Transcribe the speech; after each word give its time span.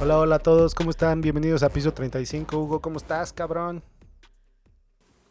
Hola, 0.00 0.18
hola 0.18 0.36
a 0.36 0.38
todos, 0.38 0.74
¿cómo 0.74 0.90
están? 0.90 1.20
Bienvenidos 1.20 1.62
a 1.62 1.68
Piso 1.68 1.92
35. 1.92 2.56
Hugo, 2.58 2.80
¿cómo 2.80 2.96
estás, 2.96 3.34
cabrón? 3.34 3.82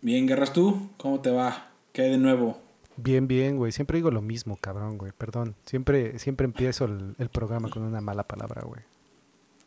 Bien, 0.02 0.28
Guerras, 0.28 0.54
¿tú? 0.54 0.92
¿Cómo 0.98 1.22
te 1.22 1.32
va? 1.32 1.72
¿Qué 1.92 2.04
hay 2.04 2.12
de 2.12 2.20
nuevo? 2.20 2.62
Bien, 2.96 3.28
bien, 3.28 3.58
güey. 3.58 3.72
Siempre 3.72 3.98
digo 3.98 4.12
lo 4.12 4.22
mismo, 4.22 4.58
cabrón, 4.62 5.00
güey. 5.00 5.12
Perdón. 5.18 5.56
Siempre, 5.66 6.20
siempre 6.20 6.46
empiezo 6.46 6.86
el, 6.86 7.16
el 7.18 7.30
programa 7.30 7.70
con 7.70 7.82
una 7.82 8.00
mala 8.00 8.28
palabra, 8.28 8.62
güey. 8.62 8.82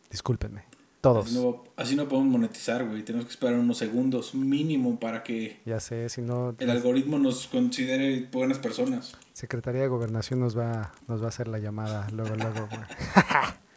Discúlpenme. 0.08 0.64
Todos. 1.00 1.26
Así 1.26 1.34
no, 1.34 1.64
así 1.74 1.96
no 1.96 2.08
podemos 2.08 2.30
monetizar, 2.30 2.86
güey. 2.86 3.02
Tenemos 3.02 3.26
que 3.26 3.32
esperar 3.32 3.58
unos 3.58 3.78
segundos 3.78 4.36
mínimo 4.36 5.00
para 5.00 5.24
que 5.24 5.60
Ya 5.66 5.80
sé, 5.80 6.08
si 6.10 6.22
no... 6.22 6.54
el 6.60 6.70
algoritmo 6.70 7.18
nos 7.18 7.48
considere 7.48 8.28
buenas 8.30 8.60
personas. 8.60 9.16
Secretaría 9.32 9.80
de 9.82 9.88
Gobernación 9.88 10.38
nos 10.38 10.56
va, 10.56 10.92
nos 11.08 11.20
va 11.20 11.24
a 11.24 11.28
hacer 11.30 11.48
la 11.48 11.58
llamada 11.58 12.06
luego, 12.12 12.36
luego, 12.36 12.68
güey. 12.68 12.82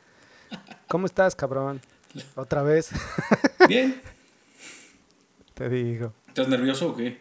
¿Cómo 0.88 1.06
estás, 1.06 1.36
cabrón? 1.36 1.82
Otra 2.36 2.62
vez, 2.64 2.92
Bien. 3.68 4.02
te 5.54 5.68
digo. 5.70 6.14
¿Estás 6.28 6.48
nervioso 6.48 6.92
o 6.92 6.96
qué? 6.96 7.18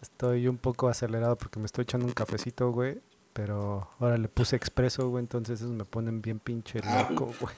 Estoy 0.00 0.48
un 0.48 0.56
poco 0.56 0.88
acelerado 0.88 1.36
porque 1.36 1.58
me 1.58 1.66
estoy 1.66 1.82
echando 1.82 2.06
un 2.06 2.12
cafecito, 2.12 2.70
güey. 2.70 2.98
Pero 3.32 3.88
ahora 3.98 4.16
le 4.16 4.28
puse 4.28 4.56
expreso, 4.56 5.08
güey. 5.10 5.22
Entonces 5.22 5.60
esos 5.60 5.70
me 5.72 5.84
ponen 5.84 6.20
bien 6.22 6.38
pinche 6.38 6.80
Ah, 6.84 7.06
loco, 7.10 7.32
güey. 7.40 7.54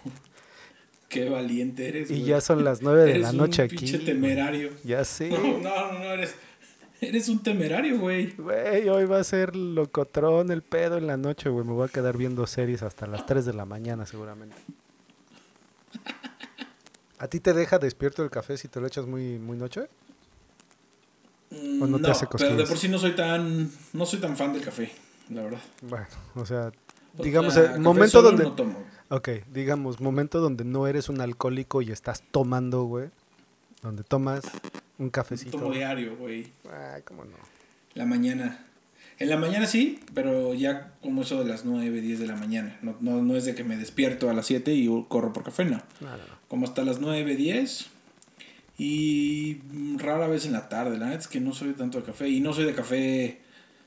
Qué 1.08 1.28
valiente 1.28 1.88
eres, 1.88 2.10
Y 2.10 2.14
güey. 2.14 2.24
ya 2.26 2.40
son 2.40 2.64
las 2.64 2.82
nueve 2.82 3.04
de 3.04 3.18
la 3.18 3.32
noche 3.32 3.62
un 3.62 3.66
aquí. 3.66 3.76
pinche 3.76 3.98
temerario. 4.00 4.70
Ya 4.84 5.04
sé. 5.04 5.30
No, 5.30 5.38
no, 5.38 5.92
no, 5.92 5.98
no, 5.98 6.04
eres, 6.12 6.34
eres 7.00 7.28
un 7.28 7.42
temerario, 7.42 7.98
güey. 7.98 8.32
Güey, 8.32 8.88
hoy 8.88 9.04
va 9.04 9.18
a 9.20 9.24
ser 9.24 9.54
locotrón 9.54 10.50
el 10.50 10.62
pedo 10.62 10.98
en 10.98 11.06
la 11.06 11.16
noche, 11.16 11.48
güey. 11.48 11.64
Me 11.64 11.72
voy 11.72 11.86
a 11.86 11.92
quedar 11.92 12.16
viendo 12.16 12.46
series 12.46 12.82
hasta 12.82 13.06
las 13.06 13.24
3 13.26 13.44
de 13.46 13.52
la 13.54 13.64
mañana, 13.64 14.04
seguramente. 14.04 14.56
¿A 17.18 17.28
ti 17.28 17.40
te 17.40 17.52
deja 17.52 17.78
despierto 17.78 18.22
el 18.22 18.30
café 18.30 18.56
si 18.56 18.68
te 18.68 18.80
lo 18.80 18.86
echas 18.86 19.06
muy, 19.06 19.38
muy 19.38 19.56
noche? 19.56 19.88
¿O 21.80 21.86
no 21.86 22.00
te 22.00 22.10
hace 22.10 22.26
pero 22.38 22.56
de 22.56 22.64
por 22.64 22.78
sí 22.78 22.88
no 22.88 22.98
soy 22.98 23.14
tan, 23.14 23.70
no 23.92 24.06
soy 24.06 24.20
tan 24.20 24.36
fan 24.36 24.52
del 24.54 24.62
café, 24.62 24.90
la 25.28 25.42
verdad. 25.42 25.60
Bueno, 25.82 26.06
o 26.34 26.46
sea, 26.46 26.72
O 27.16 27.22
digamos, 27.22 27.54
sea, 27.54 27.64
el 27.64 27.68
café 27.68 27.80
momento 27.80 28.22
donde... 28.22 28.44
no 28.44 28.52
tomo. 28.52 28.84
Ok, 29.10 29.28
digamos, 29.52 30.00
momento 30.00 30.40
donde 30.40 30.64
no 30.64 30.86
eres 30.86 31.10
un 31.10 31.20
alcohólico 31.20 31.82
y 31.82 31.92
estás 31.92 32.22
tomando, 32.30 32.84
güey. 32.84 33.10
Donde 33.82 34.04
tomas 34.04 34.42
un 34.98 35.10
cafecito. 35.10 35.58
Tomo 35.58 35.72
diario, 35.72 36.16
güey. 36.16 36.52
Ay, 36.70 37.02
cómo 37.02 37.24
no. 37.24 37.36
La 37.94 38.06
mañana. 38.06 38.66
En 39.22 39.28
la 39.28 39.36
mañana 39.36 39.68
sí, 39.68 40.00
pero 40.14 40.52
ya 40.52 40.94
como 41.00 41.22
eso 41.22 41.38
de 41.38 41.48
las 41.48 41.64
9, 41.64 42.00
10 42.00 42.18
de 42.18 42.26
la 42.26 42.34
mañana. 42.34 42.76
No, 42.82 42.96
no, 42.98 43.22
no 43.22 43.36
es 43.36 43.44
de 43.44 43.54
que 43.54 43.62
me 43.62 43.76
despierto 43.76 44.28
a 44.28 44.32
las 44.32 44.46
7 44.46 44.74
y 44.74 44.88
corro 45.06 45.32
por 45.32 45.44
café, 45.44 45.64
no. 45.64 45.80
No, 46.00 46.10
no, 46.10 46.16
no. 46.16 46.38
Como 46.48 46.66
hasta 46.66 46.82
las 46.82 46.98
9, 46.98 47.36
10. 47.36 47.86
Y 48.78 49.60
rara 49.98 50.26
vez 50.26 50.44
en 50.44 50.52
la 50.52 50.68
tarde. 50.68 50.98
La 50.98 51.06
neta 51.06 51.20
es 51.20 51.28
que 51.28 51.38
no 51.38 51.52
soy 51.52 51.72
tanto 51.74 51.98
de 51.98 52.04
café. 52.04 52.28
Y 52.28 52.40
no 52.40 52.52
soy 52.52 52.64
de 52.64 52.74
café, 52.74 53.42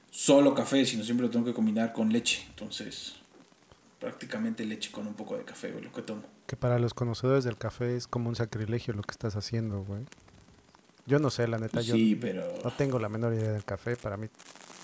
solo 0.10 0.56
café, 0.56 0.86
sino 0.86 1.04
siempre 1.04 1.26
lo 1.26 1.32
tengo 1.32 1.44
que 1.44 1.54
combinar 1.54 1.92
con 1.92 2.14
leche. 2.14 2.46
Entonces, 2.52 3.16
prácticamente 4.00 4.66
leche 4.66 4.90
con 4.90 5.06
un 5.06 5.16
poco 5.16 5.36
de 5.36 5.44
café, 5.44 5.70
güey, 5.74 5.84
lo 5.84 5.92
que 5.92 6.02
tomo. 6.02 6.24
Que 6.48 6.56
para 6.56 6.80
los 6.80 6.94
conocedores 6.94 7.44
del 7.44 7.58
café 7.58 7.98
es 7.98 8.08
como 8.08 8.30
un 8.30 8.38
sacrilegio 8.38 8.94
lo 8.94 9.02
que 9.02 9.12
estás 9.12 9.36
haciendo, 9.36 9.84
güey. 9.84 10.04
Yo 11.08 11.20
no 11.20 11.30
sé, 11.30 11.46
la 11.50 11.58
neta, 11.58 11.82
yo 11.82 11.96
pero... 12.22 12.42
no 12.64 12.72
tengo 12.72 13.00
la 13.00 13.10
menor 13.10 13.34
idea 13.34 13.52
del 13.52 13.66
café. 13.66 13.98
Para 13.98 14.16
mí 14.16 14.28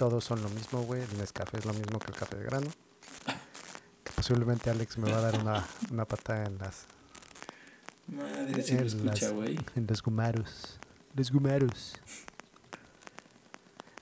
todos 0.01 0.23
son 0.23 0.41
lo 0.41 0.49
mismo, 0.49 0.81
güey. 0.81 1.03
El 1.03 1.15
Nescafé 1.19 1.59
es 1.59 1.65
lo 1.65 1.73
mismo 1.75 1.99
que 1.99 2.07
el 2.09 2.17
café 2.17 2.35
de 2.35 2.43
grano. 2.45 2.65
Que 4.03 4.11
posiblemente 4.15 4.71
Alex 4.71 4.97
me 4.97 5.11
va 5.11 5.19
a 5.19 5.21
dar 5.21 5.39
una, 5.39 5.67
una 5.91 6.05
patada 6.05 6.45
en 6.47 6.57
las... 6.57 6.85
Madre, 8.07 8.63
si 8.63 8.73
lo 8.73 8.79
en 8.79 8.87
escucha, 8.87 9.25
las- 9.27 9.33
güey. 9.33 9.59
En 9.75 9.85
los 9.85 10.01
gumaros. 10.01 10.79
Los 11.13 11.31
gumaros. 11.31 11.93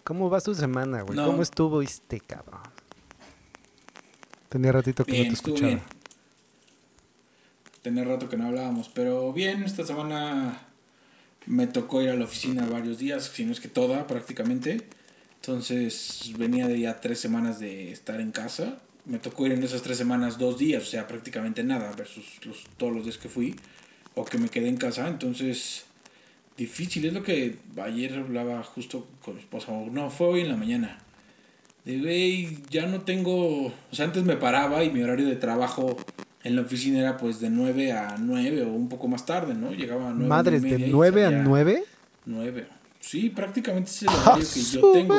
¿Cómo 0.06 0.30
va 0.30 0.40
tu 0.40 0.56
semana, 0.56 1.02
güey? 1.02 1.18
No. 1.18 1.26
¿Cómo 1.26 1.42
estuvo 1.42 1.82
este, 1.82 2.22
cabrón? 2.22 2.62
Tenía 4.48 4.72
ratito 4.72 5.04
que 5.04 5.12
Bien, 5.12 5.24
no 5.26 5.30
te 5.32 5.34
escuchaba. 5.36 5.68
bien. 5.68 5.82
Tenía 7.82 8.06
rato 8.06 8.30
que 8.30 8.38
no 8.38 8.48
hablábamos, 8.48 8.88
pero 8.88 9.34
bien, 9.34 9.64
esta 9.64 9.86
semana 9.86 10.62
me 11.46 11.68
tocó 11.68 12.02
ir 12.02 12.10
a 12.10 12.16
la 12.16 12.24
oficina 12.24 12.66
varios 12.68 13.00
días, 13.00 13.26
si 13.26 13.44
no 13.44 13.52
es 13.52 13.60
que 13.60 13.68
toda 13.68 14.08
prácticamente. 14.08 14.88
Entonces 15.42 16.32
venía 16.38 16.68
de 16.68 16.80
ya 16.80 17.00
tres 17.00 17.20
semanas 17.20 17.60
de 17.60 17.92
estar 17.92 18.20
en 18.20 18.32
casa. 18.32 18.80
Me 19.06 19.20
tocó 19.20 19.46
ir 19.46 19.54
en 19.54 19.64
esas 19.64 19.82
tres 19.82 19.98
semanas 19.98 20.38
dos 20.38 20.58
días, 20.58 20.84
o 20.84 20.86
sea, 20.86 21.08
prácticamente 21.08 21.64
nada 21.64 21.92
versus 21.98 22.26
los, 22.46 22.66
todos 22.78 22.94
los 22.94 23.06
días 23.06 23.18
que 23.18 23.30
fui 23.30 23.56
o 24.16 24.26
que 24.26 24.38
me 24.38 24.50
quedé 24.50 24.68
en 24.68 24.78
casa. 24.78 25.08
Entonces, 25.08 25.86
difícil. 26.58 27.06
Es 27.06 27.14
lo 27.14 27.24
que 27.24 27.58
ayer 27.82 28.14
hablaba 28.16 28.62
justo 28.64 29.08
con 29.24 29.36
mi 29.36 29.40
esposa. 29.40 29.72
o 29.72 29.90
No, 29.90 30.10
fue 30.10 30.28
hoy 30.28 30.42
en 30.42 30.50
la 30.50 30.58
mañana. 30.58 31.00
De, 31.86 32.00
güey, 32.00 32.60
ya 32.70 32.86
no 32.86 33.02
tengo... 33.02 33.68
O 33.68 33.74
sea, 33.94 34.06
antes 34.06 34.24
me 34.24 34.36
paraba 34.36 34.84
y 34.84 34.92
mi 34.92 35.02
horario 35.02 35.28
de 35.28 35.38
trabajo 35.38 35.98
en 36.44 36.56
la 36.56 36.62
oficina 36.62 37.00
era 37.00 37.18
pues 37.18 37.40
de 37.40 37.50
9 37.50 37.92
a 37.94 38.18
9 38.20 38.64
o 38.64 38.70
un 38.70 38.90
poco 38.90 39.08
más 39.08 39.26
tarde, 39.26 39.54
¿no? 39.54 39.72
Llegaba 39.72 40.10
a 40.10 40.14
9 40.14 40.28
Madres, 40.28 40.64
y 40.64 40.66
de 40.66 40.72
media 40.72 40.88
y 40.88 40.92
9 40.92 41.22
a 41.24 41.30
salía 41.30 41.44
9. 41.44 41.84
9. 42.26 42.79
Sí, 43.00 43.30
prácticamente 43.30 43.90
ese 43.90 44.06
es 44.06 44.12
el 44.12 44.18
¡Ah, 44.20 44.30
horario 44.32 44.48
que 44.54 44.62
yo 44.62 44.92
tengo. 44.92 45.16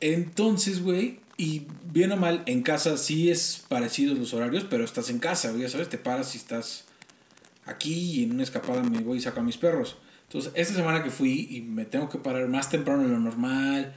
Entonces, 0.00 0.82
güey, 0.82 1.20
y 1.36 1.66
bien 1.84 2.12
o 2.12 2.16
mal, 2.16 2.42
en 2.46 2.62
casa 2.62 2.96
sí 2.96 3.30
es 3.30 3.64
parecidos 3.68 4.18
los 4.18 4.34
horarios, 4.34 4.64
pero 4.68 4.84
estás 4.84 5.10
en 5.10 5.18
casa, 5.18 5.50
güey, 5.50 5.62
ya 5.62 5.68
sabes, 5.68 5.88
te 5.88 5.98
paras 5.98 6.34
y 6.34 6.38
estás 6.38 6.84
aquí 7.64 7.94
y 7.94 8.24
en 8.24 8.32
una 8.32 8.42
escapada 8.42 8.82
me 8.82 9.00
voy 9.00 9.18
y 9.18 9.20
saco 9.20 9.40
a 9.40 9.42
mis 9.42 9.56
perros. 9.56 9.96
Entonces, 10.24 10.52
esta 10.54 10.74
semana 10.74 11.02
que 11.02 11.10
fui 11.10 11.48
y 11.50 11.62
me 11.62 11.84
tengo 11.84 12.08
que 12.08 12.18
parar 12.18 12.48
más 12.48 12.68
temprano 12.68 13.04
de 13.04 13.08
lo 13.08 13.18
normal, 13.18 13.94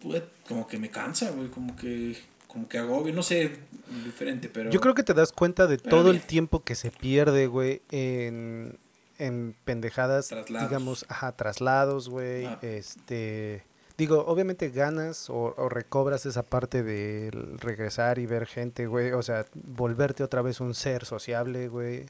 pues, 0.00 0.22
como 0.46 0.66
que 0.66 0.78
me 0.78 0.88
cansa, 0.88 1.30
güey, 1.30 1.48
como 1.48 1.76
que, 1.76 2.16
como 2.46 2.68
que 2.68 2.78
agobio, 2.78 3.12
no 3.12 3.22
sé, 3.22 3.58
diferente, 4.04 4.48
pero... 4.48 4.70
Yo 4.70 4.80
creo 4.80 4.94
que 4.94 5.02
te 5.02 5.14
das 5.14 5.32
cuenta 5.32 5.66
de 5.66 5.78
todo 5.78 6.10
el 6.10 6.22
tiempo 6.22 6.62
que 6.62 6.74
se 6.74 6.90
pierde, 6.90 7.48
güey, 7.48 7.82
en, 7.90 8.78
en 9.18 9.54
pendejadas, 9.64 10.28
Traslados. 10.28 10.68
digamos, 10.68 11.06
ajá, 11.08 11.32
traslados, 11.32 12.08
güey, 12.08 12.46
Ah. 12.46 12.58
este... 12.62 13.64
Digo, 13.96 14.24
obviamente 14.28 14.70
ganas 14.70 15.28
o, 15.28 15.54
o 15.56 15.68
recobras 15.68 16.24
esa 16.24 16.44
parte 16.44 16.84
de 16.84 17.30
regresar 17.58 18.20
y 18.20 18.26
ver 18.26 18.46
gente, 18.46 18.86
güey, 18.86 19.10
o 19.10 19.22
sea, 19.22 19.44
volverte 19.54 20.22
otra 20.22 20.40
vez 20.40 20.60
un 20.60 20.72
ser 20.76 21.04
sociable, 21.04 21.66
güey, 21.66 22.06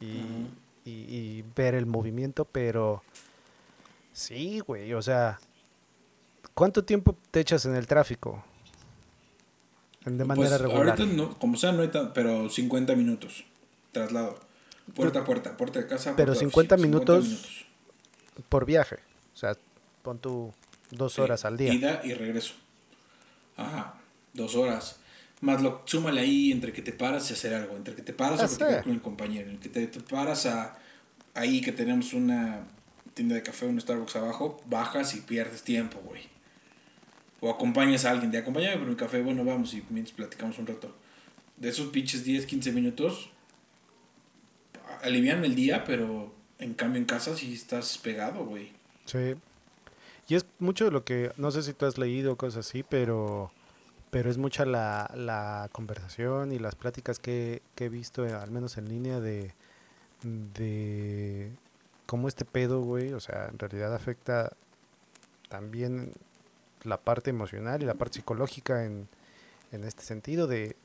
y, 0.00 0.22
y, 0.86 0.90
y 0.90 1.44
ver 1.54 1.74
el 1.74 1.84
movimiento, 1.84 2.46
pero 2.46 3.02
sí, 4.14 4.60
güey, 4.60 4.94
o 4.94 5.02
sea, 5.02 5.38
¿cuánto 6.54 6.82
tiempo 6.82 7.14
te 7.30 7.40
echas 7.40 7.66
en 7.66 7.76
el 7.76 7.86
tráfico? 7.86 8.42
De 10.06 10.24
manera 10.24 10.48
Pues, 10.56 10.60
regular. 10.62 10.88
Ahorita, 10.98 11.04
no, 11.14 11.38
como 11.38 11.58
sea, 11.58 11.72
no 11.72 11.82
hay 11.82 11.88
tan, 11.88 12.14
pero 12.14 12.48
50 12.48 12.94
minutos 12.94 13.44
traslado. 13.92 14.38
Puerta 14.94 15.20
a 15.20 15.24
puerta, 15.24 15.56
puerta 15.56 15.80
de 15.80 15.86
casa. 15.86 16.14
Pero 16.16 16.32
puerta 16.32 16.32
de 16.32 16.38
50 16.50 16.74
oficina, 16.74 16.88
minutos 16.88 17.66
por 18.48 18.64
viaje. 18.64 18.96
O 19.34 19.36
sea, 19.36 19.56
pon 20.02 20.18
tú 20.18 20.52
dos 20.90 21.14
Sí, 21.14 21.20
horas 21.20 21.44
al 21.44 21.56
día. 21.56 21.72
Ida 21.72 22.00
y 22.04 22.14
regreso. 22.14 22.54
Ajá, 23.56 23.94
dos 24.32 24.54
horas. 24.54 25.00
Más 25.40 25.60
lo 25.60 25.82
súmale 25.84 26.20
ahí 26.20 26.52
entre 26.52 26.72
que 26.72 26.82
te 26.82 26.92
paras 26.92 27.28
y 27.30 27.34
hacer 27.34 27.52
algo, 27.54 27.76
entre 27.76 27.94
que 27.94 28.02
te 28.02 28.12
paras 28.12 28.40
a 28.40 28.48
platicar 28.48 28.84
con 28.84 28.92
el 28.92 29.02
compañero, 29.02 29.50
entre 29.50 29.70
que 29.70 29.86
te, 29.86 29.86
te 29.86 30.00
paras 30.00 30.46
a 30.46 30.78
ahí 31.34 31.60
que 31.60 31.72
tenemos 31.72 32.14
una 32.14 32.64
tienda 33.14 33.34
de 33.34 33.42
café, 33.42 33.66
un 33.66 33.80
Starbucks 33.80 34.16
abajo, 34.16 34.60
bajas 34.66 35.14
y 35.14 35.20
pierdes 35.20 35.62
tiempo, 35.62 36.00
güey. 36.04 36.22
O 37.40 37.50
acompañas 37.50 38.04
a 38.04 38.10
alguien, 38.10 38.30
de 38.30 38.38
acompáñame 38.38 38.78
por 38.78 38.88
mi 38.88 38.96
café, 38.96 39.22
bueno, 39.22 39.44
vamos 39.44 39.74
y 39.74 39.84
mientras 39.90 40.16
platicamos 40.16 40.58
un 40.58 40.66
rato. 40.66 40.94
De 41.56 41.68
esos 41.68 41.88
pinches 41.88 42.24
10, 42.24 42.46
15 42.46 42.72
minutos, 42.72 43.30
alivian 45.06 45.44
el 45.44 45.54
día, 45.54 45.84
pero 45.84 46.34
en 46.58 46.74
cambio 46.74 47.00
en 47.00 47.06
casa 47.06 47.36
sí 47.36 47.52
estás 47.54 47.98
pegado, 47.98 48.44
güey. 48.44 48.72
Sí. 49.04 49.34
Y 50.28 50.34
es 50.34 50.46
mucho 50.58 50.90
lo 50.90 51.04
que, 51.04 51.32
no 51.36 51.50
sé 51.50 51.62
si 51.62 51.72
tú 51.72 51.86
has 51.86 51.98
leído 51.98 52.36
cosas 52.36 52.66
así, 52.66 52.82
pero, 52.82 53.52
pero 54.10 54.30
es 54.30 54.38
mucha 54.38 54.64
la, 54.64 55.10
la 55.14 55.68
conversación 55.72 56.52
y 56.52 56.58
las 56.58 56.74
pláticas 56.74 57.18
que, 57.18 57.62
he 57.76 57.88
visto, 57.88 58.26
eh, 58.26 58.32
al 58.32 58.50
menos 58.50 58.76
en 58.76 58.88
línea, 58.88 59.20
de, 59.20 59.52
de 60.22 61.52
cómo 62.06 62.26
este 62.26 62.44
pedo, 62.44 62.80
güey, 62.80 63.12
o 63.12 63.20
sea, 63.20 63.48
en 63.50 63.58
realidad 63.58 63.94
afecta 63.94 64.52
también 65.48 66.12
la 66.82 66.98
parte 66.98 67.30
emocional 67.30 67.82
y 67.82 67.86
la 67.86 67.94
parte 67.94 68.16
psicológica 68.16 68.84
en, 68.84 69.08
en 69.72 69.84
este 69.84 70.02
sentido 70.02 70.46
de, 70.46 70.76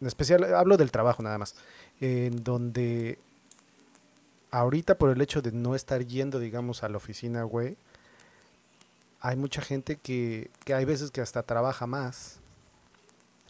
en 0.00 0.06
especial, 0.06 0.54
hablo 0.54 0.76
del 0.76 0.90
trabajo 0.90 1.22
nada 1.22 1.38
más, 1.38 1.54
en 2.00 2.42
donde 2.42 3.18
ahorita 4.50 4.96
por 4.96 5.10
el 5.10 5.20
hecho 5.20 5.42
de 5.42 5.52
no 5.52 5.74
estar 5.74 6.04
yendo, 6.04 6.38
digamos, 6.38 6.82
a 6.82 6.88
la 6.88 6.96
oficina, 6.96 7.42
güey, 7.42 7.76
hay 9.20 9.36
mucha 9.36 9.60
gente 9.60 9.96
que, 9.96 10.50
que 10.64 10.74
hay 10.74 10.84
veces 10.84 11.10
que 11.10 11.20
hasta 11.20 11.42
trabaja 11.42 11.86
más 11.86 12.40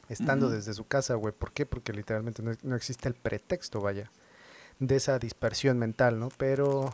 estando 0.08 0.50
desde 0.50 0.74
su 0.74 0.84
casa, 0.84 1.14
güey. 1.14 1.32
¿Por 1.32 1.52
qué? 1.52 1.64
Porque 1.64 1.92
literalmente 1.92 2.42
no, 2.42 2.52
no 2.62 2.74
existe 2.74 3.08
el 3.08 3.14
pretexto, 3.14 3.80
vaya, 3.80 4.10
de 4.80 4.96
esa 4.96 5.20
dispersión 5.20 5.78
mental, 5.78 6.18
¿no? 6.18 6.30
Pero, 6.36 6.92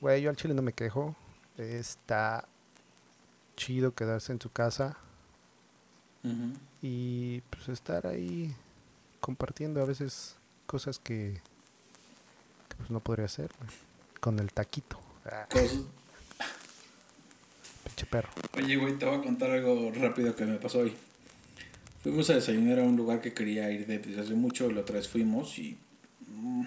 güey, 0.00 0.22
yo 0.22 0.30
al 0.30 0.36
chile 0.36 0.54
no 0.54 0.62
me 0.62 0.72
quejo. 0.72 1.14
Está 1.56 2.48
chido 3.56 3.94
quedarse 3.94 4.32
en 4.32 4.40
su 4.40 4.50
casa 4.50 4.98
Y 6.82 7.40
pues 7.50 7.68
estar 7.68 8.06
ahí 8.06 8.52
compartiendo 9.20 9.80
a 9.82 9.84
veces 9.84 10.36
cosas 10.66 10.98
que, 10.98 11.40
que, 12.68 12.76
pues 12.76 12.90
no 12.90 13.00
podría 13.00 13.26
hacer. 13.26 13.50
Con 14.20 14.38
el 14.38 14.52
taquito. 14.52 14.98
Ah, 15.24 15.46
Cosas- 15.50 15.78
pinche 17.84 18.06
perro. 18.06 18.28
Oye, 18.56 18.76
güey, 18.76 18.98
te 18.98 19.06
voy 19.06 19.16
a 19.18 19.22
contar 19.22 19.50
algo 19.50 19.90
rápido 19.94 20.34
que 20.34 20.44
me 20.44 20.58
pasó 20.58 20.80
hoy. 20.80 20.94
Fuimos 22.02 22.28
a 22.30 22.34
desayunar 22.34 22.78
a 22.80 22.82
un 22.82 22.96
lugar 22.96 23.20
que 23.20 23.32
quería 23.32 23.70
ir 23.70 23.86
de- 23.86 23.98
desde 23.98 24.20
hace 24.20 24.34
mucho, 24.34 24.70
la 24.70 24.80
otra 24.82 24.96
vez 24.96 25.08
fuimos 25.08 25.58
y... 25.58 25.76
mm, 26.28 26.62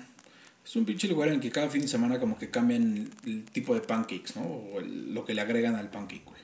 es 0.65 0.75
un 0.75 0.85
pinche 0.85 1.07
lugar 1.07 1.29
en 1.29 1.35
el 1.35 1.39
que 1.41 1.51
cada 1.51 1.69
fin 1.69 1.81
de 1.81 1.87
semana 1.87 2.19
como 2.19 2.37
que 2.37 2.49
cambian 2.49 2.83
el, 2.97 3.11
el 3.25 3.43
tipo 3.45 3.73
de 3.73 3.81
pancakes, 3.81 4.35
¿no? 4.35 4.41
O 4.43 4.79
el- 4.79 5.13
lo 5.13 5.25
que 5.25 5.33
le 5.33 5.41
agregan 5.41 5.75
al 5.75 5.89
pancake, 5.89 6.23
güey. 6.25 6.41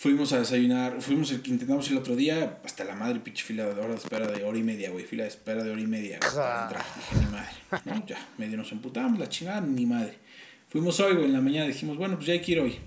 Fuimos 0.00 0.32
a 0.32 0.38
desayunar, 0.38 1.02
fuimos 1.02 1.30
el 1.30 1.42
que 1.42 1.50
intentamos 1.50 1.90
el 1.90 1.98
otro 1.98 2.16
día, 2.16 2.58
hasta 2.64 2.84
la 2.84 2.94
madre 2.94 3.20
pinche 3.20 3.44
fila 3.44 3.66
de 3.66 3.72
hora 3.78 3.88
de 3.88 3.96
espera 3.96 4.26
de 4.28 4.42
hora 4.44 4.56
y 4.56 4.62
media, 4.62 4.88
güey. 4.90 5.04
Fila 5.04 5.24
de 5.24 5.28
espera 5.28 5.62
de 5.62 5.70
hora 5.70 5.80
y 5.80 5.86
media, 5.86 6.18
güey, 6.22 6.32
para 6.32 6.62
entrar. 6.62 6.84
Dije, 6.96 7.16
ni 7.26 7.30
madre. 7.30 7.50
¿no? 7.84 8.06
Ya, 8.06 8.28
medio 8.38 8.56
nos 8.56 8.72
emputamos, 8.72 9.18
la 9.18 9.28
chingada, 9.28 9.60
ni 9.60 9.84
madre. 9.84 10.14
Fuimos 10.70 10.98
hoy, 11.00 11.12
güey, 11.12 11.26
en 11.26 11.34
la 11.34 11.42
mañana 11.42 11.66
dijimos, 11.66 11.98
bueno, 11.98 12.14
pues 12.14 12.28
ya 12.28 12.32
hay 12.32 12.40
que 12.40 12.52
ir 12.52 12.60
hoy. 12.60 12.78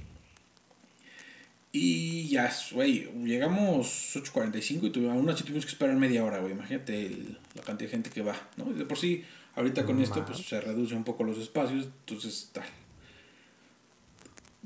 Y 1.71 2.29
ya, 2.29 2.51
güey, 2.71 3.07
llegamos 3.23 4.15
8.45 4.15 4.87
y 4.87 4.91
tuvi- 4.91 5.11
aún 5.11 5.29
así 5.29 5.43
tuvimos 5.43 5.65
que 5.65 5.71
esperar 5.71 5.95
media 5.95 6.23
hora, 6.23 6.39
güey. 6.39 6.53
Imagínate 6.53 7.05
el- 7.05 7.37
la 7.53 7.61
cantidad 7.61 7.89
de 7.89 7.95
gente 7.95 8.09
que 8.09 8.23
va, 8.23 8.35
¿no? 8.57 8.71
Y 8.71 8.73
de 8.73 8.85
por 8.85 8.97
sí, 8.97 9.23
ahorita 9.55 9.85
con 9.85 10.01
esto, 10.01 10.25
pues 10.25 10.39
se 10.39 10.59
reduce 10.61 10.95
un 10.95 11.03
poco 11.03 11.23
los 11.23 11.37
espacios, 11.37 11.85
entonces 11.85 12.49
tal. 12.53 12.65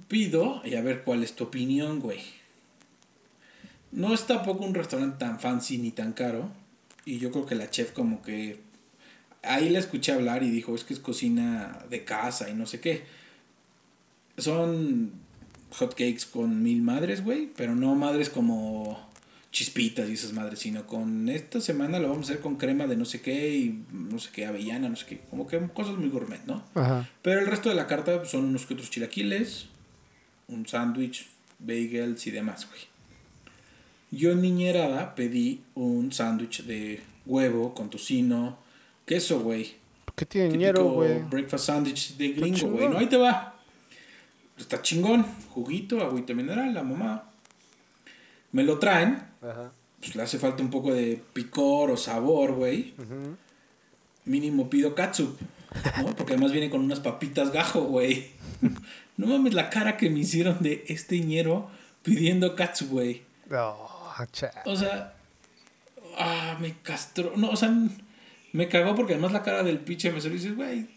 Pido 0.07 0.61
y 0.63 0.75
a 0.75 0.81
ver 0.81 1.03
cuál 1.03 1.23
es 1.23 1.33
tu 1.35 1.43
opinión, 1.45 1.99
güey. 1.99 2.21
No 3.91 4.13
es 4.13 4.25
tampoco 4.27 4.65
un 4.65 4.73
restaurante 4.73 5.17
tan 5.17 5.39
fancy 5.39 5.77
ni 5.77 5.91
tan 5.91 6.13
caro. 6.13 6.49
Y 7.05 7.19
yo 7.19 7.31
creo 7.31 7.45
que 7.45 7.55
la 7.55 7.69
chef 7.69 7.91
como 7.91 8.21
que... 8.21 8.59
Ahí 9.43 9.69
la 9.69 9.79
escuché 9.79 10.11
hablar 10.11 10.43
y 10.43 10.49
dijo, 10.49 10.75
es 10.75 10.83
que 10.83 10.93
es 10.93 10.99
cocina 10.99 11.79
de 11.89 12.03
casa 12.03 12.49
y 12.49 12.53
no 12.53 12.65
sé 12.65 12.79
qué. 12.79 13.05
Son 14.37 15.11
hotcakes 15.71 16.25
con 16.31 16.61
mil 16.63 16.81
madres, 16.81 17.23
güey. 17.23 17.49
Pero 17.55 17.75
no 17.75 17.95
madres 17.95 18.29
como 18.29 19.07
chispitas 19.51 20.07
y 20.09 20.13
esas 20.13 20.33
madres, 20.33 20.59
sino 20.59 20.85
con 20.85 21.29
esta 21.29 21.61
semana 21.61 21.99
lo 21.99 22.09
vamos 22.09 22.29
a 22.29 22.33
hacer 22.33 22.43
con 22.43 22.57
crema 22.57 22.85
de 22.85 22.95
no 22.95 23.05
sé 23.05 23.21
qué 23.21 23.55
y 23.55 23.83
no 23.91 24.19
sé 24.19 24.29
qué, 24.31 24.45
avellana, 24.45 24.89
no 24.89 24.95
sé 24.95 25.05
qué. 25.07 25.21
Como 25.29 25.47
que 25.47 25.59
cosas 25.69 25.97
muy 25.97 26.09
gourmet, 26.09 26.45
¿no? 26.45 26.63
Ajá. 26.75 27.09
Pero 27.21 27.39
el 27.39 27.47
resto 27.47 27.69
de 27.69 27.75
la 27.75 27.87
carta 27.87 28.23
son 28.25 28.45
unos 28.45 28.65
que 28.65 28.75
otros 28.75 28.91
chilaquiles, 28.91 29.67
un 30.47 30.67
sándwich, 30.67 31.27
bagels 31.59 32.27
y 32.27 32.31
demás, 32.31 32.67
güey. 32.67 32.81
Yo 34.11 34.31
en 34.31 34.41
niñerada 34.41 35.15
pedí 35.15 35.63
un 35.75 36.11
sándwich 36.11 36.63
de 36.63 37.01
huevo 37.25 37.73
con 37.73 37.89
tocino, 37.89 38.57
queso, 39.05 39.41
güey. 39.41 39.75
¿Qué 40.15 40.25
tiene 40.25 40.49
dinero, 40.49 40.85
güey? 40.85 41.19
breakfast 41.23 41.65
sandwich 41.65 42.17
de 42.17 42.29
gringo, 42.29 42.69
güey. 42.69 42.89
No, 42.89 42.97
ahí 42.97 43.07
te 43.07 43.17
va. 43.17 43.59
Está 44.57 44.81
chingón. 44.81 45.25
Juguito, 45.49 46.01
agüita 46.01 46.33
mineral, 46.33 46.73
la 46.73 46.83
mamá. 46.83 47.29
Me 48.51 48.63
lo 48.63 48.79
traen. 48.79 49.21
Ajá. 49.41 49.71
Pues 49.99 50.15
le 50.15 50.23
hace 50.23 50.39
falta 50.39 50.63
un 50.63 50.69
poco 50.69 50.93
de 50.93 51.21
picor 51.33 51.91
o 51.91 51.97
sabor, 51.97 52.53
güey. 52.53 52.93
Mínimo 54.25 54.69
pido 54.69 54.95
catsup, 54.95 55.37
¿no? 56.01 56.15
Porque 56.15 56.33
además 56.33 56.51
viene 56.51 56.69
con 56.69 56.81
unas 56.81 56.99
papitas 56.99 57.51
gajo, 57.51 57.81
güey. 57.81 58.31
No 59.17 59.25
mames 59.25 59.55
la 59.55 59.71
cara 59.71 59.97
que 59.97 60.11
me 60.11 60.19
hicieron 60.19 60.61
de 60.61 60.83
este 60.89 61.19
ñero 61.19 61.71
pidiendo 62.03 62.55
catsup, 62.55 62.89
güey. 62.89 63.23
Oh, 63.51 63.96
cha. 64.25 64.51
O 64.65 64.75
sea, 64.75 65.13
ah, 66.17 66.57
me 66.59 66.75
castró. 66.81 67.33
No, 67.37 67.51
o 67.51 67.55
sea, 67.55 67.71
me 68.53 68.67
cagó 68.67 68.95
porque 68.95 69.13
además 69.13 69.31
la 69.31 69.43
cara 69.43 69.63
del 69.63 69.79
pinche 69.79 70.11
mesero 70.11 70.33
dice, 70.33 70.51
güey, 70.51 70.87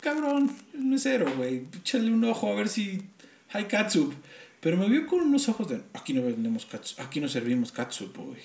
cabrón, 0.00 0.54
es 0.74 0.80
mesero, 0.80 1.26
güey. 1.36 1.64
Échale 1.78 2.12
un 2.12 2.24
ojo 2.24 2.52
a 2.52 2.54
ver 2.54 2.68
si 2.68 3.02
hay 3.52 3.64
catsup. 3.64 4.12
Pero 4.60 4.76
me 4.76 4.88
vio 4.88 5.06
con 5.06 5.20
unos 5.20 5.48
ojos 5.48 5.68
de, 5.68 5.80
aquí 5.94 6.12
no 6.12 6.22
vendemos 6.22 6.66
catsup, 6.66 7.00
aquí 7.00 7.20
no 7.20 7.28
servimos 7.28 7.72
catsup, 7.72 8.16
güey. 8.16 8.40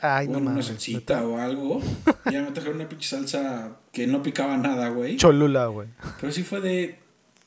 Ay, 0.00 0.26
no 0.26 0.38
una 0.38 0.50
mames. 0.50 0.66
salsita 0.66 1.24
o 1.26 1.38
algo. 1.38 1.80
Ya 2.30 2.40
me 2.42 2.50
trajeron 2.52 2.76
una 2.76 2.88
pinche 2.88 3.08
salsa 3.08 3.76
que 3.92 4.06
no 4.06 4.22
picaba 4.22 4.56
nada, 4.56 4.88
güey. 4.88 5.16
Cholula, 5.16 5.66
güey. 5.66 5.88
Pero 6.20 6.32
sí 6.32 6.42
fue 6.42 6.60
de. 6.60 6.98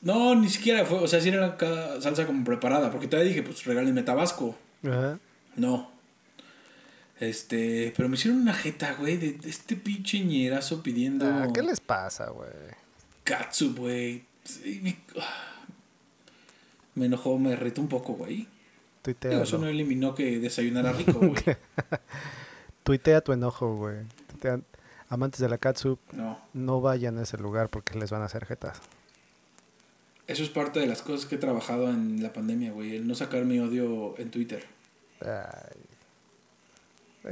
No, 0.02 0.34
ni 0.34 0.48
siquiera 0.48 0.84
fue. 0.84 0.98
O 0.98 1.08
sea, 1.08 1.20
sí 1.20 1.30
era 1.30 1.56
la 1.58 2.00
salsa 2.00 2.26
como 2.26 2.44
preparada. 2.44 2.90
Porque 2.90 3.08
todavía 3.08 3.30
dije, 3.30 3.42
pues 3.42 3.64
regálenme 3.64 4.02
tabasco. 4.02 4.56
Ajá. 4.86 5.18
No. 5.56 5.90
Este. 7.18 7.92
Pero 7.96 8.08
me 8.08 8.16
hicieron 8.16 8.40
una 8.40 8.54
jeta, 8.54 8.94
güey, 8.94 9.16
de, 9.16 9.32
de 9.32 9.48
este 9.50 9.76
pinche 9.76 10.20
ñerazo 10.20 10.82
pidiendo. 10.82 11.26
Ah, 11.26 11.48
¿Qué 11.52 11.62
les 11.62 11.80
pasa, 11.80 12.30
güey? 12.30 12.50
Katsu, 13.24 13.74
güey. 13.74 14.24
Me, 14.82 14.96
ah. 15.20 15.64
Me 16.94 17.06
enojó, 17.06 17.38
me 17.38 17.56
retó 17.56 17.80
un 17.80 17.88
poco, 17.88 18.14
güey. 18.14 18.46
Tuitea, 19.02 19.42
eso 19.42 19.58
no 19.58 19.66
eliminó 19.68 20.14
que 20.14 20.38
desayunara 20.38 20.92
rico, 20.94 21.12
güey. 21.18 21.34
Tuitea 22.84 23.20
tu 23.20 23.32
enojo, 23.32 23.76
güey. 23.76 23.98
Tuitea- 24.32 24.62
Amantes 25.08 25.38
de 25.40 25.48
la 25.48 25.58
catsup, 25.58 26.00
No. 26.12 26.36
no 26.52 26.80
vayan 26.80 27.16
a 27.18 27.22
ese 27.22 27.38
lugar 27.38 27.68
porque 27.68 27.96
les 27.96 28.10
van 28.10 28.22
a 28.22 28.24
hacer 28.24 28.44
jetas. 28.44 28.80
Eso 30.26 30.42
es 30.42 30.48
parte 30.48 30.80
de 30.80 30.86
las 30.88 31.00
cosas 31.02 31.26
que 31.26 31.36
he 31.36 31.38
trabajado 31.38 31.88
en 31.90 32.20
la 32.24 32.32
pandemia, 32.32 32.72
güey. 32.72 32.96
El 32.96 33.06
no 33.06 33.14
sacar 33.14 33.44
mi 33.44 33.60
odio 33.60 34.18
en 34.18 34.32
Twitter. 34.32 34.64
Ay. 35.20 35.82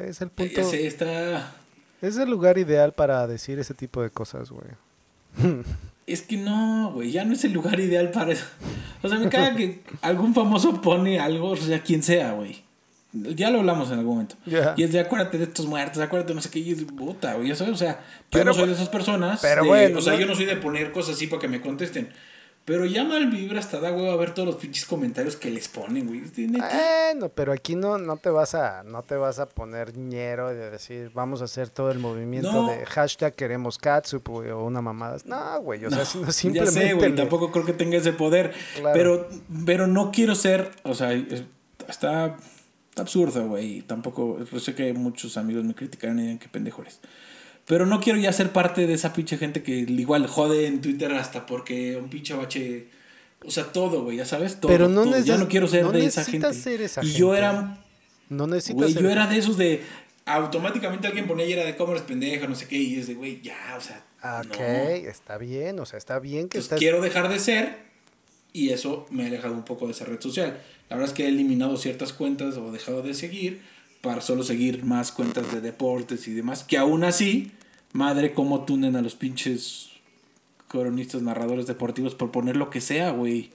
Es 0.09 0.21
el 0.21 0.31
punto. 0.31 0.61
Está. 0.73 1.55
Es 2.03 2.17
el 2.17 2.29
lugar 2.31 2.59
ideal 2.59 2.93
para 2.93 3.27
decir 3.27 3.59
ese 3.59 3.75
tipo 3.75 4.03
de 4.03 4.11
cosas, 4.11 4.51
güey. 4.51 4.67
Es 6.07 6.21
que 6.21 6.37
no, 6.37 6.93
güey, 6.93 7.11
ya 7.13 7.25
no 7.25 7.33
es 7.33 7.45
el 7.45 7.53
lugar 7.55 7.81
ideal 7.81 8.11
para 8.11 8.33
eso. 8.33 8.45
O 9.03 9.09
sea, 9.09 9.19
me 9.19 9.31
caga 9.31 9.57
que 9.57 9.81
algún 10.03 10.35
famoso 10.35 10.83
pone 10.83 11.19
algo, 11.19 11.53
o 11.53 11.57
sea, 11.57 11.83
quien 11.83 12.03
sea, 12.03 12.33
güey. 12.33 12.63
Ya 13.15 13.49
lo 13.49 13.61
hablamos 13.61 13.91
en 13.91 14.01
algún 14.01 14.13
momento. 14.17 14.37
Y 14.77 14.83
es 14.83 14.93
de 14.93 15.01
acuérdate 15.01 15.39
de 15.39 15.45
estos 15.45 15.65
muertos, 15.67 16.03
acuérdate 16.03 16.33
de 16.33 16.35
no 16.35 16.43
sé 16.43 16.51
qué, 16.51 16.59
y 16.59 16.75
puta, 16.75 17.33
güey, 17.37 17.57
sabes, 17.57 17.73
o 17.73 17.77
sea, 17.79 17.93
yo 17.95 18.27
Pero, 18.33 18.45
no 18.45 18.53
soy 18.53 18.67
de 18.67 18.75
esas 18.75 18.91
personas. 18.91 19.41
pero 19.41 19.63
de- 19.63 19.69
bueno, 19.69 19.99
o 19.99 20.03
sea, 20.03 20.15
yo 20.19 20.27
no 20.27 20.35
soy 20.35 20.45
de 20.45 20.57
poner 20.57 20.93
cosas 20.93 21.15
así 21.17 21.27
para 21.27 21.41
que 21.41 21.49
me 21.49 21.63
contesten. 21.63 22.11
Pero 22.67 22.87
ya 22.87 23.05
mal 23.05 23.27
vibra 23.31 23.59
hasta 23.61 23.79
da 23.79 23.93
huevo 23.93 24.11
a 24.11 24.17
ver 24.17 24.33
todos 24.33 24.47
los 24.49 24.57
pinches 24.57 24.87
comentarios 24.87 25.37
que 25.37 25.51
les 25.51 25.69
ponen, 25.69 26.07
güey. 26.07 26.21
Es 26.21 26.35
de 26.35 26.47
neta. 26.47 26.71
Bueno, 27.13 27.29
pero 27.29 27.53
aquí 27.53 27.77
no, 27.77 27.99
no 27.99 28.17
te 28.17 28.31
vas 28.31 28.55
a, 28.55 28.83
no 28.85 29.03
te 29.03 29.17
vas 29.17 29.39
a 29.39 29.47
poner 29.47 29.95
ñero 29.99 30.49
de 30.49 30.71
decir 30.71 31.11
vamos 31.13 31.43
a 31.43 31.45
hacer 31.45 31.69
todo 31.69 31.91
el 31.91 31.99
movimiento 31.99 32.51
No. 32.51 32.69
de 32.71 32.87
hashtag 32.87 33.35
queremos 33.35 33.77
catsup 33.77 34.27
güey, 34.27 34.51
o 34.51 34.65
una 34.65 34.81
mamada. 34.81 35.19
No, 35.27 35.61
güey, 35.61 35.85
o 35.85 35.91
sea, 35.91 36.07
sino 36.07 36.33
simplemente. 36.33 36.81
Ya 36.81 36.87
sé, 36.89 36.95
güey, 36.95 37.15
tampoco 37.15 37.53
creo 37.53 37.67
que 37.67 37.75
tenga 37.75 37.99
ese 37.99 38.15
poder. 38.15 38.55
Claro. 38.77 38.95
Pero, 38.95 39.29
pero 39.67 39.87
no 39.87 40.11
quiero 40.11 40.35
ser, 40.35 40.71
o 40.85 40.95
sea, 40.95 41.13
es- 41.13 41.45
está, 41.87 42.37
está 42.89 43.03
absurdo, 43.03 43.47
güey. 43.47 43.83
Tampoco, 43.83 44.39
yo 44.43 44.59
sé 44.59 44.75
que 44.75 44.95
muchos 44.95 45.37
amigos 45.37 45.65
me 45.65 45.75
criticarán 45.75 46.19
y 46.19 46.23
dirán 46.23 46.39
que 46.39 46.49
pendejo 46.49 46.81
eres. 46.81 46.99
Pero 47.67 47.87
no 47.87 48.01
quiero 48.01 48.19
ya 48.19 48.33
ser 48.33 48.51
parte 48.53 48.87
de 48.87 48.95
esa 48.95 49.13
pinche 49.13 49.39
gente 49.39 49.63
que 49.63 49.73
igual 49.73 50.27
jode 50.27 50.67
en 50.67 50.81
Twitter 50.81 51.13
hasta 51.15 51.47
porque 51.47 51.97
un 51.97 52.09
pinche 52.11 52.35
bache. 52.35 52.89
O 53.47 53.51
sea, 53.51 53.65
todo, 53.65 54.03
güey, 54.05 54.19
ya 54.19 54.25
sabes, 54.27 54.61
todo. 54.61 54.71
Pero 54.71 54.89
no 54.89 55.05
todo. 55.05 55.19
Ya 55.21 55.37
no 55.39 55.49
quiero 55.49 55.67
ser 55.67 55.85
no 55.85 55.93
de 55.93 56.07
esa 56.07 56.25
gente. 56.25 56.53
ser 56.55 56.81
esa 56.83 57.03
y 57.05 57.13
yo 57.13 57.29
gente. 57.33 57.39
era, 57.39 57.85
No 58.29 58.47
necesitas. 58.47 58.77
güey, 58.77 58.93
ser- 58.93 59.03
yo 59.03 59.11
era 59.11 59.27
de 59.27 59.39
esos 59.39 59.57
de. 59.57 59.83
Automáticamente 60.27 61.07
alguien 61.07 61.27
ponía 61.27 61.45
y 61.47 61.53
era 61.53 61.65
de 61.65 61.77
cómo 61.77 61.93
eres 61.93 62.03
pendejo, 62.05 62.47
no 62.49 62.55
sé 62.55 62.67
qué, 62.67 62.77
y 62.79 62.99
es 62.99 63.07
de, 63.07 63.15
güey, 63.15 63.41
ya, 63.43 63.77
o 63.77 63.81
sea. 63.81 64.03
Ok, 64.41 64.57
no. 64.59 64.65
está 65.11 65.37
bien, 65.37 65.79
o 65.79 65.85
sea, 65.85 65.99
está 65.99 66.19
bien 66.19 66.49
que 66.49 66.57
Entonces, 66.59 66.65
estás. 66.65 66.79
quiero 66.79 67.03
dejar 67.03 67.29
de 67.29 67.39
ser 67.39 67.77
y 68.55 68.71
eso 68.71 69.07
me 69.11 69.25
ha 69.25 69.27
alejado 69.27 69.53
un 69.55 69.65
poco 69.67 69.85
de 69.87 69.93
esa 69.93 70.07
red 70.07 70.19
social. 70.21 70.59
La 70.89 70.97
verdad 70.97 71.11
es 71.11 71.15
que 71.15 71.25
he 71.25 71.29
eliminado 71.29 71.77
ciertas 71.77 72.15
cuentas 72.15 72.57
o 72.57 72.73
dejado 72.73 73.03
de 73.03 73.13
seguir 73.13 73.61
para 74.05 74.21
solo 74.21 74.43
seguir 74.45 74.85
más 74.85 75.11
cuentas 75.11 75.51
de 75.53 75.61
deportes 75.61 76.29
y 76.29 76.35
demás, 76.35 76.63
que 76.63 76.79
aún 76.79 77.03
así, 77.03 77.53
madre, 77.93 78.35
cómo 78.35 78.65
tunen 78.65 78.95
a 78.95 79.03
los 79.03 79.17
pinches 79.17 79.89
cronistas, 80.69 81.23
narradores 81.23 81.67
deportivos 81.67 82.15
por 82.15 82.31
poner 82.31 82.57
lo 82.57 82.69
que 82.71 82.81
sea, 82.81 83.11
güey. 83.11 83.51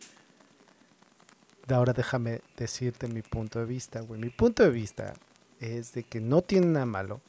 Ahora 1.70 1.94
déjame 1.94 2.41
decirte 2.58 3.08
mi 3.08 3.22
punto 3.22 3.60
de 3.60 3.65
vista, 3.65 4.01
güey. 4.01 4.20
Mi 4.20 4.29
punto 4.29 4.63
de 4.63 4.72
vista 4.72 5.13
es 5.60 5.94
de 5.94 6.03
que 6.03 6.20
no 6.20 6.41
tiene 6.41 6.65
nada 6.68 6.86
malo 6.88 7.22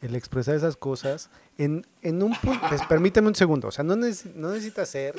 el 0.00 0.14
expresar 0.14 0.54
esas 0.54 0.76
cosas 0.76 1.28
en, 1.58 1.86
en 2.02 2.22
un 2.22 2.34
punto. 2.34 2.60
Pues, 2.68 2.80
permíteme 2.88 3.28
un 3.28 3.34
segundo. 3.34 3.68
O 3.68 3.72
sea, 3.72 3.84
no, 3.84 3.94
neces- 3.94 4.32
no 4.34 4.50
necesitas 4.52 4.88
ser. 4.88 5.14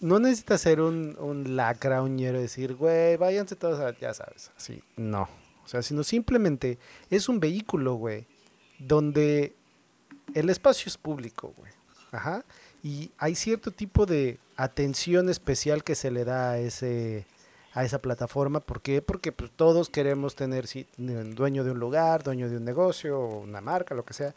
No 0.00 0.18
necesitas 0.18 0.60
ser 0.62 0.80
un, 0.80 1.16
un 1.18 1.54
lacra, 1.56 2.02
un 2.02 2.16
ñero, 2.16 2.40
decir, 2.40 2.74
güey, 2.74 3.16
váyanse 3.18 3.56
todos 3.56 3.78
a. 3.80 3.94
Ya 3.98 4.14
sabes, 4.14 4.50
así. 4.56 4.82
No. 4.96 5.28
O 5.66 5.68
sea, 5.68 5.82
sino 5.82 6.04
simplemente 6.04 6.78
es 7.10 7.28
un 7.28 7.40
vehículo, 7.40 7.94
güey, 7.94 8.26
donde 8.78 9.54
el 10.34 10.48
espacio 10.48 10.88
es 10.88 10.96
público, 10.96 11.52
güey. 11.56 11.72
Ajá. 12.12 12.44
Y 12.82 13.10
hay 13.18 13.34
cierto 13.34 13.72
tipo 13.72 14.06
de 14.06 14.38
atención 14.56 15.28
especial 15.28 15.82
que 15.82 15.96
se 15.96 16.10
le 16.10 16.24
da 16.24 16.52
a 16.52 16.58
ese 16.58 17.26
a 17.76 17.84
esa 17.84 17.98
plataforma. 17.98 18.60
¿Por 18.60 18.80
qué? 18.80 19.02
Porque 19.02 19.32
pues, 19.32 19.50
todos 19.54 19.90
queremos 19.90 20.34
tener 20.34 20.66
si, 20.66 20.86
dueño 20.96 21.62
de 21.62 21.72
un 21.72 21.78
lugar, 21.78 22.22
dueño 22.22 22.48
de 22.48 22.56
un 22.56 22.64
negocio, 22.64 23.20
una 23.20 23.60
marca, 23.60 23.94
lo 23.94 24.02
que 24.02 24.14
sea. 24.14 24.34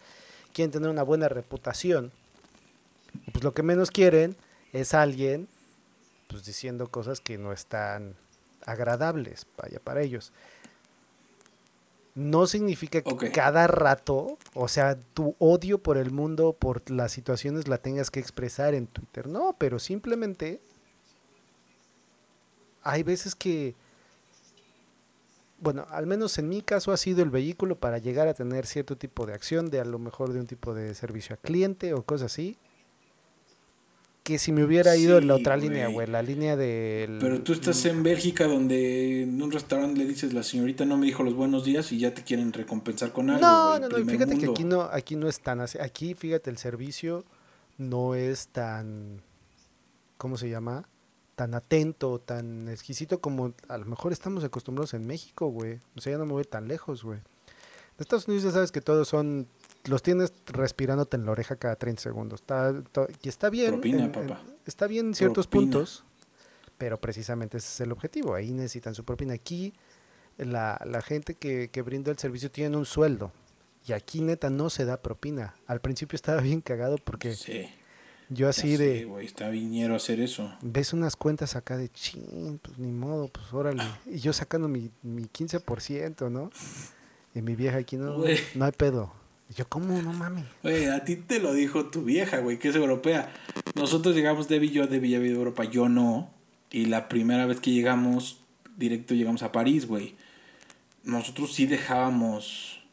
Quieren 0.51 0.71
tener 0.71 0.89
una 0.89 1.03
buena 1.03 1.29
reputación. 1.29 2.11
Pues 3.31 3.45
lo 3.45 3.53
que 3.53 3.63
menos 3.63 3.91
quieren 3.91 4.35
es 4.73 4.93
alguien 4.93 5.47
pues 6.27 6.43
diciendo 6.43 6.89
cosas 6.89 7.21
que 7.21 7.37
no 7.37 7.53
están 7.53 8.15
agradables, 8.65 9.47
vaya, 9.57 9.79
para 9.79 10.01
ellos. 10.01 10.33
No 12.15 12.47
significa 12.47 13.01
que 13.01 13.31
cada 13.31 13.67
rato, 13.67 14.37
o 14.53 14.67
sea, 14.67 14.97
tu 15.13 15.35
odio 15.39 15.77
por 15.77 15.97
el 15.97 16.11
mundo, 16.11 16.53
por 16.53 16.89
las 16.89 17.11
situaciones 17.11 17.67
la 17.67 17.77
tengas 17.77 18.11
que 18.11 18.19
expresar 18.19 18.73
en 18.73 18.87
Twitter. 18.87 19.27
No, 19.27 19.55
pero 19.57 19.79
simplemente 19.79 20.59
hay 22.83 23.03
veces 23.03 23.35
que, 23.35 23.75
bueno, 25.59 25.85
al 25.89 26.07
menos 26.07 26.37
en 26.39 26.49
mi 26.49 26.61
caso 26.61 26.91
ha 26.91 26.97
sido 26.97 27.21
el 27.21 27.29
vehículo 27.29 27.75
para 27.77 27.99
llegar 27.99 28.27
a 28.27 28.33
tener 28.33 28.65
cierto 28.65 28.97
tipo 28.97 29.25
de 29.25 29.33
acción, 29.33 29.69
de 29.69 29.79
a 29.79 29.85
lo 29.85 29.99
mejor 29.99 30.33
de 30.33 30.39
un 30.39 30.47
tipo 30.47 30.73
de 30.73 30.95
servicio 30.95 31.35
a 31.35 31.37
cliente 31.37 31.93
o 31.93 32.03
cosas 32.03 32.31
así, 32.31 32.57
que 34.29 34.37
si 34.37 34.51
me 34.51 34.63
hubiera 34.63 34.95
ido 34.95 35.17
en 35.17 35.27
la 35.27 35.35
otra 35.35 35.57
línea, 35.57 35.87
güey, 35.87 36.05
la 36.05 36.21
línea 36.21 36.55
del... 36.55 37.17
Pero 37.19 37.41
tú 37.41 37.53
estás 37.53 37.83
en 37.85 38.03
Bélgica 38.03 38.45
donde 38.45 39.23
en 39.23 39.41
un 39.41 39.51
restaurante 39.51 39.99
le 39.99 40.05
dices, 40.05 40.33
la 40.33 40.43
señorita 40.43 40.85
no 40.85 40.97
me 40.97 41.07
dijo 41.07 41.23
los 41.23 41.33
buenos 41.33 41.65
días 41.65 41.91
y 41.91 41.97
ya 41.97 42.13
te 42.13 42.23
quieren 42.23 42.53
recompensar 42.53 43.11
con 43.11 43.31
algo. 43.31 43.41
No, 43.41 43.79
no, 43.79 43.89
no, 43.89 44.05
fíjate 44.05 44.37
que 44.37 44.45
aquí 44.45 44.63
no, 44.63 44.83
aquí 44.83 45.15
no 45.15 45.27
es 45.27 45.39
tan 45.39 45.61
así. 45.61 45.79
Aquí, 45.79 46.13
fíjate, 46.13 46.51
el 46.51 46.57
servicio 46.57 47.25
no 47.79 48.13
es 48.13 48.49
tan... 48.49 49.23
¿Cómo 50.17 50.37
se 50.37 50.47
llama? 50.47 50.87
Tan 51.35 51.55
atento, 51.55 52.19
tan 52.19 52.69
exquisito 52.69 53.19
como 53.19 53.53
a 53.67 53.77
lo 53.79 53.85
mejor 53.85 54.11
estamos 54.11 54.43
acostumbrados 54.43 54.93
en 54.93 55.07
México, 55.07 55.47
güey. 55.47 55.79
O 55.95 56.01
sea, 56.01 56.11
ya 56.11 56.17
no 56.19 56.27
me 56.27 56.33
voy 56.33 56.43
tan 56.43 56.67
lejos, 56.67 57.03
güey. 57.03 57.17
De 57.97 58.03
Estados 58.03 58.27
Unidos 58.27 58.43
ya 58.43 58.51
sabes 58.51 58.71
que 58.71 58.81
todos 58.81 59.07
son 59.07 59.47
los 59.89 60.03
tienes 60.03 60.33
respirándote 60.45 61.17
en 61.17 61.25
la 61.25 61.31
oreja 61.31 61.55
cada 61.55 61.75
30 61.75 62.01
segundos. 62.01 62.41
Está, 62.41 62.73
y 63.21 63.29
está 63.29 63.49
bien. 63.49 63.81
está 64.65 64.87
bien 64.87 65.07
en 65.07 65.15
ciertos 65.15 65.47
puntos, 65.47 66.05
pero 66.77 66.99
precisamente 66.99 67.57
ese 67.57 67.67
es 67.67 67.81
el 67.81 67.91
objetivo. 67.91 68.35
Ahí 68.35 68.51
necesitan 68.51 68.95
su 68.95 69.03
propina. 69.03 69.33
Aquí 69.33 69.73
la, 70.37 70.79
la 70.85 71.01
gente 71.01 71.35
que, 71.35 71.69
que 71.69 71.81
brinda 71.81 72.11
el 72.11 72.17
servicio 72.17 72.51
tiene 72.51 72.77
un 72.77 72.85
sueldo. 72.85 73.31
Y 73.87 73.93
aquí 73.93 74.21
neta 74.21 74.49
no 74.49 74.69
se 74.69 74.85
da 74.85 75.01
propina. 75.01 75.55
Al 75.65 75.81
principio 75.81 76.15
estaba 76.15 76.41
bien 76.41 76.61
cagado 76.61 76.97
porque 76.97 77.35
yo 78.29 78.47
así 78.47 78.77
de... 78.77 79.05
güey, 79.05 79.25
está 79.25 79.49
viniero 79.49 79.95
hacer 79.95 80.19
eso. 80.19 80.53
Ves 80.61 80.93
unas 80.93 81.15
cuentas 81.15 81.55
acá 81.55 81.77
de 81.77 81.89
ching, 81.89 82.59
pues 82.59 82.77
ni 82.77 82.91
modo, 82.91 83.27
pues 83.29 83.51
órale. 83.51 83.83
Y 84.05 84.19
yo 84.19 84.33
sacando 84.33 84.67
mi, 84.67 84.91
mi 85.01 85.23
15%, 85.23 86.29
¿no? 86.29 86.51
Y 87.33 87.41
mi 87.41 87.55
vieja 87.55 87.77
aquí 87.77 87.97
no, 87.97 88.17
no 88.55 88.65
hay 88.65 88.71
pedo. 88.71 89.18
Yo, 89.55 89.67
¿cómo? 89.67 90.01
No 90.01 90.13
mames. 90.13 90.45
Güey, 90.63 90.85
a 90.87 91.03
ti 91.03 91.15
te 91.15 91.39
lo 91.39 91.53
dijo 91.53 91.85
tu 91.85 92.03
vieja, 92.03 92.37
güey, 92.39 92.59
que 92.59 92.69
es 92.69 92.75
europea. 92.75 93.31
Nosotros 93.75 94.15
llegamos, 94.15 94.47
Debbie 94.47 94.69
y 94.69 94.71
yo, 94.71 94.87
Debbie 94.87 95.09
ya 95.09 95.19
vive 95.19 95.35
Europa, 95.35 95.63
yo 95.63 95.89
no. 95.89 96.31
Y 96.71 96.85
la 96.85 97.09
primera 97.09 97.45
vez 97.45 97.59
que 97.59 97.71
llegamos, 97.71 98.41
directo 98.77 99.15
llegamos 99.15 99.41
a 99.41 99.51
París, 99.51 99.87
güey. 99.87 100.15
Nosotros 101.03 101.53
sí 101.53 101.65
dejábamos 101.65 102.83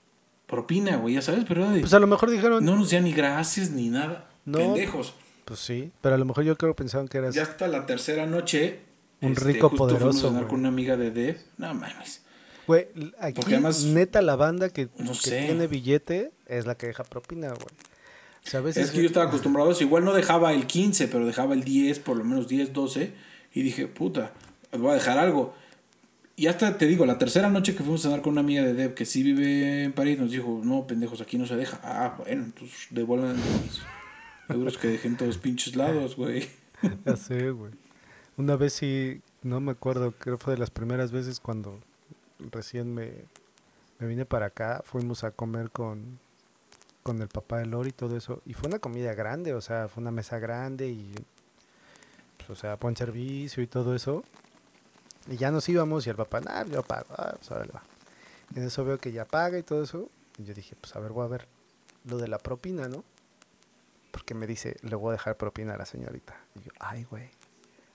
propina, 0.47 0.97
güey, 0.97 1.15
ya 1.15 1.23
sabes, 1.23 1.45
pero... 1.47 1.67
Pues 1.79 1.93
a 1.93 1.99
lo 1.99 2.07
mejor 2.07 2.31
dijeron... 2.31 2.65
No 2.65 2.77
nos 2.77 2.87
decían 2.87 3.05
ni 3.05 3.13
gracias 3.13 3.71
ni 3.71 3.89
nada. 3.89 4.29
No, 4.45 4.59
Pendejos. 4.59 5.15
Pues 5.45 5.61
sí, 5.61 5.91
pero 6.01 6.15
a 6.15 6.19
lo 6.19 6.25
mejor 6.25 6.45
yo 6.45 6.57
creo 6.57 6.73
que 6.73 6.79
pensaban 6.79 7.09
que 7.09 7.19
eras... 7.19 7.35
Ya 7.35 7.43
hasta 7.43 7.69
la 7.69 7.85
tercera 7.85 8.27
noche... 8.27 8.81
Un 9.21 9.33
este, 9.33 9.45
rico 9.45 9.71
poderoso. 9.71 10.29
Fuimos 10.29 10.47
con 10.47 10.61
una 10.61 10.69
amiga 10.69 10.97
de. 10.97 11.41
No 11.57 11.73
mames. 11.73 12.23
Güey, 12.67 12.89
aquí 13.21 13.41
neta 13.87 14.23
la 14.23 14.37
banda 14.37 14.71
que, 14.71 14.87
tiene 15.23 15.67
billete 15.67 16.33
es 16.47 16.67
la 16.67 16.77
que 16.77 16.89
deja 16.89 17.05
propina, 17.05 17.49
güey. 17.49 18.73
es 18.75 18.91
que 18.91 19.01
yo 19.03 19.07
estaba 19.07 19.27
acostumbrado 19.27 19.69
a 19.69 19.73
eso. 19.73 19.85
Igual 19.85 20.05
no 20.05 20.13
dejaba 20.13 20.53
el 20.53 20.67
15, 20.67 21.09
pero 21.09 21.27
dejaba 21.27 21.55
el 21.55 21.63
10, 21.63 22.01
por 22.01 22.17
lo 22.17 22.25
menos 22.25 22.49
10, 22.49 22.73
12. 22.73 23.13
Y 23.55 23.63
dije, 23.63 23.87
puta, 23.87 24.33
voy 24.73 24.91
a 24.91 24.95
dejar 24.95 25.19
algo. 25.19 25.55
Y 26.39 26.49
hasta 26.49 26.77
te 26.77 26.87
digo, 26.87 27.07
la 27.07 27.17
tercera 27.17 27.49
noche 27.49 27.75
que 27.75 27.83
fuimos 27.83 28.01
a 28.05 28.09
cenar 28.09 28.21
con 28.21 28.33
una 28.33 28.43
amiga 28.43 28.63
de 28.63 28.75
Deb 28.75 28.93
que 28.93 29.07
sí 29.07 29.23
vive 29.23 29.85
en 29.85 29.93
París, 29.93 30.19
nos 30.19 30.31
dijo, 30.31 30.61
no, 30.63 30.87
pendejos, 30.87 31.23
aquí 31.23 31.39
no 31.39 31.47
se 31.47 31.57
deja. 31.57 31.81
Ah, 31.83 32.17
bueno, 32.19 32.45
entonces 32.45 32.89
devuelvan 32.91 33.37
los 33.37 33.83
euros 34.55 34.77
que 34.77 34.89
dejen 34.89 35.17
todos 35.17 35.39
pinches 35.39 35.77
lados, 35.77 36.17
güey. 36.17 36.47
Ya 37.07 37.17
sé, 37.17 37.51
güey. 37.51 37.73
Una 38.37 38.55
vez 38.57 38.75
sí, 38.75 39.23
no 39.43 39.61
me 39.61 39.73
acuerdo, 39.73 40.13
creo 40.13 40.37
que 40.37 40.45
fue 40.45 40.53
de 40.53 40.59
las 40.59 40.71
primeras 40.71 41.11
veces 41.11 41.41
cuando 41.41 41.81
recién 42.39 42.93
me, 42.95 43.13
me 43.99 44.07
vine 44.07 44.25
para 44.25 44.47
acá, 44.47 44.83
fuimos 44.85 45.25
a 45.25 45.31
comer 45.31 45.71
con, 45.71 46.19
con 47.03 47.23
el 47.23 47.29
papá 47.29 47.59
de 47.59 47.67
Lori 47.67 47.91
y 47.91 47.93
todo 47.93 48.17
eso. 48.17 48.43
Y 48.45 48.55
fue 48.55 48.69
una 48.69 48.79
comida 48.79 49.15
grande, 49.15 49.55
o 49.55 49.61
sea, 49.61 49.89
fue 49.89 50.01
una 50.01 50.11
mesa 50.11 50.39
grande 50.39 50.89
y, 50.89 51.15
pues, 52.37 52.51
o 52.51 52.55
sea, 52.57 52.77
buen 52.77 52.97
servicio 52.97 53.63
y 53.63 53.67
todo 53.67 53.95
eso. 53.95 54.25
Y 55.29 55.37
ya 55.37 55.51
nos 55.51 55.69
íbamos 55.69 56.07
y 56.07 56.11
el 56.11 56.17
papá, 56.17 56.41
nada, 56.41 56.65
yo 56.67 56.83
pago, 56.83 57.07
ah, 57.17 57.35
pues 57.37 57.51
ahora 57.51 57.67
va. 57.75 57.83
En 58.55 58.63
eso 58.63 58.85
veo 58.85 58.99
que 58.99 59.13
ya 59.13 59.25
paga 59.25 59.59
y 59.59 59.63
todo 59.63 59.83
eso. 59.83 60.09
Y 60.39 60.45
yo 60.45 60.55
dije, 60.55 60.77
pues 60.81 60.95
a 60.95 61.01
ver, 61.01 61.13
voy 61.13 61.25
a 61.25 61.29
ver 61.29 61.49
lo 62.05 62.19
de 62.19 62.29
la 62.29 62.39
propina, 62.39 62.89
¿no? 62.89 63.05
Porque 64.11 64.35
me 64.35 64.47
dice, 64.47 64.77
le 64.83 64.95
voy 64.95 65.11
a 65.11 65.13
dejar 65.13 65.37
propina 65.37 65.75
a 65.75 65.77
la 65.77 65.87
señorita. 65.87 66.37
Y 66.55 66.65
yo, 66.65 66.71
ay, 66.79 67.05
güey. 67.05 67.31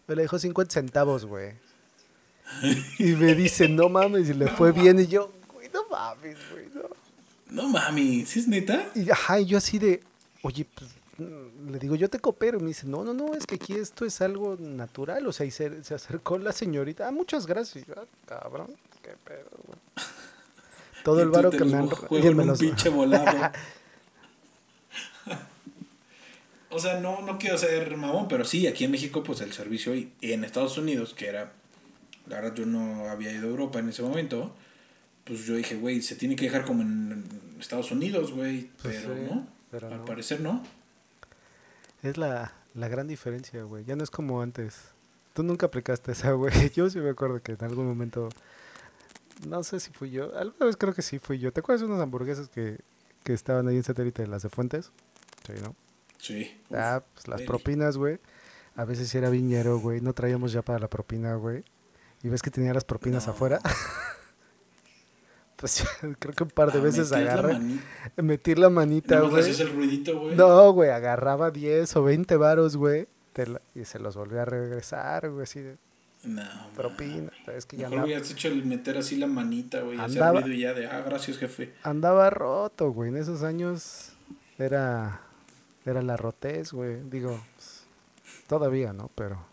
Me 0.07 0.15
le 0.15 0.23
dejó 0.23 0.39
50 0.39 0.73
centavos, 0.73 1.25
güey. 1.25 1.55
Y 2.99 3.03
me 3.13 3.35
dice, 3.35 3.67
no 3.67 3.89
mames, 3.89 4.29
y 4.29 4.33
le 4.33 4.47
fue 4.47 4.71
bien. 4.71 4.99
Y 4.99 5.07
yo, 5.07 5.31
güey, 5.53 5.69
no 5.73 5.87
mames, 5.89 6.37
güey, 6.51 6.65
no. 6.73 6.81
No 7.49 7.67
mames, 7.67 8.29
¿sí 8.29 8.39
es 8.39 8.47
neta? 8.47 8.89
Y 8.95 9.09
ajá, 9.09 9.39
y 9.39 9.45
yo 9.45 9.57
así 9.57 9.77
de, 9.79 10.01
oye, 10.41 10.65
pues, 10.65 10.89
le 11.17 11.79
digo, 11.79 11.95
yo 11.95 12.09
te 12.09 12.19
coopero. 12.19 12.59
Y 12.59 12.61
me 12.61 12.67
dice, 12.69 12.87
no, 12.87 13.03
no, 13.03 13.13
no, 13.13 13.33
es 13.33 13.45
que 13.45 13.55
aquí 13.55 13.73
esto 13.73 14.05
es 14.05 14.21
algo 14.21 14.57
natural. 14.59 15.27
O 15.27 15.33
sea, 15.33 15.45
y 15.45 15.51
se, 15.51 15.83
se 15.83 15.93
acercó 15.93 16.37
la 16.37 16.51
señorita. 16.51 17.07
Ah, 17.07 17.11
muchas 17.11 17.45
gracias. 17.45 17.83
Y 17.83 17.87
yo, 17.87 17.95
ah, 17.97 18.05
cabrón, 18.25 18.75
qué 19.01 19.11
pedo, 19.23 19.49
güey. 19.65 19.79
Todo 21.03 21.21
el 21.21 21.29
varo 21.29 21.49
que 21.49 21.65
me 21.65 21.77
han... 21.77 21.89
Y 22.11 22.29
me 22.33 22.43
un 22.43 22.57
pinche 22.57 22.89
volado. 22.89 23.51
o 26.69 26.79
sea, 26.79 26.99
no, 26.99 27.21
no 27.21 27.37
quiero 27.39 27.57
ser 27.57 27.97
mamón, 27.97 28.27
pero 28.27 28.45
sí, 28.45 28.67
aquí 28.67 28.85
en 28.85 28.91
México, 28.91 29.23
pues 29.23 29.41
el 29.41 29.51
servicio 29.51 29.95
y 29.95 30.13
en 30.21 30.43
Estados 30.43 30.77
Unidos, 30.77 31.15
que 31.15 31.27
era 31.27 31.53
la 32.31 32.39
verdad 32.39 32.55
yo 32.55 32.65
no 32.65 33.09
había 33.09 33.31
ido 33.31 33.47
a 33.47 33.49
Europa 33.49 33.79
en 33.79 33.89
ese 33.89 34.01
momento, 34.01 34.55
pues 35.25 35.45
yo 35.45 35.55
dije, 35.55 35.75
güey, 35.75 36.01
se 36.01 36.15
tiene 36.15 36.37
que 36.37 36.45
dejar 36.45 36.65
como 36.65 36.81
en 36.81 37.25
Estados 37.59 37.91
Unidos, 37.91 38.31
güey, 38.31 38.69
pues 38.81 39.05
pero 39.69 39.89
no, 39.89 39.95
al 39.95 40.05
parecer 40.05 40.39
no. 40.39 40.63
Es 42.01 42.17
la, 42.17 42.53
la 42.73 42.87
gran 42.87 43.07
diferencia, 43.07 43.63
güey, 43.63 43.83
ya 43.83 43.97
no 43.97 44.03
es 44.03 44.09
como 44.09 44.41
antes. 44.41 44.79
Tú 45.33 45.43
nunca 45.43 45.65
aplicaste 45.65 46.13
esa, 46.13 46.31
güey. 46.31 46.53
Yo 46.73 46.89
sí 46.89 46.99
me 46.99 47.09
acuerdo 47.09 47.41
que 47.41 47.51
en 47.51 47.63
algún 47.63 47.85
momento, 47.85 48.29
no 49.47 49.61
sé 49.63 49.79
si 49.81 49.91
fui 49.91 50.09
yo, 50.09 50.35
alguna 50.37 50.65
vez 50.65 50.77
creo 50.77 50.93
que 50.93 51.01
sí 51.01 51.19
fui 51.19 51.37
yo. 51.39 51.51
¿Te 51.51 51.59
acuerdas 51.59 51.81
de 51.81 51.87
unas 51.87 52.01
hamburguesas 52.01 52.47
que, 52.49 52.79
que 53.23 53.33
estaban 53.33 53.67
ahí 53.67 53.75
en 53.75 53.83
satélite, 53.83 54.25
las 54.27 54.43
de 54.43 54.49
Fuentes? 54.49 54.91
Sí, 55.45 55.53
¿no? 55.61 55.75
Sí. 56.17 56.61
Ah, 56.71 57.03
pues 57.13 57.27
las 57.27 57.41
propinas, 57.41 57.97
güey. 57.97 58.19
A 58.75 58.85
veces 58.85 59.13
era 59.15 59.29
viñero, 59.29 59.79
güey. 59.79 59.99
No 59.99 60.13
traíamos 60.13 60.51
ya 60.53 60.61
para 60.61 60.79
la 60.79 60.89
propina, 60.89 61.35
güey 61.35 61.63
y 62.23 62.29
ves 62.29 62.41
que 62.41 62.51
tenía 62.51 62.73
las 62.73 62.85
propinas 62.85 63.27
afuera. 63.27 63.59
pues 65.55 65.83
creo 66.19 66.33
que 66.33 66.43
un 66.43 66.49
par 66.49 66.71
de 66.71 66.79
ah, 66.79 66.81
veces 66.81 67.11
agarré. 67.11 67.59
Metí 68.17 68.55
la 68.55 68.69
manita, 68.69 69.21
güey. 69.21 69.49
el 69.49 69.73
ruidito, 69.73 70.19
güey? 70.19 70.35
No, 70.35 70.71
güey, 70.73 70.89
agarraba 70.89 71.51
10 71.51 71.95
o 71.95 72.03
20 72.03 72.35
varos, 72.37 72.77
güey. 72.77 73.07
Y 73.75 73.85
se 73.85 73.99
los 73.99 74.15
volví 74.15 74.37
a 74.37 74.45
regresar, 74.45 75.29
güey, 75.29 75.43
así 75.43 75.61
de. 75.61 75.77
No. 76.23 76.43
Propina. 76.75 77.31
Es 77.47 77.65
que 77.65 77.77
ya 77.77 77.89
Mejor 77.89 78.05
hubieras 78.05 78.29
hecho 78.29 78.47
el 78.49 78.63
meter 78.65 78.97
así 78.97 79.15
la 79.15 79.25
manita, 79.25 79.81
güey. 79.81 79.99
Andaba, 79.99 80.39
hacer 80.39 80.43
ruido 80.43 80.57
y 80.57 80.61
ya 80.61 80.73
de, 80.73 80.85
ah, 80.85 81.01
gracias, 81.03 81.37
jefe. 81.37 81.73
Andaba 81.81 82.29
roto, 82.29 82.91
güey. 82.91 83.09
En 83.09 83.17
esos 83.17 83.41
años 83.41 84.11
era. 84.59 85.21
Era 85.83 86.03
la 86.03 86.15
rotez, 86.15 86.73
güey. 86.73 87.01
Digo, 87.09 87.41
pues, 87.55 87.85
todavía, 88.47 88.93
¿no? 88.93 89.09
Pero 89.15 89.43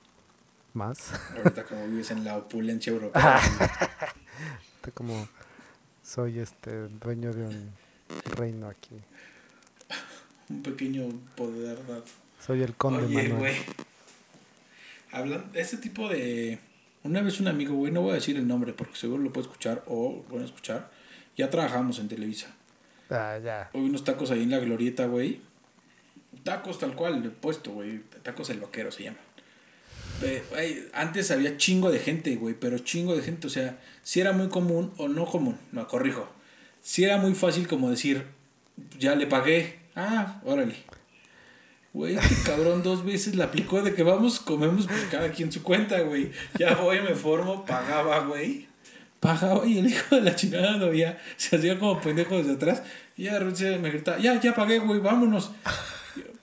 más. 0.74 1.12
Ahorita 1.36 1.64
como 1.64 1.86
vives 1.86 2.10
en 2.10 2.24
la 2.24 2.36
opulencia 2.36 2.92
europea. 2.92 3.40
como 4.94 5.28
soy 6.02 6.38
este 6.38 6.88
dueño 6.88 7.32
de 7.32 7.46
un 7.46 7.72
reino 8.36 8.68
aquí. 8.68 8.96
Un 10.48 10.62
pequeño 10.62 11.08
poder. 11.36 11.78
Soy 12.40 12.62
el 12.62 12.74
conde 12.74 13.04
Oye, 13.04 13.28
güey. 13.28 13.56
Hablan 15.12 15.50
ese 15.54 15.76
tipo 15.76 16.08
de 16.08 16.58
Una 17.02 17.22
vez 17.22 17.40
un 17.40 17.48
amigo, 17.48 17.74
güey, 17.74 17.92
no 17.92 18.02
voy 18.02 18.12
a 18.12 18.14
decir 18.14 18.36
el 18.36 18.48
nombre 18.48 18.72
porque 18.72 18.96
seguro 18.96 19.22
lo 19.22 19.32
puede 19.32 19.46
escuchar 19.46 19.84
o 19.86 20.24
bueno 20.28 20.44
escuchar. 20.44 20.90
Ya 21.36 21.50
trabajamos 21.50 21.98
en 21.98 22.08
Televisa. 22.08 22.48
Ah, 23.10 23.38
ya. 23.42 23.70
Hoy 23.72 23.82
unos 23.82 24.04
tacos 24.04 24.30
ahí 24.30 24.42
en 24.42 24.50
la 24.50 24.58
glorieta, 24.58 25.06
güey. 25.06 25.40
Tacos 26.42 26.78
tal 26.78 26.94
cual, 26.94 27.22
de 27.22 27.30
puesto, 27.30 27.72
güey. 27.72 28.00
Tacos 28.22 28.50
el 28.50 28.60
vaquero 28.60 28.90
se 28.90 29.04
llaman. 29.04 29.27
Antes 30.92 31.30
había 31.30 31.56
chingo 31.56 31.90
de 31.90 31.98
gente, 31.98 32.34
güey, 32.36 32.54
pero 32.54 32.78
chingo 32.78 33.14
de 33.14 33.22
gente. 33.22 33.46
O 33.46 33.50
sea, 33.50 33.78
si 34.02 34.20
era 34.20 34.32
muy 34.32 34.48
común 34.48 34.92
o 34.96 35.08
no 35.08 35.26
común, 35.26 35.58
no, 35.72 35.86
corrijo. 35.86 36.28
Si 36.80 37.04
era 37.04 37.18
muy 37.18 37.34
fácil 37.34 37.68
como 37.68 37.90
decir, 37.90 38.24
ya 38.98 39.14
le 39.14 39.26
pagué. 39.26 39.78
Ah, 39.94 40.40
órale. 40.44 40.74
Güey, 41.92 42.16
este 42.16 42.36
cabrón 42.44 42.82
dos 42.82 43.04
veces 43.04 43.34
la 43.34 43.44
aplicó 43.44 43.82
de 43.82 43.94
que 43.94 44.02
vamos, 44.02 44.40
comemos 44.40 44.86
pues 44.86 45.04
cada 45.10 45.30
quien 45.30 45.50
su 45.50 45.62
cuenta, 45.62 46.00
güey. 46.00 46.30
Ya 46.58 46.74
voy, 46.74 47.00
me 47.00 47.14
formo, 47.14 47.64
pagaba, 47.64 48.20
güey. 48.20 48.68
Pagaba 49.20 49.66
y 49.66 49.78
el 49.78 49.88
hijo 49.88 50.16
de 50.16 50.22
la 50.22 50.36
chingada 50.36 50.76
no 50.76 50.90
veía. 50.90 51.18
Se 51.36 51.56
hacía 51.56 51.78
como 51.78 52.00
pendejo 52.00 52.36
desde 52.36 52.52
atrás. 52.52 52.82
Y 53.16 53.24
ya 53.24 53.32
de 53.34 53.38
repente 53.40 53.78
me 53.78 53.90
gritaba, 53.90 54.18
ya, 54.18 54.40
ya 54.40 54.54
pagué, 54.54 54.78
güey, 54.78 55.00
vámonos. 55.00 55.50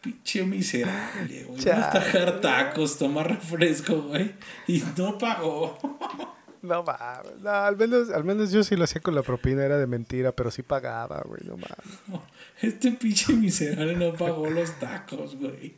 Pinche 0.06 0.44
miserable, 0.46 1.46
güey. 1.46 1.60
Chale. 1.60 1.82
Tajar 1.92 2.40
tacos, 2.40 2.96
tomar 2.96 3.28
refresco, 3.28 4.04
güey. 4.04 4.36
Y 4.68 4.84
no 4.98 5.18
pagó. 5.18 5.78
No 6.62 6.82
mames. 6.82 7.42
No, 7.44 7.52
al 7.52 7.78
menos, 7.78 8.10
al 8.10 8.24
menos 8.24 8.52
yo 8.52 8.64
sí 8.64 8.76
lo 8.76 8.86
hacía 8.86 9.00
con 9.00 9.14
la 9.14 9.22
propina, 9.22 9.64
era 9.64 9.78
de 9.78 9.86
mentira, 9.86 10.32
pero 10.32 10.50
sí 10.50 10.64
pagaba, 10.64 11.22
güey, 11.24 11.42
no 11.46 11.58
mames. 11.58 12.24
Este 12.60 12.92
pinche 12.92 13.34
miserable 13.34 13.96
no 13.96 14.12
pagó 14.14 14.50
los 14.50 14.72
tacos, 14.80 15.36
güey. 15.36 15.76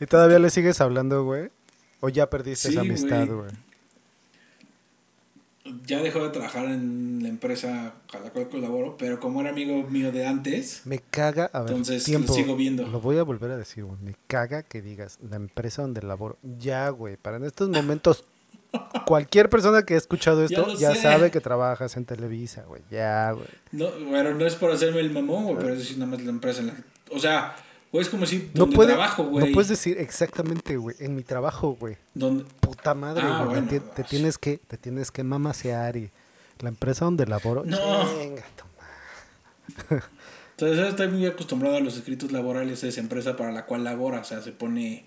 ¿Y 0.00 0.06
todavía 0.06 0.40
le 0.40 0.50
sigues 0.50 0.80
hablando, 0.80 1.22
güey? 1.22 1.50
¿O 2.00 2.08
ya 2.08 2.28
perdiste 2.28 2.68
Sí, 2.68 2.74
esa 2.74 2.80
amistad, 2.80 3.28
güey. 3.28 3.50
Ya 5.84 6.00
dejó 6.00 6.22
de 6.24 6.30
trabajar 6.30 6.66
en 6.66 7.22
la 7.22 7.28
empresa 7.28 7.94
a 8.12 8.18
la 8.20 8.30
cual 8.30 8.48
colaboro, 8.48 8.96
pero 8.96 9.18
como 9.20 9.40
era 9.40 9.50
amigo 9.50 9.82
mío 9.88 10.12
de 10.12 10.26
antes, 10.26 10.82
Me 10.84 10.98
caga, 10.98 11.50
a 11.52 11.60
ver, 11.60 11.70
Entonces, 11.70 12.04
tiempo. 12.04 12.28
lo 12.28 12.34
sigo 12.34 12.56
viendo. 12.56 12.86
Lo 12.86 13.00
voy 13.00 13.18
a 13.18 13.22
volver 13.22 13.50
a 13.50 13.56
decir, 13.56 13.84
güey. 13.84 13.98
Me 14.02 14.14
caga 14.26 14.62
que 14.62 14.82
digas 14.82 15.18
la 15.28 15.36
empresa 15.36 15.82
donde 15.82 16.02
laboro. 16.02 16.36
Ya, 16.58 16.88
güey, 16.90 17.16
para 17.16 17.36
en 17.38 17.44
estos 17.44 17.68
momentos, 17.68 18.24
cualquier 19.06 19.48
persona 19.48 19.84
que 19.84 19.94
ha 19.94 19.96
escuchado 19.98 20.46
Ya 20.46 20.58
esto 20.58 20.74
ya, 20.76 20.94
sé. 20.94 21.02
sabe 21.02 21.30
que 21.30 21.40
trabajas 21.40 21.96
en 21.96 22.04
Televisa, 22.04 22.62
güey. 22.64 22.82
Ya, 22.90 23.32
güey. 23.32 23.46
no, 23.72 23.90
bueno, 24.08 24.34
no 24.34 24.46
es 24.46 24.54
por 24.56 24.70
hacerme 24.70 25.00
el 25.00 25.10
mamón, 25.10 25.44
güey, 25.44 25.56
pero 25.56 25.72
es 25.72 25.78
decir 25.80 25.98
nada 25.98 26.10
más 26.10 26.22
la 26.22 26.30
empresa 26.30 26.60
en 26.60 26.68
la 26.68 26.74
O 27.10 27.18
sea, 27.18 27.56
güey, 27.92 28.02
es 28.04 28.08
como 28.10 28.26
si 28.26 28.50
No, 28.54 28.68
puede- 28.68 28.92
trabajo, 28.94 29.24
no 29.24 29.30
güey. 29.30 29.52
puedes 29.52 29.68
decir 29.68 29.98
exactamente, 29.98 30.76
güey. 30.76 30.96
En 31.00 31.14
mi 31.14 31.22
trabajo, 31.22 31.76
güey. 31.78 31.96
Puta 32.60 32.94
madre, 32.94 33.22
Ah, 33.24 33.44
güey. 33.44 33.60
bueno, 33.60 33.68
te, 33.68 33.80
te 33.80 34.04
tienes 34.04 34.38
que, 34.38 34.58
te 34.58 34.76
tienes 34.76 35.10
que 35.10 35.22
mamasear 35.24 35.96
y 35.96 36.10
la 36.60 36.68
empresa 36.68 37.04
donde 37.04 37.26
laboro. 37.26 37.64
No. 37.64 37.76
Tu 37.76 38.64
madre. 39.88 40.02
Entonces 40.52 40.88
estoy 40.88 41.08
muy 41.08 41.26
acostumbrado 41.26 41.76
a 41.76 41.80
los 41.80 41.96
escritos 41.96 42.32
laborales 42.32 42.80
de 42.80 42.88
esa 42.88 43.00
empresa 43.00 43.36
para 43.36 43.52
la 43.52 43.66
cual 43.66 43.84
labora, 43.84 44.20
o 44.20 44.24
sea, 44.24 44.40
se 44.40 44.52
pone 44.52 45.04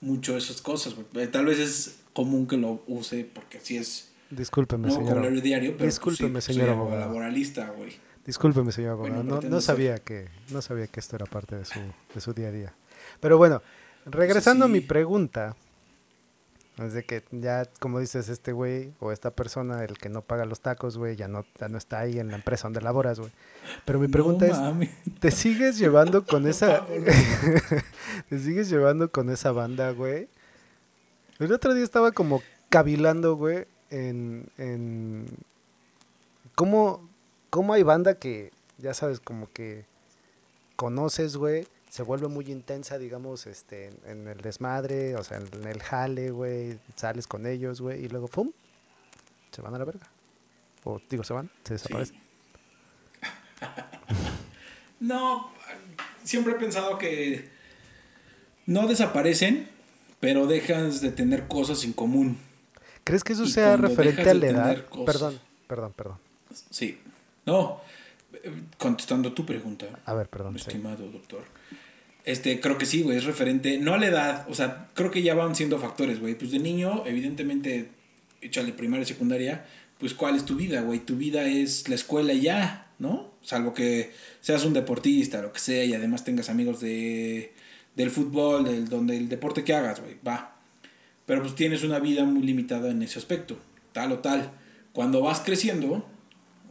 mucho 0.00 0.36
esas 0.36 0.60
cosas, 0.60 0.94
güey. 0.94 1.06
Eh, 1.24 1.28
Tal 1.28 1.46
vez 1.46 1.58
es 1.58 2.00
común 2.12 2.46
que 2.46 2.56
lo 2.58 2.82
use 2.86 3.24
porque 3.32 3.58
así 3.58 3.76
es 3.78 4.10
Discúlpeme, 4.30 4.88
no 4.88 4.94
señor. 4.94 5.40
diario, 5.42 5.70
pero 5.70 5.78
pues, 5.78 5.94
Discúlpeme, 5.94 6.40
sí, 6.40 6.52
señor 6.52 6.70
abogado. 6.70 7.00
laboralista, 7.00 7.70
güey. 7.70 7.92
Discúlpeme, 8.26 8.72
señor 8.72 8.96
Bueno, 8.96 9.20
abogado. 9.20 9.42
no, 9.42 9.48
no 9.48 9.60
sabía 9.60 9.98
que 9.98 10.28
no 10.50 10.62
sabía 10.62 10.86
que 10.86 11.00
esto 11.00 11.16
era 11.16 11.26
parte 11.26 11.56
de 11.56 11.64
su, 11.64 11.80
de 12.14 12.20
su 12.20 12.32
día 12.32 12.48
a 12.48 12.52
día. 12.52 12.74
Pero 13.20 13.36
bueno, 13.38 13.62
regresando 14.06 14.64
a 14.64 14.68
mi 14.68 14.80
pregunta, 14.80 15.56
es 16.78 16.92
de 16.92 17.04
que 17.04 17.22
ya, 17.30 17.66
como 17.78 18.00
dices, 18.00 18.28
este 18.28 18.52
güey 18.52 18.92
o 18.98 19.12
esta 19.12 19.30
persona, 19.30 19.84
el 19.84 19.96
que 19.98 20.08
no 20.08 20.22
paga 20.22 20.44
los 20.44 20.60
tacos, 20.60 20.96
güey, 20.96 21.14
ya 21.16 21.28
no, 21.28 21.44
ya 21.60 21.68
no 21.68 21.78
está 21.78 22.00
ahí 22.00 22.18
en 22.18 22.30
la 22.30 22.36
empresa 22.36 22.64
donde 22.64 22.80
laboras, 22.80 23.20
güey. 23.20 23.30
Pero 23.84 24.00
mi 24.00 24.08
pregunta 24.08 24.46
No 24.46 24.82
es. 24.82 24.90
¿te 25.20 25.30
sigues 25.30 25.78
llevando 25.78 26.24
con 26.26 26.48
esa... 26.48 26.84
¿Te 28.28 28.38
sigues 28.38 28.68
llevando 28.70 29.10
con 29.10 29.30
esa 29.30 29.52
banda, 29.52 29.90
güey? 29.92 30.28
El 31.38 31.52
otro 31.52 31.74
día 31.74 31.84
estaba 31.84 32.10
como 32.10 32.42
cavilando, 32.70 33.36
güey, 33.36 33.66
en... 33.90 34.48
en... 34.58 35.26
¿Cómo, 36.56 37.08
¿Cómo 37.54 37.72
hay 37.72 37.84
banda 37.84 38.18
que, 38.18 38.50
ya 38.78 38.94
sabes, 38.94 39.20
como 39.20 39.48
que 39.52 39.84
conoces, 40.74 41.36
güey, 41.36 41.68
se 41.88 42.02
vuelve 42.02 42.26
muy 42.26 42.46
intensa, 42.50 42.98
digamos, 42.98 43.46
este, 43.46 43.86
en, 43.86 43.98
en 44.06 44.26
el 44.26 44.38
desmadre, 44.40 45.14
o 45.14 45.22
sea, 45.22 45.38
en 45.38 45.64
el 45.68 45.80
jale, 45.80 46.32
güey, 46.32 46.80
sales 46.96 47.28
con 47.28 47.46
ellos, 47.46 47.80
güey, 47.80 48.04
y 48.04 48.08
luego, 48.08 48.26
¡pum!, 48.26 48.50
se 49.52 49.62
van 49.62 49.72
a 49.72 49.78
la 49.78 49.84
verga. 49.84 50.08
O, 50.82 51.00
digo, 51.08 51.22
se 51.22 51.32
van, 51.32 51.48
se 51.62 51.74
desaparecen. 51.74 52.16
No, 55.00 55.50
siempre 56.24 56.54
he 56.54 56.56
pensado 56.56 56.98
que 56.98 57.48
no 58.66 58.86
desaparecen, 58.88 59.68
pero 60.18 60.46
dejas 60.48 61.00
de 61.02 61.12
tener 61.12 61.46
cosas 61.46 61.84
en 61.84 61.92
común. 61.92 62.36
¿Crees 63.04 63.22
que 63.22 63.34
eso 63.34 63.44
Y 63.44 63.50
sea 63.50 63.76
referente 63.76 64.28
a 64.28 64.34
la 64.34 64.46
edad? 64.46 64.86
cosas- 64.86 65.04
Perdón, 65.06 65.40
perdón, 65.68 65.92
perdón. 65.92 66.18
Sí. 66.70 67.00
No, 67.46 67.80
eh, 68.32 68.50
contestando 68.78 69.32
tu 69.32 69.44
pregunta, 69.44 69.86
A 70.04 70.14
ver, 70.14 70.28
perdón. 70.28 70.58
sí. 70.58 70.64
estimado 70.66 71.08
doctor. 71.10 71.44
Este, 72.24 72.58
creo 72.58 72.78
que 72.78 72.86
sí, 72.86 73.02
güey, 73.02 73.18
es 73.18 73.24
referente, 73.24 73.78
no 73.78 73.92
a 73.92 73.98
la 73.98 74.06
edad, 74.06 74.46
o 74.48 74.54
sea, 74.54 74.88
creo 74.94 75.10
que 75.10 75.22
ya 75.22 75.34
van 75.34 75.54
siendo 75.54 75.78
factores, 75.78 76.20
güey. 76.20 76.34
Pues 76.34 76.50
de 76.52 76.58
niño, 76.58 77.02
evidentemente, 77.06 77.90
échale 78.40 78.72
primaria 78.72 79.02
y 79.02 79.06
secundaria, 79.06 79.66
pues 79.98 80.14
cuál 80.14 80.36
es 80.36 80.44
tu 80.46 80.56
vida, 80.56 80.80
güey. 80.80 81.00
Tu 81.00 81.16
vida 81.16 81.44
es 81.44 81.88
la 81.88 81.94
escuela 81.94 82.32
y 82.32 82.40
ya, 82.40 82.90
¿no? 82.98 83.30
Salvo 83.42 83.74
que 83.74 84.12
seas 84.40 84.64
un 84.64 84.72
deportista, 84.72 85.42
lo 85.42 85.52
que 85.52 85.60
sea, 85.60 85.84
y 85.84 85.92
además 85.92 86.24
tengas 86.24 86.48
amigos 86.48 86.80
de, 86.80 87.52
del 87.94 88.10
fútbol, 88.10 88.64
del, 88.64 88.88
donde 88.88 89.18
el 89.18 89.28
deporte 89.28 89.62
que 89.62 89.74
hagas, 89.74 90.00
güey, 90.00 90.16
va. 90.26 90.56
Pero 91.26 91.42
pues 91.42 91.54
tienes 91.54 91.84
una 91.84 91.98
vida 91.98 92.24
muy 92.24 92.42
limitada 92.42 92.90
en 92.90 93.02
ese 93.02 93.18
aspecto, 93.18 93.58
tal 93.92 94.12
o 94.12 94.18
tal. 94.20 94.50
Cuando 94.94 95.20
vas 95.20 95.40
creciendo, 95.40 96.06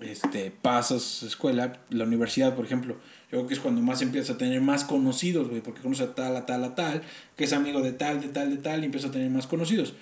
este, 0.04 0.52
pasas 0.52 1.24
escuela, 1.24 1.80
la 1.90 2.04
universidad, 2.04 2.56
por 2.56 2.66
ejemplo, 2.66 2.96
yo 3.32 3.40
creo 3.40 3.48
que 3.48 3.54
es 3.54 3.60
cuando 3.60 3.82
más 3.82 4.02
empiezas 4.02 4.36
a 4.36 4.38
tener 4.38 4.62
más 4.62 4.84
conocidos, 4.84 5.50
güey, 5.50 5.62
porque 5.62 5.82
conoces 5.82 6.10
a 6.10 6.16
tal, 6.16 6.36
a 6.36 6.46
tal, 6.46 6.64
a 6.64 6.76
tal, 6.76 7.02
que 7.36 7.46
es 7.46 7.54
amigo 7.54 7.82
de 7.82 7.94
tal, 7.94 8.22
de 8.22 8.28
tal, 8.28 8.50
de 8.50 8.58
tal, 8.58 8.82
y 8.82 8.86
empiezas 8.86 9.10
a 9.10 9.14
tener 9.14 9.30
más 9.30 9.48
conocidos. 9.48 9.94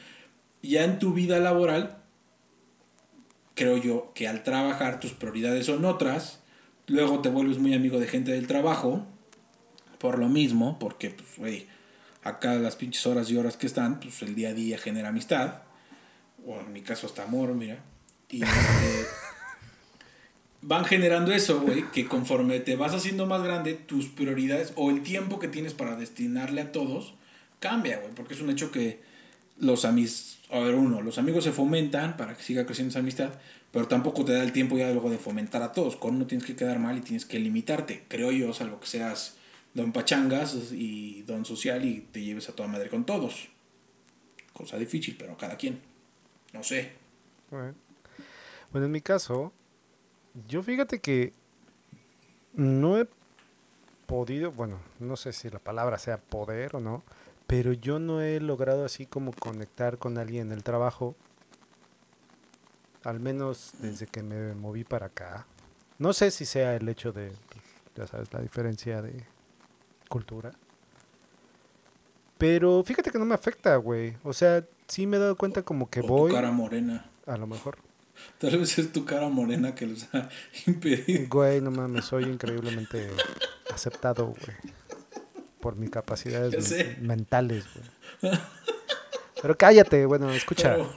Ya 0.62 0.84
en 0.84 1.00
tu 1.00 1.14
vida 1.14 1.40
laboral, 1.40 1.98
creo 3.56 3.78
yo 3.78 4.12
que 4.14 4.28
al 4.28 4.44
trabajar 4.44 5.00
tus 5.00 5.14
prioridades 5.14 5.68
son 5.68 5.86
otras, 5.86 6.42
luego 6.88 7.22
te 7.22 7.30
vuelves 7.30 7.58
muy 7.58 7.74
amigo 7.74 8.00
de 8.00 8.08
gente 8.08 8.32
del 8.32 8.48
trabajo, 8.48 9.06
por 9.98 10.20
lo 10.20 10.30
mismo, 10.30 10.80
porque, 10.80 11.12
pues, 11.12 11.38
güey, 11.38 11.68
acá 12.24 12.56
las 12.56 12.76
pinches 12.76 13.06
horas 13.06 13.30
y 13.30 13.38
horas 13.38 13.56
que 13.56 13.68
están, 13.68 14.00
pues 14.00 14.22
el 14.24 14.36
día 14.36 14.50
a 14.50 14.54
día 14.54 14.78
genera 14.78 15.10
amistad, 15.10 15.62
o 16.46 16.60
en 16.60 16.74
mi 16.74 16.82
caso 16.82 17.08
hasta 17.08 17.24
amor, 17.24 17.54
mira, 17.54 17.84
y 18.30 18.44
este, 18.44 19.06
van 20.62 20.86
generando 20.86 21.32
eso, 21.32 21.62
güey, 21.62 21.90
que 21.92 22.08
conforme 22.08 22.60
te 22.60 22.76
vas 22.76 22.94
haciendo 22.94 23.26
más 23.26 23.44
grande, 23.44 23.74
tus 23.74 24.08
prioridades 24.08 24.74
o 24.76 24.90
el 24.90 25.02
tiempo 25.02 25.40
que 25.40 25.48
tienes 25.48 25.74
para 25.74 25.96
destinarle 25.96 26.62
a 26.62 26.72
todos 26.72 27.16
cambia, 27.60 28.00
güey, 28.00 28.14
porque 28.14 28.34
es 28.34 28.42
un 28.42 28.50
hecho 28.50 28.72
que 28.72 29.00
los 29.60 29.86
amigos, 29.86 30.40
a 30.50 30.60
ver, 30.60 30.76
uno, 30.76 31.02
los 31.02 31.18
amigos 31.18 31.44
se 31.44 31.52
fomentan 31.52 32.18
para 32.18 32.36
que 32.36 32.44
siga 32.44 32.66
creciendo 32.66 32.90
esa 32.90 33.00
amistad, 33.00 33.32
pero 33.72 33.88
tampoco 33.88 34.26
te 34.26 34.34
da 34.34 34.44
el 34.44 34.52
tiempo 34.52 34.78
ya 34.78 34.92
luego 34.92 35.10
de 35.10 35.18
fomentar 35.18 35.62
a 35.62 35.72
todos. 35.72 35.96
Con 35.96 36.16
uno 36.16 36.28
tienes 36.28 36.46
que 36.46 36.56
quedar 36.56 36.80
mal 36.80 36.98
y 36.98 37.02
tienes 37.02 37.26
que 37.26 37.40
limitarte, 37.40 38.04
creo 38.08 38.32
yo, 38.32 38.54
salvo 38.54 38.80
que 38.80 38.88
seas 38.88 39.38
don 39.74 39.94
pachangas 39.94 40.74
y 40.74 41.22
don 41.24 41.46
social 41.46 41.86
y 41.86 42.02
te 42.12 42.22
lleves 42.22 42.50
a 42.50 42.56
toda 42.56 42.68
madre 42.68 42.90
con 42.90 43.06
todos. 43.06 43.48
Cosa 44.54 44.78
difícil, 44.78 45.16
pero 45.18 45.38
cada 45.38 45.56
quien. 45.56 45.80
No 46.54 46.64
sé. 46.64 46.92
Bueno. 47.50 47.76
En 48.74 48.92
mi 48.92 49.02
caso, 49.02 49.54
yo 50.48 50.64
fíjate 50.64 51.00
que 51.00 51.34
no 52.54 52.98
he 52.98 53.08
podido, 54.06 54.52
bueno, 54.52 54.80
no 55.00 55.16
sé 55.16 55.34
si 55.34 55.50
la 55.50 55.60
palabra 55.60 55.98
sea 55.98 56.18
poder 56.18 56.76
o 56.76 56.80
no, 56.80 57.04
pero 57.48 57.74
yo 57.74 58.00
no 58.00 58.22
he 58.22 58.40
logrado 58.40 58.86
así 58.86 59.06
como 59.06 59.34
conectar 59.34 59.98
con 59.98 60.18
alguien 60.18 60.48
en 60.48 60.54
el 60.54 60.64
trabajo, 60.64 61.16
al 63.04 63.20
menos 63.20 63.74
desde 63.80 64.08
que 64.08 64.24
me 64.24 64.54
moví 64.54 64.84
para 64.84 65.08
acá. 65.08 65.46
No 65.98 66.14
sé 66.14 66.32
si 66.32 66.46
sea 66.46 66.76
el 66.76 66.88
hecho 66.88 67.12
de, 67.12 67.32
ya 67.96 68.08
sabes, 68.08 68.32
la 68.34 68.42
diferencia 68.42 69.02
de 69.02 69.26
cultura. 70.08 70.52
Pero 72.38 72.84
fíjate 72.84 73.12
que 73.12 73.20
no 73.20 73.26
me 73.26 73.36
afecta, 73.36 73.76
güey. 73.76 74.18
O 74.24 74.34
sea, 74.34 74.66
sí 74.88 75.06
me 75.06 75.18
he 75.18 75.20
dado 75.20 75.36
cuenta 75.36 75.62
como 75.62 75.90
que 75.90 76.00
o 76.00 76.04
voy, 76.08 76.32
tu 76.32 76.36
cara 76.36 76.52
morena. 76.52 77.10
a 77.28 77.38
lo 77.38 77.48
mejor. 77.48 77.78
Tal 78.40 78.58
vez 78.58 78.78
es 78.80 78.92
tu 78.92 79.06
cara 79.06 79.30
morena 79.30 79.76
que 79.76 79.86
los 79.88 80.08
ha 80.14 80.30
impedido. 80.68 81.28
Güey, 81.30 81.62
no 81.62 81.72
mames, 81.72 82.06
soy 82.06 82.24
increíblemente 82.24 83.10
aceptado, 83.74 84.28
güey. 84.28 84.58
Por 85.60 85.76
mis 85.76 85.90
capacidades 85.92 86.72
men- 86.72 86.98
mentales, 87.08 87.66
güey. 88.22 88.34
Pero 89.42 89.58
cállate, 89.58 90.06
bueno, 90.06 90.32
escucha. 90.32 90.76
Pero, 90.76 90.92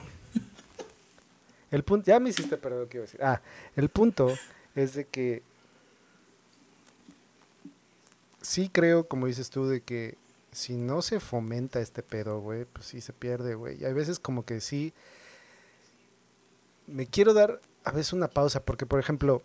El 1.71 1.83
punto, 1.83 2.05
ya 2.07 2.19
me 2.19 2.29
hiciste 2.29 2.57
perder 2.57 2.79
lo 2.81 2.89
que 2.89 2.97
iba 2.97 3.03
a 3.03 3.07
decir. 3.07 3.23
Ah, 3.23 3.41
el 3.75 3.89
punto 3.89 4.33
es 4.75 4.93
de 4.95 5.05
que 5.05 5.43
sí 8.41 8.69
creo, 8.71 9.07
como 9.07 9.27
dices 9.27 9.49
tú, 9.49 9.67
de 9.67 9.81
que 9.81 10.17
si 10.51 10.75
no 10.75 11.01
se 11.01 11.19
fomenta 11.19 11.79
este 11.79 12.01
pedo, 12.03 12.39
güey, 12.39 12.65
pues 12.65 12.85
sí 12.87 13.01
se 13.01 13.13
pierde, 13.13 13.55
güey. 13.55 13.81
Y 13.81 13.85
hay 13.85 13.93
veces 13.93 14.19
como 14.19 14.45
que 14.45 14.61
sí 14.61 14.93
me 16.87 17.07
quiero 17.07 17.33
dar 17.33 17.61
a 17.83 17.91
veces 17.91 18.13
una 18.13 18.29
pausa 18.29 18.63
porque, 18.63 18.85
por 18.85 18.99
ejemplo, 18.99 19.41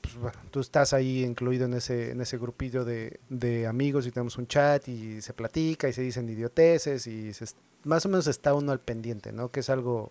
pues, 0.00 0.16
bueno, 0.16 0.38
tú 0.50 0.60
estás 0.60 0.92
ahí 0.92 1.24
incluido 1.24 1.66
en 1.66 1.74
ese, 1.74 2.12
en 2.12 2.20
ese 2.20 2.38
grupillo 2.38 2.84
de, 2.84 3.20
de 3.28 3.66
amigos 3.66 4.06
y 4.06 4.10
tenemos 4.10 4.38
un 4.38 4.46
chat 4.46 4.88
y 4.88 5.20
se 5.20 5.32
platica 5.32 5.88
y 5.88 5.92
se 5.92 6.02
dicen 6.02 6.28
idioteces 6.28 7.06
y 7.06 7.32
se, 7.32 7.46
más 7.84 8.06
o 8.06 8.08
menos 8.08 8.26
está 8.26 8.54
uno 8.54 8.72
al 8.72 8.80
pendiente, 8.80 9.32
¿no? 9.32 9.50
Que 9.50 9.60
es 9.60 9.70
algo 9.70 10.10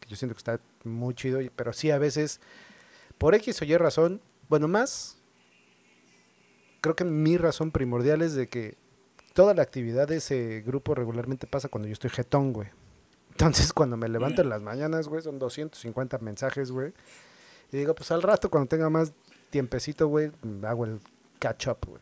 que 0.00 0.08
yo 0.08 0.16
siento 0.16 0.34
que 0.34 0.38
está 0.38 0.60
muy 0.84 1.14
chido, 1.14 1.40
pero 1.56 1.72
sí 1.72 1.90
a 1.90 1.98
veces, 1.98 2.40
por 3.18 3.34
X 3.34 3.62
o 3.62 3.64
Y 3.64 3.76
razón, 3.76 4.20
bueno, 4.48 4.68
más, 4.68 5.18
creo 6.80 6.94
que 6.94 7.04
mi 7.04 7.36
razón 7.36 7.70
primordial 7.70 8.22
es 8.22 8.34
de 8.34 8.48
que 8.48 8.76
toda 9.32 9.54
la 9.54 9.62
actividad 9.62 10.08
de 10.08 10.16
ese 10.16 10.62
grupo 10.64 10.94
regularmente 10.94 11.46
pasa 11.46 11.68
cuando 11.68 11.88
yo 11.88 11.92
estoy 11.92 12.10
jetón, 12.10 12.52
güey. 12.52 12.68
Entonces, 13.34 13.72
cuando 13.72 13.96
me 13.96 14.08
levanto 14.08 14.42
en 14.42 14.48
las 14.48 14.62
mañanas, 14.62 15.08
güey, 15.08 15.20
son 15.20 15.40
250 15.40 16.18
mensajes, 16.18 16.70
güey. 16.70 16.92
Y 17.72 17.78
digo, 17.78 17.94
pues 17.94 18.12
al 18.12 18.22
rato, 18.22 18.48
cuando 18.48 18.68
tenga 18.68 18.88
más 18.90 19.12
tiempecito, 19.50 20.06
güey, 20.06 20.30
hago 20.62 20.84
el 20.84 21.00
catch 21.40 21.66
up, 21.66 21.78
güey. 21.86 22.00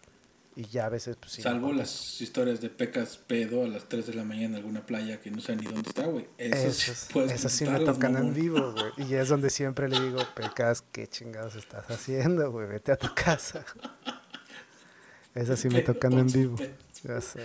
Y 0.54 0.66
ya 0.66 0.84
a 0.84 0.88
veces, 0.90 1.16
pues 1.16 1.32
sí. 1.32 1.40
Salvo 1.40 1.72
las 1.72 2.20
historias 2.20 2.60
de 2.60 2.68
pecas 2.68 3.16
pedo 3.16 3.64
a 3.64 3.66
las 3.66 3.88
3 3.88 4.06
de 4.06 4.14
la 4.14 4.24
mañana 4.24 4.48
en 4.48 4.54
alguna 4.56 4.84
playa 4.84 5.18
que 5.18 5.30
no 5.30 5.40
sé 5.40 5.56
ni 5.56 5.64
dónde 5.64 5.88
está, 5.88 6.04
güey. 6.04 6.28
Esas, 6.36 7.08
esas 7.16 7.52
sí 7.52 7.64
me 7.64 7.80
tocan 7.80 8.16
en 8.16 8.34
vivo, 8.34 8.72
güey. 8.96 9.08
Y 9.08 9.14
es 9.14 9.30
donde 9.30 9.48
siempre 9.48 9.88
le 9.88 9.98
digo, 9.98 10.18
pecas, 10.36 10.84
¿qué 10.92 11.06
chingados 11.06 11.56
estás 11.56 11.90
haciendo, 11.90 12.50
güey? 12.50 12.68
Vete 12.68 12.92
a 12.92 12.96
tu 12.96 13.08
casa. 13.14 13.64
Esas 15.34 15.58
sí 15.58 15.70
me 15.70 15.80
tocan 15.80 16.12
en 16.12 16.26
vivo. 16.26 16.56
Ya 17.02 17.18
sé. 17.22 17.40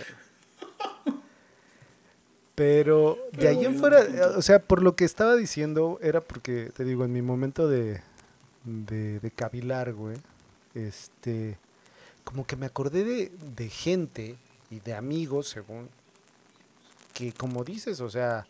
Pero 2.58 3.16
de 3.30 3.46
ahí 3.46 3.64
en 3.64 3.76
fuera, 3.78 4.04
o 4.36 4.42
sea, 4.42 4.58
por 4.58 4.82
lo 4.82 4.96
que 4.96 5.04
estaba 5.04 5.36
diciendo, 5.36 6.00
era 6.02 6.20
porque, 6.20 6.72
te 6.74 6.82
digo, 6.82 7.04
en 7.04 7.12
mi 7.12 7.22
momento 7.22 7.68
de, 7.68 8.02
de, 8.64 9.20
de 9.20 9.30
cavilar, 9.30 9.92
güey, 9.92 10.16
este, 10.74 11.56
como 12.24 12.48
que 12.48 12.56
me 12.56 12.66
acordé 12.66 13.04
de, 13.04 13.30
de 13.54 13.68
gente 13.68 14.34
y 14.72 14.80
de 14.80 14.94
amigos, 14.94 15.48
según, 15.48 15.88
que 17.14 17.32
como 17.32 17.62
dices, 17.62 18.00
o 18.00 18.10
sea, 18.10 18.44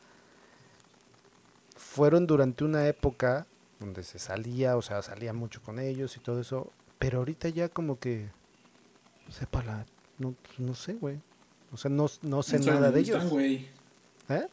fueron 1.77 2.27
durante 2.27 2.65
una 2.65 2.87
época 2.89 3.47
donde 3.79 4.05
se 4.05 4.19
salía, 4.19 4.79
o 4.79 4.81
sea, 4.81 5.03
salía 5.03 5.35
mucho 5.35 5.61
con 5.61 5.79
ellos 5.79 6.17
y 6.17 6.21
todo 6.21 6.41
eso, 6.41 6.73
pero 6.99 7.19
ahorita 7.19 7.51
ya 7.51 7.69
como 7.69 7.99
que, 7.99 8.31
sepa 9.29 9.63
la, 9.63 9.85
no, 10.17 10.35
no 10.57 10.75
sé, 10.75 10.95
güey. 10.95 11.21
O 11.71 11.77
sea, 11.77 11.91
no, 11.91 12.07
no 12.23 12.43
sé 12.43 12.59
nada 12.61 12.91
de 12.91 13.01
ellos. 13.01 13.23
¿Eh? 14.29 14.47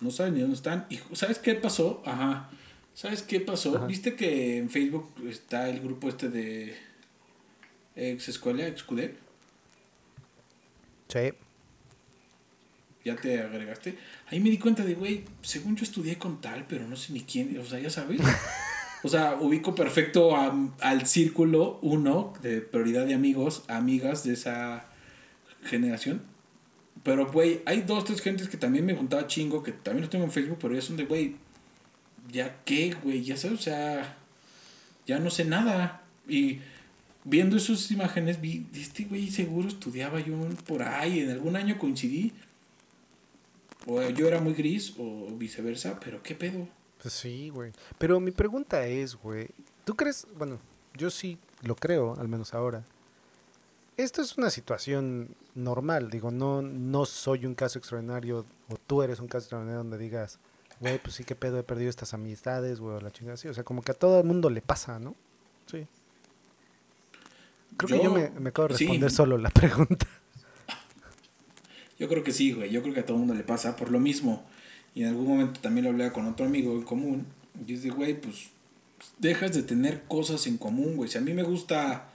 No 0.00 0.10
saben 0.10 0.34
ni 0.34 0.40
dónde 0.40 0.56
están. 0.56 0.86
Y 0.88 1.00
¿sabes 1.14 1.38
qué 1.38 1.54
pasó? 1.54 2.02
Ajá. 2.06 2.50
¿Sabes 2.94 3.22
qué 3.22 3.40
pasó? 3.40 3.86
¿Viste 3.86 4.14
que 4.14 4.58
en 4.58 4.70
Facebook 4.70 5.12
está 5.28 5.68
el 5.68 5.80
grupo 5.80 6.08
este 6.08 6.28
de 6.28 6.76
ex 7.96 8.28
escuela, 8.28 8.66
ex 8.66 8.86
-Cudec? 8.86 9.14
Sí. 11.08 11.32
¿Ya 13.04 13.16
te 13.16 13.40
agregaste? 13.40 13.96
Ahí 14.28 14.40
me 14.40 14.50
di 14.50 14.58
cuenta 14.58 14.84
de, 14.84 14.94
güey, 14.94 15.24
según 15.42 15.76
yo 15.76 15.84
estudié 15.84 16.18
con 16.18 16.40
tal, 16.40 16.66
pero 16.66 16.86
no 16.86 16.96
sé 16.96 17.12
ni 17.12 17.22
quién, 17.22 17.58
o 17.58 17.64
sea, 17.64 17.78
ya 17.78 17.90
sabes. 17.90 18.20
o 19.02 19.08
sea, 19.08 19.36
ubico 19.40 19.74
perfecto 19.74 20.36
al 20.36 21.06
círculo 21.06 21.78
uno 21.82 22.34
de 22.42 22.60
prioridad 22.60 23.06
de 23.06 23.14
amigos, 23.14 23.64
amigas 23.68 24.24
de 24.24 24.34
esa 24.34 24.86
generación. 25.64 26.22
Pero, 27.02 27.30
güey, 27.30 27.62
hay 27.64 27.82
dos, 27.82 28.04
tres 28.04 28.20
gentes 28.20 28.48
que 28.48 28.56
también 28.56 28.84
me 28.84 28.94
juntaba 28.94 29.26
chingo, 29.26 29.62
que 29.62 29.72
también 29.72 30.02
los 30.02 30.10
tengo 30.10 30.24
en 30.24 30.30
Facebook, 30.30 30.58
pero 30.60 30.74
ya 30.74 30.82
son 30.82 30.96
de, 30.96 31.04
güey, 31.04 31.36
¿ya 32.30 32.60
qué, 32.64 32.94
güey? 33.02 33.22
Ya 33.22 33.36
sabes, 33.36 33.60
o 33.60 33.62
sea, 33.62 34.16
ya 35.06 35.18
no 35.18 35.30
sé 35.30 35.44
nada. 35.44 36.02
Y 36.28 36.60
viendo 37.24 37.56
esas 37.56 37.90
imágenes, 37.90 38.40
vi, 38.40 38.66
este 38.74 39.04
güey 39.04 39.30
seguro 39.30 39.68
estudiaba 39.68 40.20
yo 40.20 40.36
por 40.66 40.82
ahí, 40.82 41.20
en 41.20 41.30
algún 41.30 41.56
año 41.56 41.78
coincidí. 41.78 42.32
O 43.86 44.02
yo 44.10 44.28
era 44.28 44.40
muy 44.40 44.52
gris, 44.52 44.94
o 44.98 45.28
viceversa, 45.36 45.98
pero 46.00 46.22
¿qué 46.22 46.34
pedo? 46.34 46.68
Pues 47.00 47.14
sí, 47.14 47.48
güey. 47.48 47.72
Pero 47.96 48.20
mi 48.20 48.30
pregunta 48.30 48.86
es, 48.86 49.16
güey, 49.16 49.48
¿tú 49.86 49.96
crees, 49.96 50.26
bueno, 50.36 50.58
yo 50.94 51.10
sí 51.10 51.38
lo 51.62 51.76
creo, 51.76 52.14
al 52.20 52.28
menos 52.28 52.52
ahora, 52.52 52.84
esto 54.02 54.22
es 54.22 54.36
una 54.36 54.50
situación 54.50 55.34
normal, 55.54 56.10
digo, 56.10 56.30
no, 56.30 56.62
no 56.62 57.06
soy 57.06 57.46
un 57.46 57.54
caso 57.54 57.78
extraordinario, 57.78 58.44
o 58.68 58.76
tú 58.86 59.02
eres 59.02 59.20
un 59.20 59.26
caso 59.26 59.44
extraordinario 59.44 59.78
donde 59.78 59.98
digas, 59.98 60.38
güey, 60.80 60.98
pues 60.98 61.14
sí, 61.14 61.24
que 61.24 61.34
pedo, 61.34 61.58
he 61.58 61.62
perdido 61.62 61.90
estas 61.90 62.14
amistades, 62.14 62.80
güey, 62.80 63.00
la 63.02 63.10
chingada 63.10 63.34
así, 63.34 63.48
o 63.48 63.54
sea, 63.54 63.64
como 63.64 63.82
que 63.82 63.92
a 63.92 63.94
todo 63.94 64.18
el 64.20 64.26
mundo 64.26 64.50
le 64.50 64.62
pasa, 64.62 64.98
¿no? 64.98 65.14
Sí. 65.66 65.86
Creo 67.76 67.98
que 67.98 68.04
yo 68.04 68.12
me, 68.12 68.48
acabo 68.48 68.68
de 68.68 68.74
responder 68.76 69.10
solo 69.10 69.38
la 69.38 69.50
pregunta. 69.50 70.06
Yo 71.98 72.08
creo 72.08 72.24
que 72.24 72.32
sí, 72.32 72.52
güey, 72.52 72.70
yo 72.70 72.80
creo 72.80 72.94
que 72.94 73.00
a 73.00 73.04
todo 73.04 73.18
el 73.18 73.18
mundo 73.18 73.34
le 73.34 73.44
pasa 73.44 73.76
por 73.76 73.90
lo 73.90 74.00
mismo. 74.00 74.46
Y 74.94 75.02
en 75.02 75.10
algún 75.10 75.26
momento 75.26 75.60
también 75.60 75.84
lo 75.84 75.90
hablé 75.90 76.10
con 76.10 76.26
otro 76.26 76.46
amigo 76.46 76.72
en 76.72 76.82
común, 76.82 77.26
y 77.66 77.74
es 77.74 77.82
de, 77.82 77.90
güey, 77.90 78.18
pues 78.18 78.48
dejas 79.18 79.52
de 79.52 79.62
tener 79.62 80.04
cosas 80.04 80.46
en 80.46 80.56
común, 80.56 80.96
güey. 80.96 81.10
Si 81.10 81.18
a 81.18 81.20
mí 81.20 81.34
me 81.34 81.42
gusta 81.42 82.08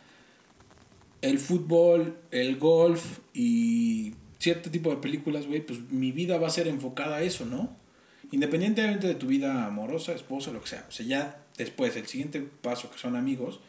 el 1.26 1.40
fútbol, 1.40 2.18
el 2.32 2.58
golf 2.58 3.20
y 3.34 4.14
cierto 4.38 4.70
tipo 4.70 4.92
de 4.92 4.98
películas, 4.98 5.48
güey, 5.48 5.66
pues 5.66 5.80
mi 5.90 6.12
vida 6.12 6.38
va 6.38 6.48
a 6.48 6.52
ser 6.52 6.68
enfocada 6.68 7.18
a 7.18 7.22
eso, 7.24 7.46
¿no? 7.46 7.76
Independientemente 8.32 9.08
de 9.08 9.16
tu 9.16 9.28
vida 9.28 9.66
amorosa, 9.66 10.14
esposa, 10.14 10.52
lo 10.52 10.62
que 10.62 10.68
sea. 10.68 10.86
O 10.88 10.92
sea, 10.92 11.06
ya 11.06 11.44
después, 11.58 11.96
el 11.96 12.06
siguiente 12.06 12.48
paso, 12.62 12.92
que 12.92 13.00
son 13.00 13.16
amigos, 13.16 13.60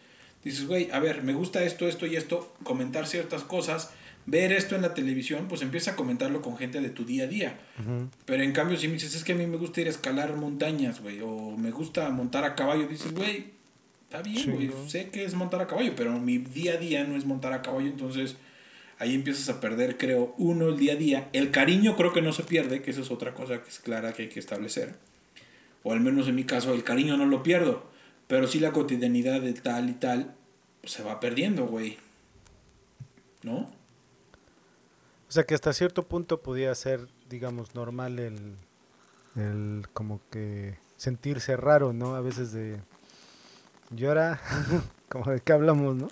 dices, 0.44 0.66
güey, 0.66 0.90
a 0.90 1.00
ver, 1.00 1.22
me 1.22 1.32
gusta 1.32 1.62
esto, 1.64 1.88
esto 1.88 2.06
y 2.06 2.16
esto, 2.16 2.54
comentar 2.62 3.06
ciertas 3.06 3.42
cosas, 3.42 3.90
ver 4.26 4.52
esto 4.52 4.76
en 4.76 4.82
la 4.82 4.92
televisión, 4.92 5.46
pues 5.48 5.62
empieza 5.62 5.92
a 5.92 5.96
comentarlo 5.96 6.42
con 6.42 6.58
gente 6.58 6.80
de 6.82 6.90
tu 6.90 7.06
día 7.06 7.24
a 7.24 7.28
día. 7.28 7.58
Pero 8.26 8.42
en 8.42 8.52
cambio, 8.52 8.76
si 8.76 8.88
me 8.88 8.94
dices, 8.94 9.14
es 9.14 9.24
que 9.24 9.32
a 9.32 9.36
mí 9.36 9.46
me 9.46 9.56
gusta 9.56 9.80
ir 9.80 9.86
a 9.86 9.90
escalar 9.90 10.36
montañas, 10.36 11.00
güey, 11.00 11.20
o 11.22 11.56
me 11.56 11.70
gusta 11.70 12.10
montar 12.10 12.44
a 12.44 12.54
caballo, 12.54 12.86
dices, 12.86 13.14
güey, 13.14 13.55
Está 14.06 14.22
bien, 14.22 14.54
güey. 14.54 14.70
Sé 14.88 15.10
que 15.10 15.24
es 15.24 15.34
montar 15.34 15.60
a 15.60 15.66
caballo, 15.66 15.94
pero 15.96 16.18
mi 16.18 16.38
día 16.38 16.74
a 16.74 16.76
día 16.76 17.04
no 17.04 17.16
es 17.16 17.24
montar 17.24 17.52
a 17.52 17.62
caballo, 17.62 17.88
entonces 17.88 18.36
ahí 18.98 19.14
empiezas 19.14 19.48
a 19.48 19.60
perder, 19.60 19.98
creo, 19.98 20.34
uno, 20.38 20.68
el 20.68 20.76
día 20.76 20.92
a 20.92 20.96
día. 20.96 21.28
El 21.32 21.50
cariño 21.50 21.96
creo 21.96 22.12
que 22.12 22.22
no 22.22 22.32
se 22.32 22.44
pierde, 22.44 22.82
que 22.82 22.92
eso 22.92 23.02
es 23.02 23.10
otra 23.10 23.34
cosa 23.34 23.62
que 23.62 23.68
es 23.68 23.80
clara 23.80 24.12
que 24.12 24.22
hay 24.22 24.28
que 24.28 24.38
establecer. 24.38 24.94
O 25.82 25.92
al 25.92 26.00
menos 26.00 26.28
en 26.28 26.36
mi 26.36 26.44
caso, 26.44 26.72
el 26.72 26.84
cariño 26.84 27.16
no 27.16 27.26
lo 27.26 27.42
pierdo. 27.42 27.84
Pero 28.26 28.46
sí 28.46 28.60
la 28.60 28.72
cotidianidad 28.72 29.40
de 29.40 29.52
tal 29.54 29.88
y 29.88 29.94
tal 29.94 30.34
pues, 30.80 30.92
se 30.92 31.02
va 31.02 31.20
perdiendo, 31.20 31.66
güey. 31.66 31.98
¿No? 33.42 33.72
O 35.28 35.32
sea 35.32 35.44
que 35.44 35.54
hasta 35.54 35.72
cierto 35.72 36.04
punto 36.04 36.42
podía 36.42 36.74
ser, 36.74 37.08
digamos, 37.28 37.74
normal 37.74 38.18
el, 38.18 38.56
el 39.36 39.86
como 39.92 40.20
que 40.30 40.78
sentirse 40.96 41.56
raro, 41.56 41.92
¿no? 41.92 42.14
A 42.14 42.20
veces 42.20 42.52
de 42.52 42.80
llora, 43.90 44.40
como 45.08 45.30
de 45.30 45.40
qué 45.40 45.52
hablamos, 45.52 45.96
¿no? 45.96 46.08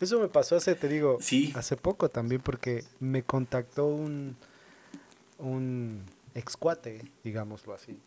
Eso 0.00 0.18
me 0.18 0.28
pasó 0.28 0.56
hace, 0.56 0.74
te 0.74 0.88
digo, 0.88 1.18
hace 1.54 1.76
poco 1.76 2.08
también, 2.08 2.40
porque 2.40 2.84
me 3.00 3.22
contactó 3.22 3.86
un, 3.86 4.36
un 5.38 6.04
ex 6.34 6.56
cuate, 6.56 7.10
digámoslo 7.22 7.74
así. 7.74 7.98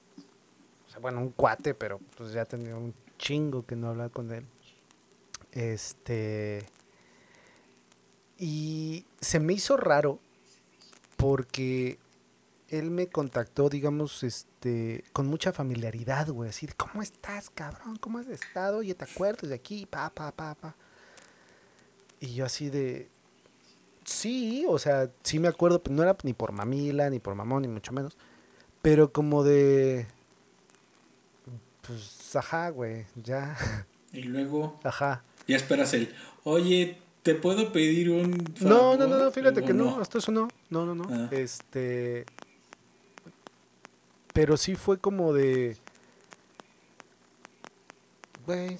O 0.88 0.89
sea, 0.89 0.99
bueno, 0.99 1.19
un 1.19 1.29
cuate, 1.29 1.75
pero 1.75 1.99
pues 2.17 2.33
ya 2.33 2.45
tenía 2.45 2.75
un 2.75 2.95
chingo 3.19 3.65
que 3.65 3.75
no 3.75 3.89
hablaba 3.89 4.09
con 4.09 4.31
él. 4.31 4.45
Este. 5.51 6.65
Y 8.39 9.05
se 9.21 9.39
me 9.39 9.53
hizo 9.53 9.77
raro 9.77 10.19
porque 11.15 11.99
él 12.73 12.89
me 12.89 13.07
contactó, 13.07 13.69
digamos, 13.69 14.23
este, 14.23 15.03
con 15.13 15.27
mucha 15.27 15.53
familiaridad, 15.53 16.29
güey, 16.29 16.49
así, 16.49 16.67
¿cómo 16.75 17.03
estás, 17.03 17.51
cabrón? 17.51 17.97
¿Cómo 17.97 18.17
has 18.17 18.27
estado? 18.27 18.79
Oye, 18.79 18.95
¿te 18.95 19.05
acuerdas 19.05 19.47
de 19.47 19.53
aquí? 19.53 19.86
Pa, 19.86 20.09
pa, 20.09 20.31
pa, 20.31 20.55
pa. 20.55 20.75
Y 22.19 22.33
yo 22.33 22.45
así 22.45 22.71
de, 22.71 23.09
sí, 24.05 24.65
o 24.67 24.79
sea, 24.79 25.12
sí 25.21 25.38
me 25.38 25.49
acuerdo, 25.49 25.83
pero 25.83 25.95
no 25.95 26.01
era 26.01 26.17
ni 26.23 26.33
por 26.33 26.51
mamila, 26.51 27.12
ni 27.12 27.19
por 27.19 27.36
mamón, 27.36 27.62
ni 27.62 27.67
mucho 27.67 27.93
menos, 27.93 28.17
pero 28.81 29.13
como 29.13 29.43
de, 29.43 30.07
pues, 31.86 32.36
ajá, 32.36 32.69
güey, 32.69 33.05
ya. 33.15 33.55
Y 34.12 34.23
luego, 34.23 34.79
ajá. 34.83 35.23
Ya 35.47 35.57
esperas 35.57 35.93
el, 35.93 36.12
oye, 36.43 36.97
¿te 37.21 37.36
puedo 37.36 37.71
pedir 37.71 38.09
un... 38.09 38.51
No, 38.62 38.97
no, 38.97 39.05
no, 39.05 39.31
fíjate 39.31 39.63
que 39.63 39.73
no, 39.73 39.99
hasta 39.99 40.17
eso 40.17 40.31
no, 40.31 40.47
no, 40.71 40.88
no, 40.88 40.95
no, 40.95 41.05
ah. 41.12 41.29
este 41.31 42.25
Pero 44.33 44.57
sí 44.57 44.75
fue 44.75 44.97
como 44.97 45.33
de. 45.33 45.77
Güey. 48.45 48.77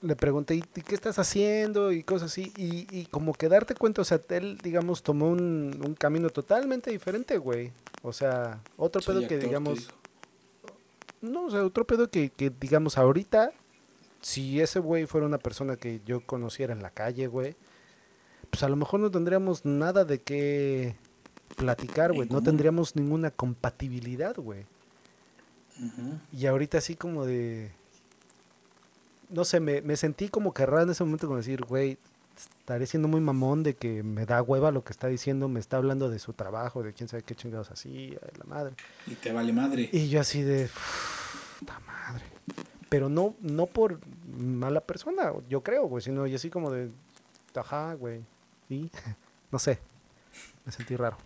Le 0.00 0.16
pregunté, 0.16 0.54
¿y 0.54 0.62
qué 0.62 0.94
estás 0.94 1.18
haciendo? 1.18 1.90
Y 1.90 2.02
cosas 2.02 2.30
así. 2.30 2.52
Y, 2.56 2.86
y 2.90 3.06
como 3.06 3.32
que 3.32 3.48
darte 3.48 3.74
cuenta, 3.74 4.02
o 4.02 4.04
sea, 4.04 4.20
él, 4.28 4.58
digamos, 4.62 5.02
tomó 5.02 5.30
un, 5.30 5.80
un 5.84 5.94
camino 5.94 6.28
totalmente 6.28 6.90
diferente, 6.90 7.38
güey. 7.38 7.72
O 8.02 8.12
sea, 8.12 8.60
otro 8.76 9.00
Soy 9.00 9.16
pedo 9.16 9.28
que, 9.28 9.38
digamos. 9.38 9.88
No, 11.22 11.46
o 11.46 11.50
sea, 11.50 11.64
otro 11.64 11.86
pedo 11.86 12.10
que, 12.10 12.28
que 12.28 12.50
digamos, 12.50 12.98
ahorita, 12.98 13.52
si 14.20 14.60
ese 14.60 14.78
güey 14.78 15.06
fuera 15.06 15.26
una 15.26 15.38
persona 15.38 15.76
que 15.76 16.02
yo 16.04 16.20
conociera 16.20 16.74
en 16.74 16.82
la 16.82 16.90
calle, 16.90 17.26
güey, 17.28 17.56
pues 18.50 18.62
a 18.62 18.68
lo 18.68 18.76
mejor 18.76 19.00
no 19.00 19.10
tendríamos 19.10 19.64
nada 19.64 20.04
de 20.04 20.20
qué 20.20 20.96
platicar, 21.54 22.12
güey. 22.12 22.28
No 22.28 22.42
tendríamos 22.42 22.96
ninguna 22.96 23.30
compatibilidad, 23.30 24.36
güey. 24.36 24.66
Y 26.32 26.46
ahorita 26.46 26.78
así 26.78 26.94
como 26.94 27.24
de... 27.24 27.72
No 29.30 29.44
sé, 29.44 29.58
me, 29.60 29.80
me 29.82 29.96
sentí 29.96 30.28
como 30.28 30.52
que 30.52 30.66
raro 30.66 30.82
en 30.82 30.90
ese 30.90 31.02
momento 31.02 31.26
como 31.26 31.38
decir, 31.38 31.64
güey, 31.64 31.98
estaré 32.36 32.86
siendo 32.86 33.08
muy 33.08 33.20
mamón 33.20 33.62
de 33.62 33.74
que 33.74 34.02
me 34.02 34.26
da 34.26 34.42
hueva 34.42 34.70
lo 34.70 34.84
que 34.84 34.92
está 34.92 35.08
diciendo, 35.08 35.48
me 35.48 35.60
está 35.60 35.76
hablando 35.76 36.10
de 36.10 36.18
su 36.18 36.32
trabajo, 36.32 36.82
de 36.82 36.92
quién 36.92 37.08
sabe 37.08 37.22
qué 37.22 37.34
chingados 37.34 37.70
así, 37.70 38.16
la 38.38 38.44
madre. 38.44 38.74
Y 39.06 39.14
te 39.14 39.32
vale 39.32 39.52
madre. 39.52 39.88
Y 39.92 40.08
yo 40.08 40.20
así 40.20 40.42
de, 40.42 40.68
puta 41.58 41.80
madre. 41.80 42.24
Pero 42.88 43.08
no, 43.08 43.34
no 43.40 43.66
por 43.66 43.98
mala 44.36 44.80
persona, 44.80 45.32
yo 45.48 45.62
creo, 45.62 45.86
güey, 45.86 46.02
sino 46.02 46.26
yo 46.26 46.36
así 46.36 46.50
como 46.50 46.70
de, 46.70 46.90
ajá, 47.54 47.94
güey. 47.94 48.22
Y, 48.68 48.90
no 49.50 49.58
sé, 49.58 49.78
me 50.64 50.72
sentí 50.72 50.96
raro. 50.96 51.16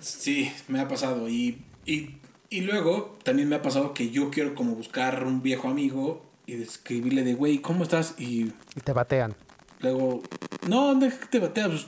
Sí, 0.00 0.50
me 0.68 0.80
ha 0.80 0.88
pasado. 0.88 1.28
Y, 1.28 1.58
y, 1.86 2.16
y 2.50 2.60
luego 2.62 3.18
también 3.24 3.48
me 3.48 3.56
ha 3.56 3.62
pasado 3.62 3.94
que 3.94 4.10
yo 4.10 4.30
quiero 4.30 4.54
como 4.54 4.74
buscar 4.74 5.24
un 5.24 5.42
viejo 5.42 5.68
amigo 5.68 6.24
y 6.46 6.54
escribirle 6.54 7.22
de, 7.22 7.34
güey, 7.34 7.58
¿cómo 7.58 7.84
estás? 7.84 8.14
Y 8.18 8.52
Y 8.76 8.80
te 8.84 8.92
batean. 8.92 9.34
luego, 9.80 10.22
no, 10.68 10.94
deja 10.96 11.18
que 11.18 11.26
te 11.26 11.38
batea. 11.38 11.68
Pues, 11.68 11.86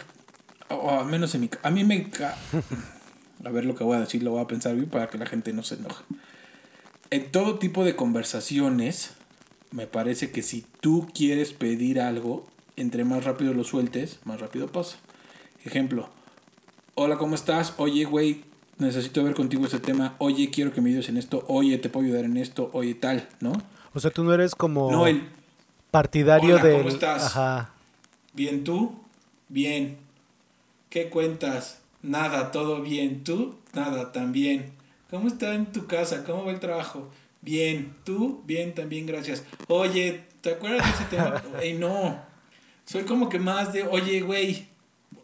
o, 0.68 0.90
al 1.00 1.06
menos 1.06 1.34
en 1.34 1.42
mi... 1.42 1.50
A 1.62 1.70
mí 1.70 1.84
me... 1.84 2.10
A 3.44 3.50
ver 3.50 3.66
lo 3.66 3.74
que 3.74 3.84
voy 3.84 3.96
a 3.96 4.00
decir, 4.00 4.22
lo 4.22 4.30
voy 4.30 4.40
a 4.40 4.46
pensar 4.46 4.74
bien 4.74 4.88
para 4.88 5.08
que 5.10 5.18
la 5.18 5.26
gente 5.26 5.52
no 5.52 5.62
se 5.62 5.74
enoje. 5.74 6.02
En 7.10 7.30
todo 7.30 7.58
tipo 7.58 7.84
de 7.84 7.94
conversaciones, 7.94 9.10
me 9.70 9.86
parece 9.86 10.30
que 10.30 10.42
si 10.42 10.64
tú 10.80 11.08
quieres 11.12 11.52
pedir 11.52 12.00
algo, 12.00 12.46
entre 12.76 13.04
más 13.04 13.24
rápido 13.24 13.52
lo 13.52 13.62
sueltes, 13.64 14.18
más 14.24 14.40
rápido 14.40 14.68
pasa. 14.68 14.96
Ejemplo, 15.64 16.08
hola, 16.94 17.16
¿cómo 17.16 17.34
estás? 17.34 17.74
Oye, 17.76 18.04
güey, 18.04 18.44
necesito 18.78 19.22
ver 19.24 19.34
contigo 19.34 19.64
este 19.64 19.80
tema. 19.80 20.14
Oye, 20.18 20.50
quiero 20.50 20.72
que 20.72 20.80
me 20.80 20.90
ayudes 20.90 21.08
en 21.08 21.16
esto. 21.16 21.44
Oye, 21.48 21.78
te 21.78 21.88
puedo 21.88 22.06
ayudar 22.06 22.24
en 22.24 22.36
esto. 22.36 22.70
Oye, 22.72 22.94
tal, 22.94 23.28
¿no? 23.40 23.52
O 23.92 24.00
sea, 24.00 24.10
tú 24.10 24.24
no 24.24 24.32
eres 24.32 24.54
como 24.54 24.90
No, 24.90 25.06
el 25.06 25.28
partidario 25.90 26.56
Hola, 26.56 26.64
del... 26.64 26.76
¿cómo 26.78 26.88
estás? 26.88 27.24
Ajá. 27.26 27.72
bien 28.32 28.64
tú, 28.64 28.94
bien. 29.48 29.98
¿Qué 30.90 31.08
cuentas? 31.08 31.80
Nada, 32.02 32.50
todo 32.50 32.82
bien. 32.82 33.24
¿Tú? 33.24 33.56
Nada, 33.72 34.12
también. 34.12 34.72
¿Cómo 35.10 35.28
está 35.28 35.54
en 35.54 35.66
tu 35.66 35.86
casa? 35.86 36.24
¿Cómo 36.24 36.44
va 36.44 36.52
el 36.52 36.60
trabajo? 36.60 37.10
Bien. 37.40 37.94
¿Tú? 38.04 38.42
Bien, 38.46 38.74
también, 38.74 39.06
gracias. 39.06 39.44
Oye, 39.68 40.24
¿te 40.40 40.52
acuerdas 40.52 40.84
de 40.86 40.92
ese 40.92 41.04
tema? 41.16 41.42
Ey, 41.62 41.74
no. 41.74 42.18
Soy 42.84 43.04
como 43.04 43.28
que 43.28 43.38
más 43.38 43.72
de, 43.72 43.84
oye, 43.84 44.20
güey. 44.20 44.66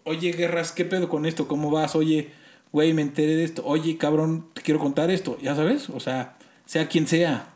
Oye, 0.04 0.32
Guerras, 0.32 0.72
¿qué 0.72 0.84
pedo 0.84 1.08
con 1.08 1.26
esto? 1.26 1.46
¿Cómo 1.46 1.70
vas? 1.70 1.94
Oye, 1.94 2.30
güey, 2.72 2.92
me 2.94 3.02
enteré 3.02 3.36
de 3.36 3.44
esto. 3.44 3.62
Oye, 3.64 3.96
cabrón, 3.96 4.46
te 4.54 4.62
quiero 4.62 4.80
contar 4.80 5.10
esto. 5.10 5.38
¿Ya 5.40 5.54
sabes? 5.54 5.90
O 5.90 6.00
sea, 6.00 6.36
sea 6.66 6.88
quien 6.88 7.06
sea. 7.06 7.54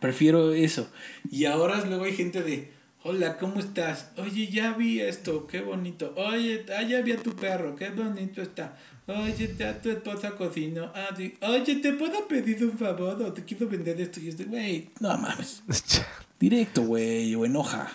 Prefiero 0.00 0.52
eso. 0.52 0.88
Y 1.30 1.44
ahora 1.44 1.84
luego 1.84 2.04
hay 2.04 2.14
gente 2.14 2.42
de, 2.42 2.72
hola, 3.04 3.38
¿cómo 3.38 3.60
estás? 3.60 4.10
Oye, 4.16 4.48
ya 4.48 4.72
vi 4.72 5.00
esto, 5.00 5.46
qué 5.46 5.60
bonito. 5.60 6.12
Oye, 6.16 6.66
ah, 6.76 6.82
ya 6.82 7.02
vi 7.02 7.12
a 7.12 7.16
tu 7.16 7.36
perro, 7.36 7.76
qué 7.76 7.90
bonito 7.90 8.42
está. 8.42 8.76
Oye, 9.06 9.54
ya 9.56 9.80
tu 9.80 9.90
esposa 9.90 10.32
cocinó. 10.32 10.90
Ah, 10.94 11.10
sí. 11.16 11.34
Oye, 11.40 11.76
¿te 11.76 11.92
puedo 11.92 12.26
pedir 12.26 12.64
un 12.64 12.76
favor 12.76 13.22
o 13.22 13.32
te 13.32 13.44
quiero 13.44 13.68
vender 13.68 14.00
esto? 14.00 14.18
Y 14.20 14.28
es 14.28 14.38
de, 14.38 14.44
güey, 14.44 14.90
no 14.98 15.16
mames. 15.16 15.62
Directo, 16.40 16.82
güey, 16.82 17.34
o 17.36 17.44
enoja. 17.44 17.88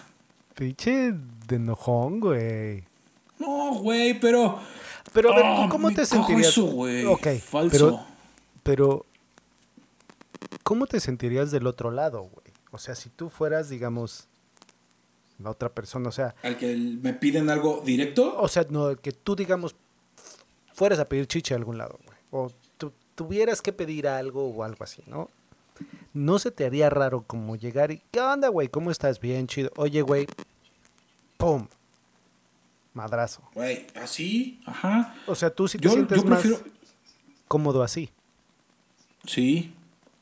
Pinche 0.55 1.13
de 1.47 1.55
enojón, 1.55 2.19
güey. 2.21 2.86
No, 3.39 3.75
güey, 3.75 4.19
pero... 4.19 4.59
Pero 5.13 5.31
a 5.31 5.35
ver, 5.35 5.45
Ah, 5.45 5.63
¿tú 5.63 5.69
¿cómo 5.69 5.91
te 5.91 6.05
sentirías? 6.05 6.47
eso, 6.49 6.65
güey. 6.65 7.05
Ok, 7.05 7.27
Falso. 7.39 7.71
Pero, 7.71 8.05
pero, 8.63 9.05
¿cómo 10.63 10.85
te 10.85 10.99
sentirías 10.99 11.51
del 11.51 11.65
otro 11.67 11.91
lado, 11.91 12.21
güey? 12.23 12.47
O 12.71 12.77
sea, 12.77 12.93
si 12.95 13.09
tú 13.09 13.29
fueras, 13.29 13.69
digamos, 13.69 14.27
la 15.39 15.51
otra 15.51 15.69
persona, 15.69 16.09
o 16.09 16.11
sea, 16.11 16.35
Al 16.43 16.57
que 16.57 16.75
me 16.75 17.13
piden 17.13 17.49
algo 17.49 17.81
directo, 17.85 18.37
o 18.39 18.47
sea, 18.47 18.65
no, 18.69 18.95
que 18.97 19.11
tú, 19.13 19.35
digamos, 19.35 19.75
fueras 20.73 20.99
a 20.99 21.07
pedir 21.07 21.25
chiche 21.27 21.53
a 21.53 21.57
algún 21.57 21.77
lado, 21.77 21.97
güey. 22.05 22.17
O 22.31 22.51
tú 22.77 22.91
tuvieras 23.15 23.61
que 23.61 23.71
pedir 23.71 24.07
algo 24.07 24.47
o 24.49 24.63
algo 24.63 24.83
así, 24.83 25.01
¿no? 25.07 25.29
¿No 26.13 26.37
se 26.39 26.51
te 26.51 26.65
haría 26.65 26.89
raro 26.89 27.23
como 27.25 27.55
llegar 27.55 27.91
y, 27.91 28.01
¿qué 28.11 28.19
onda, 28.19 28.49
güey? 28.49 28.67
¿Cómo 28.67 28.91
estás? 28.91 29.19
Bien, 29.19 29.47
chido. 29.47 29.71
Oye, 29.77 30.01
güey, 30.01 30.27
¡pum! 31.37 31.67
Madrazo. 32.97 33.41
güey, 33.53 33.85
así, 33.95 34.59
ajá. 34.65 35.15
O 35.27 35.35
sea, 35.35 35.49
tú 35.49 35.67
sí 35.67 35.77
te 35.77 35.85
Yo, 35.85 35.91
sientes 35.91 36.17
yo 36.21 36.27
más 36.29 36.41
prefiero... 36.41 36.63
cómodo 37.47 37.83
así. 37.83 38.09
Sí. 39.25 39.73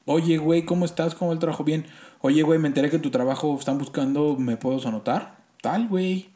Oye, 0.05 0.38
güey, 0.38 0.65
¿cómo 0.65 0.85
estás? 0.85 1.15
¿Cómo 1.15 1.29
va 1.29 1.33
el 1.33 1.39
trabajo? 1.39 1.63
Bien. 1.63 1.85
Oye, 2.21 2.43
güey, 2.43 2.59
me 2.59 2.67
enteré 2.67 2.89
que 2.89 2.99
tu 2.99 3.09
trabajo 3.11 3.55
están 3.59 3.77
buscando, 3.77 4.35
¿me 4.38 4.57
puedo 4.57 4.85
anotar? 4.88 5.38
Tal, 5.61 5.88
güey. 5.88 6.29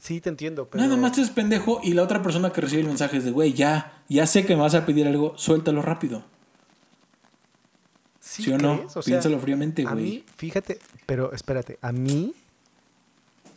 Sí, 0.00 0.20
te 0.20 0.28
entiendo, 0.28 0.68
pero... 0.68 0.82
Nada 0.82 0.96
más 0.96 1.12
te 1.12 1.20
es 1.22 1.30
pendejo 1.30 1.80
y 1.82 1.94
la 1.94 2.02
otra 2.02 2.20
persona 2.22 2.52
que 2.52 2.60
recibe 2.60 2.82
el 2.82 2.88
mensaje 2.88 3.16
es 3.18 3.24
de, 3.24 3.30
güey, 3.30 3.52
ya, 3.52 4.02
ya 4.08 4.26
sé 4.26 4.44
que 4.44 4.54
me 4.56 4.62
vas 4.62 4.74
a 4.74 4.84
pedir 4.86 5.06
algo, 5.06 5.34
suéltalo 5.36 5.82
rápido. 5.82 6.24
¿Sí, 8.20 8.50
o 8.50 8.58
no? 8.58 8.82
O 8.86 8.88
sea, 8.90 9.02
Piénsalo 9.02 9.38
fríamente, 9.38 9.84
A 9.86 9.92
güey. 9.92 10.04
mí, 10.04 10.24
fíjate, 10.36 10.78
pero 11.06 11.32
espérate, 11.32 11.78
a 11.82 11.92
mí 11.92 12.34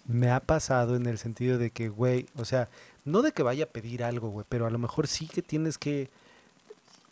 me 0.07 0.31
ha 0.31 0.39
pasado 0.39 0.95
en 0.95 1.05
el 1.05 1.17
sentido 1.17 1.57
de 1.57 1.71
que, 1.71 1.89
güey, 1.89 2.27
o 2.35 2.45
sea, 2.45 2.69
no 3.05 3.21
de 3.21 3.31
que 3.31 3.43
vaya 3.43 3.65
a 3.65 3.69
pedir 3.69 4.03
algo, 4.03 4.29
güey, 4.29 4.45
pero 4.47 4.65
a 4.65 4.69
lo 4.69 4.77
mejor 4.77 5.07
sí 5.07 5.27
que 5.27 5.41
tienes 5.41 5.77
que, 5.77 6.09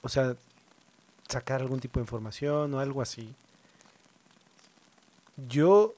o 0.01 0.09
sea, 0.09 0.35
sacar 1.27 1.61
algún 1.61 1.79
tipo 1.79 1.99
de 1.99 2.03
información 2.03 2.73
o 2.73 2.79
algo 2.79 3.01
así. 3.01 3.33
Yo, 5.49 5.93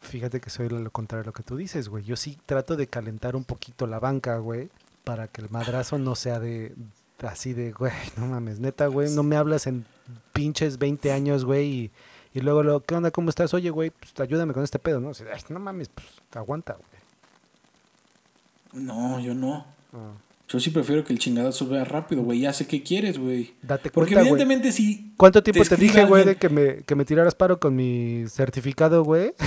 fíjate 0.00 0.40
que 0.40 0.50
soy 0.50 0.68
lo 0.68 0.90
contrario 0.90 1.22
a 1.22 1.26
lo 1.26 1.32
que 1.32 1.44
tú 1.44 1.56
dices, 1.56 1.88
güey. 1.88 2.04
Yo 2.04 2.16
sí 2.16 2.36
trato 2.46 2.76
de 2.76 2.88
calentar 2.88 3.36
un 3.36 3.44
poquito 3.44 3.86
la 3.86 4.00
banca, 4.00 4.38
güey, 4.38 4.68
para 5.04 5.28
que 5.28 5.42
el 5.42 5.50
madrazo 5.50 5.98
no 5.98 6.16
sea 6.16 6.40
de 6.40 6.74
así 7.22 7.52
de, 7.52 7.72
güey, 7.72 7.92
no 8.16 8.26
mames, 8.26 8.58
neta, 8.58 8.88
güey, 8.88 9.10
no 9.10 9.22
me 9.22 9.36
hablas 9.36 9.66
en 9.66 9.86
pinches 10.32 10.78
20 10.78 11.12
años, 11.12 11.44
güey, 11.44 11.66
y, 11.66 11.90
y 12.36 12.40
luego, 12.42 12.62
lo, 12.62 12.80
¿qué 12.84 12.94
onda? 12.94 13.10
¿Cómo 13.10 13.30
estás? 13.30 13.54
Oye, 13.54 13.70
güey, 13.70 13.90
pues 13.90 14.12
ayúdame 14.20 14.52
con 14.52 14.62
este 14.62 14.78
pedo, 14.78 15.00
¿no? 15.00 15.08
O 15.10 15.14
sea, 15.14 15.26
ay, 15.32 15.40
no 15.48 15.58
mames, 15.58 15.88
pues 15.88 16.06
aguanta, 16.34 16.74
güey. 16.74 18.84
No, 18.84 19.18
yo 19.20 19.34
no. 19.34 19.64
Ah, 19.92 20.12
Yo 20.48 20.60
sí 20.60 20.70
prefiero 20.70 21.04
que 21.04 21.12
el 21.12 21.18
chingadazo 21.18 21.66
vea 21.66 21.84
rápido, 21.84 22.22
güey. 22.22 22.40
Ya 22.40 22.52
sé 22.52 22.66
qué 22.66 22.82
quieres, 22.82 23.18
güey. 23.18 23.54
Date 23.62 23.90
Porque 23.90 24.14
cuenta, 24.14 24.28
güey. 24.30 24.42
evidentemente 24.42 24.72
si... 24.72 25.12
¿Cuánto 25.16 25.42
tiempo 25.42 25.64
te, 25.64 25.76
dije, 25.76 26.04
güey, 26.04 26.24
de 26.24 26.36
que 26.36 26.48
me, 26.48 26.82
que 26.82 26.94
me 26.94 27.04
tiraras 27.04 27.34
paro 27.34 27.58
con 27.58 27.74
mi 27.74 28.24
certificado, 28.28 29.02
güey? 29.04 29.32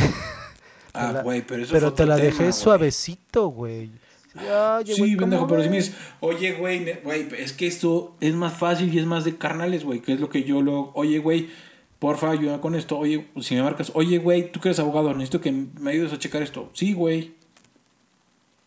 Ah, 0.92 1.12
la- 1.14 1.22
güey, 1.22 1.46
pero 1.46 1.62
eso 1.62 1.72
Pero 1.72 1.94
te 1.94 2.04
la 2.04 2.16
tema, 2.16 2.26
dejé 2.26 2.44
güey. 2.46 2.54
suavecito, 2.54 3.48
güey. 3.50 3.92
Oye, 4.36 4.94
Sí, 4.96 5.00
güey, 5.02 5.12
¿cómo 5.16 5.20
pendejo, 5.22 5.48
pero 5.48 5.64
si 5.64 5.70
me 5.70 5.76
dices, 5.78 5.96
oye, 6.20 6.54
güey, 6.54 7.00
güey, 7.04 7.28
es 7.38 7.54
que 7.54 7.68
esto 7.68 8.16
es 8.20 8.34
más 8.34 8.58
fácil 8.58 8.92
y 8.94 8.98
es 8.98 9.06
más 9.06 9.24
de 9.24 9.38
carnales, 9.38 9.84
güey, 9.86 10.02
que 10.02 10.14
es 10.14 10.20
lo 10.20 10.30
que 10.30 10.44
yo 10.44 10.64
lo, 10.64 10.92
oye, 10.96 11.20
güey, 11.20 11.52
porfa, 12.00 12.32
ayuda 12.32 12.62
con 12.62 12.76
esto, 12.76 12.98
oye, 12.98 13.30
si 13.42 13.56
me 13.56 13.64
marcas, 13.64 13.92
oye, 13.94 14.18
güey, 14.18 14.52
tú 14.52 14.60
que 14.60 14.70
eres 14.70 14.80
abogado, 14.80 15.14
necesito 15.14 15.42
que 15.42 15.52
me 15.52 15.92
ayudes 15.92 16.14
a 16.14 16.20
checar 16.20 16.42
esto. 16.42 16.70
Sí, 16.74 16.94
güey. 16.94 17.36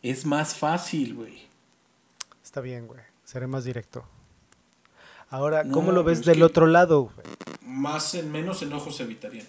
Es 0.03 0.27
más 0.27 0.55
fácil, 0.55 1.15
güey. 1.15 1.49
Está 2.43 2.61
bien, 2.61 2.87
güey. 2.87 3.01
Seré 3.25 3.47
más 3.47 3.65
directo. 3.65 4.05
Ahora, 5.31 5.63
¿cómo 5.63 5.89
No, 5.89 5.93
lo 5.93 6.05
ves 6.05 6.21
es 6.21 6.25
del 6.27 6.43
otro 6.43 6.67
lado? 6.67 7.05
güey? 7.15 7.27
Más 7.63 8.15
en 8.15 8.31
menos 8.31 8.61
enojos 8.63 8.97
se 8.97 9.05
evitarían. 9.05 9.47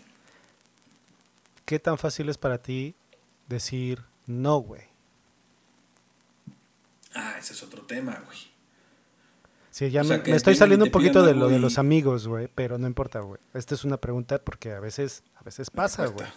¿Qué 1.65 1.80
tan 1.80 1.98
fácil 1.98 2.30
es 2.30 2.38
para 2.38 2.60
ti 2.62 2.96
decir 3.48 4.04
no, 4.28 4.58
güey? 4.60 4.84
Ah, 7.15 7.36
ese 7.39 7.54
es 7.54 7.63
otro 7.63 7.82
tema, 7.84 8.22
güey. 8.26 8.38
Sí, 9.74 9.90
ya 9.90 10.02
O 10.02 10.04
me, 10.04 10.08
sea, 10.10 10.22
que 10.22 10.30
me 10.30 10.38
estoy 10.38 10.54
saliendo 10.54 10.86
un 10.86 10.92
poquito 10.92 11.24
de 11.26 11.34
lo 11.34 11.50
de 11.50 11.58
los 11.58 11.80
amigos, 11.80 12.28
güey, 12.28 12.48
pero 12.54 12.78
no 12.78 12.86
importa, 12.86 13.22
güey. 13.22 13.42
Esta 13.56 13.74
es 13.74 13.84
una 13.84 13.98
pregunta 13.98 14.38
porque 14.38 14.72
a 14.72 14.80
veces, 14.80 15.24
a 15.36 15.44
veces 15.44 15.72
pasa, 15.72 16.06
güey. 16.06 16.28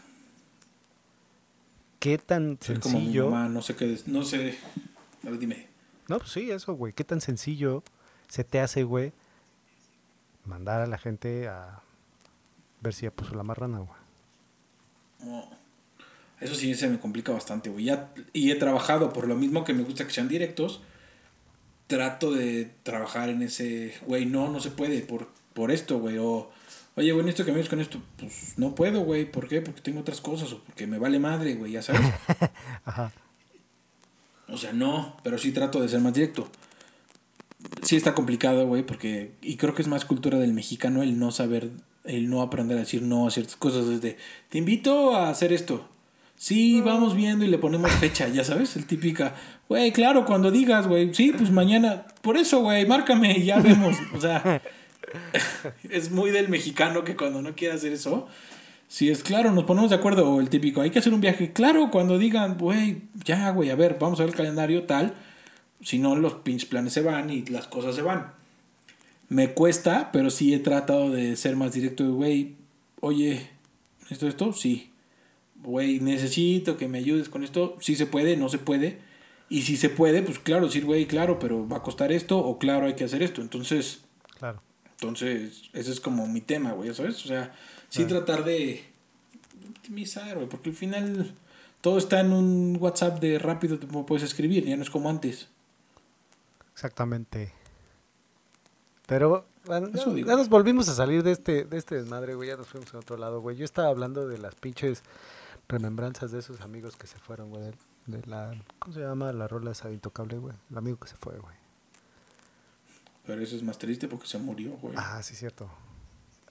¿Qué 1.98 2.16
tan 2.16 2.56
Soy 2.62 2.78
como 2.78 2.98
sencillo? 2.98 3.28
mamá, 3.28 3.50
no 3.50 3.60
sé 3.60 3.76
qué, 3.76 3.98
no 4.06 4.22
sé. 4.22 4.56
A 5.22 5.28
ver, 5.28 5.38
dime. 5.38 5.68
No, 6.08 6.16
pues 6.16 6.30
sí, 6.30 6.50
eso, 6.50 6.72
güey. 6.72 6.94
¿Qué 6.94 7.04
tan 7.04 7.20
sencillo 7.20 7.82
se 8.26 8.42
te 8.42 8.58
hace, 8.58 8.84
güey, 8.84 9.12
mandar 10.46 10.80
a 10.80 10.86
la 10.86 10.96
gente 10.96 11.46
a 11.46 11.82
ver 12.80 12.94
si 12.94 13.02
ya 13.02 13.10
puso 13.10 13.34
la 13.34 13.42
marrana, 13.42 13.80
güey. 13.80 14.00
No. 15.20 15.44
Eso 16.40 16.54
sí 16.54 16.74
se 16.74 16.88
me 16.88 16.98
complica 16.98 17.32
bastante, 17.32 17.68
güey. 17.68 17.84
Ya, 17.84 18.14
y 18.32 18.50
he 18.50 18.54
trabajado, 18.54 19.12
por 19.12 19.28
lo 19.28 19.36
mismo 19.36 19.62
que 19.62 19.74
me 19.74 19.82
gusta 19.82 20.06
que 20.06 20.12
sean 20.14 20.28
directos, 20.28 20.80
trato 21.86 22.32
de 22.32 22.70
trabajar 22.82 23.28
en 23.28 23.42
ese, 23.42 23.94
güey, 24.06 24.26
no, 24.26 24.50
no 24.50 24.60
se 24.60 24.70
puede 24.70 25.00
por, 25.00 25.28
por 25.52 25.70
esto, 25.70 25.98
güey. 25.98 26.18
O, 26.18 26.50
oye, 26.96 27.12
güey, 27.12 27.28
esto 27.28 27.44
que 27.44 27.52
me 27.52 27.64
con 27.64 27.80
esto, 27.80 28.00
pues 28.16 28.54
no 28.56 28.74
puedo, 28.74 29.00
güey. 29.00 29.30
¿Por 29.30 29.48
qué? 29.48 29.60
Porque 29.60 29.80
tengo 29.80 30.00
otras 30.00 30.20
cosas 30.20 30.52
o 30.52 30.62
porque 30.62 30.86
me 30.86 30.98
vale 30.98 31.18
madre, 31.18 31.54
güey, 31.54 31.72
ya 31.72 31.82
sabes. 31.82 32.02
Ajá. 32.84 33.12
O 34.48 34.56
sea, 34.56 34.72
no, 34.72 35.16
pero 35.22 35.38
sí 35.38 35.52
trato 35.52 35.80
de 35.80 35.88
ser 35.88 36.00
más 36.00 36.14
directo. 36.14 36.48
Sí 37.82 37.96
está 37.96 38.14
complicado, 38.14 38.66
güey, 38.66 38.84
porque, 38.84 39.32
y 39.42 39.56
creo 39.56 39.74
que 39.74 39.82
es 39.82 39.88
más 39.88 40.04
cultura 40.04 40.38
del 40.38 40.52
mexicano 40.52 41.02
el 41.02 41.18
no 41.18 41.32
saber, 41.32 41.70
el 42.04 42.30
no 42.30 42.42
aprender 42.42 42.76
a 42.76 42.80
decir 42.80 43.02
no 43.02 43.26
a 43.26 43.30
ciertas 43.30 43.56
cosas. 43.56 43.88
Desde, 43.88 44.18
te 44.48 44.58
invito 44.58 45.14
a 45.16 45.30
hacer 45.30 45.52
esto. 45.52 45.88
Sí, 46.38 46.82
vamos 46.82 47.16
viendo 47.16 47.46
y 47.46 47.48
le 47.48 47.56
ponemos 47.56 47.90
fecha, 47.92 48.28
ya 48.28 48.44
sabes, 48.44 48.76
el 48.76 48.86
típica, 48.86 49.34
güey, 49.70 49.90
claro, 49.90 50.26
cuando 50.26 50.50
digas, 50.50 50.86
güey, 50.86 51.14
sí, 51.14 51.32
pues 51.32 51.50
mañana, 51.50 52.06
por 52.20 52.36
eso, 52.36 52.60
güey, 52.60 52.84
márcame 52.86 53.38
y 53.38 53.44
ya 53.44 53.58
vemos. 53.58 53.96
O 54.14 54.20
sea, 54.20 54.60
es 55.88 56.10
muy 56.10 56.30
del 56.30 56.50
mexicano 56.50 57.04
que 57.04 57.16
cuando 57.16 57.40
no 57.40 57.54
quiere 57.54 57.74
hacer 57.74 57.94
eso, 57.94 58.28
si 58.86 59.10
es 59.10 59.22
claro, 59.22 59.50
nos 59.50 59.64
ponemos 59.64 59.88
de 59.88 59.96
acuerdo, 59.96 60.30
o 60.30 60.40
el 60.40 60.50
típico, 60.50 60.82
hay 60.82 60.90
que 60.90 60.98
hacer 60.98 61.14
un 61.14 61.22
viaje, 61.22 61.54
claro, 61.54 61.90
cuando 61.90 62.18
digan, 62.18 62.58
güey, 62.58 63.00
ya, 63.24 63.50
güey, 63.50 63.70
a 63.70 63.74
ver, 63.74 63.96
vamos 63.98 64.20
a 64.20 64.24
ver 64.24 64.30
el 64.30 64.36
calendario 64.36 64.84
tal, 64.84 65.14
si 65.80 65.98
no, 65.98 66.16
los 66.16 66.34
pinches 66.34 66.68
planes 66.68 66.92
se 66.92 67.00
van 67.00 67.30
y 67.30 67.46
las 67.46 67.66
cosas 67.66 67.94
se 67.94 68.02
van. 68.02 68.32
Me 69.30 69.54
cuesta, 69.54 70.10
pero 70.12 70.28
sí 70.28 70.52
he 70.52 70.58
tratado 70.58 71.10
de 71.10 71.34
ser 71.36 71.56
más 71.56 71.72
directo, 71.72 72.12
güey, 72.12 72.56
oye, 73.00 73.48
¿esto, 74.10 74.28
esto? 74.28 74.52
Sí 74.52 74.90
güey, 75.66 76.00
necesito 76.00 76.76
que 76.76 76.88
me 76.88 76.98
ayudes 76.98 77.28
con 77.28 77.42
esto. 77.42 77.76
Si 77.80 77.96
se 77.96 78.06
puede, 78.06 78.36
no 78.36 78.48
se 78.48 78.58
puede. 78.58 79.00
Y 79.48 79.62
si 79.62 79.76
se 79.76 79.90
puede, 79.90 80.22
pues 80.22 80.38
claro, 80.38 80.66
decir, 80.66 80.84
güey, 80.84 81.06
claro, 81.06 81.38
pero 81.38 81.68
va 81.68 81.78
a 81.78 81.82
costar 81.82 82.12
esto 82.12 82.38
o 82.38 82.58
claro, 82.58 82.86
hay 82.86 82.94
que 82.94 83.04
hacer 83.04 83.22
esto. 83.22 83.42
Entonces, 83.42 84.02
claro. 84.38 84.62
Entonces, 84.92 85.64
ese 85.72 85.92
es 85.92 86.00
como 86.00 86.26
mi 86.26 86.40
tema, 86.40 86.72
güey, 86.72 86.94
¿sabes? 86.94 87.22
O 87.24 87.28
sea, 87.28 87.54
sí 87.88 88.04
tratar 88.06 88.44
de 88.44 88.84
optimizar, 89.68 90.36
güey, 90.36 90.48
porque 90.48 90.70
al 90.70 90.74
final 90.74 91.34
todo 91.80 91.98
está 91.98 92.20
en 92.20 92.32
un 92.32 92.78
WhatsApp 92.80 93.20
de 93.20 93.38
rápido, 93.38 93.78
te 93.78 93.86
puedes 93.86 94.24
escribir, 94.24 94.64
ya 94.64 94.76
no 94.76 94.82
es 94.82 94.90
como 94.90 95.10
antes. 95.10 95.48
Exactamente. 96.72 97.52
Pero 99.06 99.46
bueno, 99.64 99.90
ya, 99.94 100.36
nos 100.36 100.48
volvimos 100.48 100.88
a 100.88 100.94
salir 100.94 101.22
de 101.22 101.32
este, 101.32 101.64
de 101.64 101.76
este 101.76 101.96
desmadre, 101.96 102.34
güey. 102.34 102.48
Ya 102.48 102.56
nos 102.56 102.68
fuimos 102.68 102.92
a 102.94 102.98
otro 102.98 103.16
lado, 103.16 103.40
güey. 103.40 103.56
Yo 103.56 103.64
estaba 103.64 103.88
hablando 103.88 104.26
de 104.26 104.38
las 104.38 104.54
pinches 104.54 105.02
remembranzas 105.68 106.30
de 106.32 106.38
esos 106.38 106.60
amigos 106.60 106.96
que 106.96 107.06
se 107.06 107.18
fueron, 107.18 107.50
güey. 107.50 107.72
De, 108.06 108.22
la, 108.26 108.54
¿cómo 108.78 108.94
se 108.94 109.00
llama? 109.00 109.32
La 109.32 109.48
rola 109.48 109.72
esa 109.72 109.90
intocable, 109.90 110.38
güey. 110.38 110.54
El 110.70 110.78
amigo 110.78 110.98
que 110.98 111.08
se 111.08 111.16
fue, 111.16 111.36
güey. 111.38 111.54
Pero 113.26 113.42
eso 113.42 113.56
es 113.56 113.62
más 113.62 113.78
triste 113.78 114.06
porque 114.06 114.26
se 114.28 114.38
murió, 114.38 114.72
güey. 114.76 114.94
Ah, 114.96 115.20
sí, 115.22 115.34
cierto. 115.34 115.68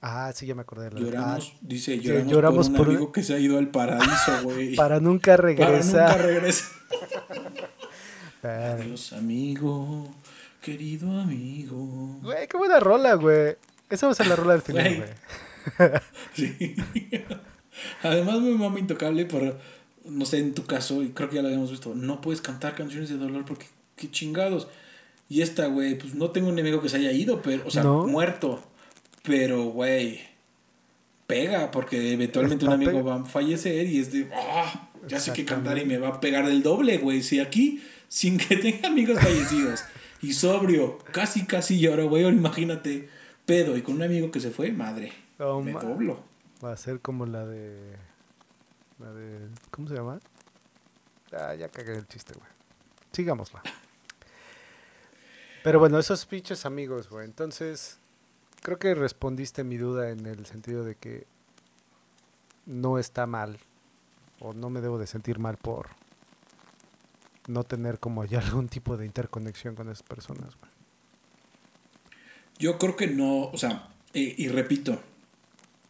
Ah, 0.01 0.31
sí, 0.35 0.45
ya 0.45 0.53
me 0.53 0.61
acordé. 0.61 0.89
De 0.89 0.95
la... 0.95 0.99
Lloramos, 0.99 1.53
ah, 1.55 1.57
dice, 1.61 1.97
lloramos, 1.99 2.69
por 2.69 2.89
un 2.89 2.95
amigo 2.95 3.11
que 3.11 3.23
se 3.23 3.33
ha 3.33 3.39
ido 3.39 3.57
al 3.57 3.69
paraíso, 3.69 4.31
güey. 4.43 4.75
Para 4.75 4.99
nunca 4.99 5.37
regresar. 5.37 6.07
Para 6.07 6.17
nunca 6.17 6.27
regresar. 6.27 6.71
Adiós, 8.79 9.13
amigo. 9.13 10.13
Querido 10.61 11.19
amigo. 11.19 12.19
Güey, 12.21 12.47
qué 12.47 12.57
buena 12.57 12.79
rola, 12.79 13.13
güey. 13.15 13.55
Esa 13.89 14.07
va 14.07 14.11
a 14.11 14.15
ser 14.15 14.27
la 14.27 14.35
rola 14.35 14.53
del 14.53 14.61
final, 14.61 14.95
güey. 14.97 16.01
sí. 16.33 16.75
Además, 18.03 18.39
mi 18.41 18.51
mamá 18.51 18.79
intocable 18.79 19.25
por, 19.25 19.57
no 20.05 20.25
sé, 20.25 20.39
en 20.39 20.53
tu 20.53 20.65
caso, 20.65 21.03
y 21.03 21.09
creo 21.09 21.29
que 21.29 21.35
ya 21.35 21.41
lo 21.41 21.47
habíamos 21.47 21.71
visto, 21.71 21.95
no 21.95 22.21
puedes 22.21 22.41
cantar 22.41 22.75
canciones 22.75 23.09
de 23.09 23.17
dolor 23.17 23.45
porque 23.45 23.65
qué 23.95 24.09
chingados. 24.09 24.67
Y 25.29 25.41
esta, 25.41 25.67
güey, 25.67 25.97
pues 25.97 26.13
no 26.13 26.31
tengo 26.31 26.49
un 26.49 26.53
enemigo 26.53 26.81
que 26.81 26.89
se 26.89 26.97
haya 26.97 27.11
ido, 27.11 27.41
pero, 27.41 27.63
o 27.65 27.71
sea, 27.71 27.83
muerto. 27.83 28.61
Pero, 29.23 29.65
güey, 29.65 30.19
pega, 31.27 31.71
porque 31.71 32.13
eventualmente 32.13 32.65
un 32.65 32.73
amigo 32.73 33.03
va 33.03 33.15
a 33.15 33.25
fallecer 33.25 33.87
y 33.87 33.99
es 33.99 34.11
de, 34.11 34.29
ah, 34.33 34.89
ya 35.07 35.19
sé 35.19 35.33
que 35.33 35.45
cantar 35.45 35.77
y 35.77 35.85
me 35.85 35.97
va 35.97 36.09
a 36.09 36.19
pegar 36.19 36.47
el 36.47 36.61
doble, 36.61 36.97
güey. 36.99 37.23
Si 37.23 37.39
aquí, 37.39 37.81
sin 38.07 38.37
que 38.37 38.55
tenga 38.57 38.89
amigos 38.89 39.19
fallecidos 39.19 39.83
y 40.21 40.33
sobrio, 40.33 40.99
casi, 41.11 41.45
casi 41.45 41.79
lloro, 41.79 42.07
güey, 42.07 42.23
ahora 42.23 42.35
imagínate, 42.35 43.09
pedo 43.45 43.77
y 43.77 43.81
con 43.81 43.95
un 43.95 44.03
amigo 44.03 44.31
que 44.31 44.39
se 44.39 44.51
fue, 44.51 44.71
madre, 44.71 45.11
me 45.63 45.73
doblo. 45.73 46.34
Va 46.63 46.71
a 46.71 46.77
ser 46.77 47.01
como 47.01 47.25
la 47.25 47.45
de. 47.45 47.97
La 48.99 49.11
de. 49.11 49.49
¿Cómo 49.71 49.87
se 49.87 49.95
llama? 49.95 50.19
Ah, 51.31 51.53
ya 51.55 51.69
cagué 51.69 51.95
el 51.95 52.07
chiste, 52.07 52.33
güey. 52.33 52.49
Sigámosla. 53.11 53.61
Pero 55.63 55.79
bueno, 55.79 55.97
esos 55.97 56.25
pinches 56.25 56.65
amigos, 56.65 57.09
güey. 57.09 57.25
Entonces, 57.25 57.99
creo 58.61 58.77
que 58.77 58.93
respondiste 58.93 59.63
mi 59.63 59.77
duda 59.77 60.11
en 60.11 60.25
el 60.25 60.45
sentido 60.45 60.83
de 60.83 60.95
que 60.95 61.27
no 62.65 62.99
está 62.99 63.25
mal. 63.25 63.57
O 64.39 64.53
no 64.53 64.69
me 64.69 64.81
debo 64.81 64.97
de 64.97 65.07
sentir 65.07 65.39
mal 65.39 65.57
por 65.57 65.87
no 67.47 67.63
tener 67.63 67.99
como 67.99 68.25
ya 68.25 68.39
algún 68.45 68.69
tipo 68.69 68.97
de 68.97 69.05
interconexión 69.05 69.75
con 69.75 69.89
esas 69.89 70.03
personas, 70.03 70.55
güey. 70.57 70.71
Yo 72.57 72.77
creo 72.77 72.95
que 72.95 73.07
no, 73.07 73.49
o 73.49 73.57
sea, 73.57 73.89
eh, 74.13 74.33
y 74.37 74.47
repito, 74.47 75.01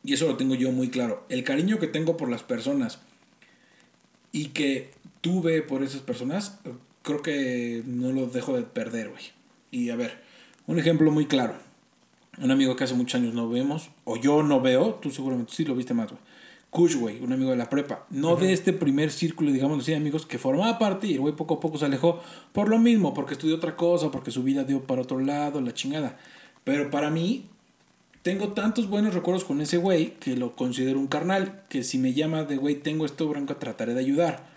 y 0.05 0.13
eso 0.13 0.27
lo 0.27 0.37
tengo 0.37 0.53
yo 0.55 0.71
muy 0.71 0.89
claro, 0.89 1.25
el 1.29 1.43
cariño 1.43 1.79
que 1.79 1.87
tengo 1.87 2.15
por 2.15 2.29
las 2.29 2.43
personas 2.43 2.99
y 4.31 4.47
que 4.49 4.91
tuve 5.21 5.61
por 5.63 5.81
esas 5.81 6.01
personas, 6.01 6.59
creo 7.01 7.21
que 7.21 7.81
no 7.85 8.11
lo 8.11 8.27
dejo 8.27 8.55
de 8.55 8.63
perder, 8.63 9.09
güey. 9.09 9.23
Y 9.71 9.89
a 9.89 9.95
ver, 9.95 10.21
un 10.67 10.77
ejemplo 10.77 11.09
muy 11.11 11.25
claro. 11.25 11.55
Un 12.37 12.51
amigo 12.51 12.75
que 12.75 12.83
hace 12.83 12.93
muchos 12.93 13.19
años 13.19 13.33
no 13.33 13.49
vemos, 13.49 13.89
o 14.03 14.17
yo 14.17 14.43
no 14.43 14.61
veo, 14.61 14.95
tú 14.95 15.09
seguramente 15.09 15.53
sí 15.55 15.63
lo 15.65 15.73
viste 15.73 15.93
más, 15.93 16.09
güey. 16.09 16.21
Kush, 16.69 16.97
güey, 16.97 17.23
un 17.23 17.31
amigo 17.31 17.51
de 17.51 17.57
la 17.57 17.69
prepa. 17.69 18.05
No 18.09 18.35
de 18.35 18.51
este 18.51 18.73
primer 18.73 19.09
círculo, 19.09 19.51
digamos 19.51 19.79
así, 19.79 19.93
amigos, 19.93 20.25
que 20.25 20.37
formaba 20.37 20.77
parte 20.77 21.07
y 21.07 21.13
el 21.13 21.21
güey 21.21 21.33
poco 21.33 21.55
a 21.55 21.59
poco 21.61 21.77
se 21.77 21.85
alejó 21.85 22.21
por 22.51 22.67
lo 22.67 22.77
mismo, 22.77 23.13
porque 23.13 23.33
estudió 23.33 23.55
otra 23.55 23.77
cosa, 23.77 24.11
porque 24.11 24.31
su 24.31 24.43
vida 24.43 24.65
dio 24.65 24.83
para 24.83 25.01
otro 25.01 25.19
lado, 25.19 25.61
la 25.61 25.73
chingada. 25.73 26.19
Pero 26.65 26.91
para 26.91 27.09
mí, 27.09 27.45
tengo 28.25 28.53
tantos 28.53 28.89
buenos 28.89 29.13
recuerdos 29.13 29.43
con 29.43 29.61
ese 29.61 29.77
güey 29.77 30.15
que 30.15 30.35
lo 30.35 30.55
considero 30.55 30.99
un 30.99 31.05
carnal, 31.05 31.61
que 31.69 31.83
si 31.83 31.99
me 31.99 32.15
llama 32.15 32.43
de 32.43 32.57
güey, 32.57 32.73
tengo 32.73 33.05
esto 33.05 33.27
bronca, 33.27 33.59
trataré 33.59 33.93
de 33.93 33.99
ayudar. 33.99 34.47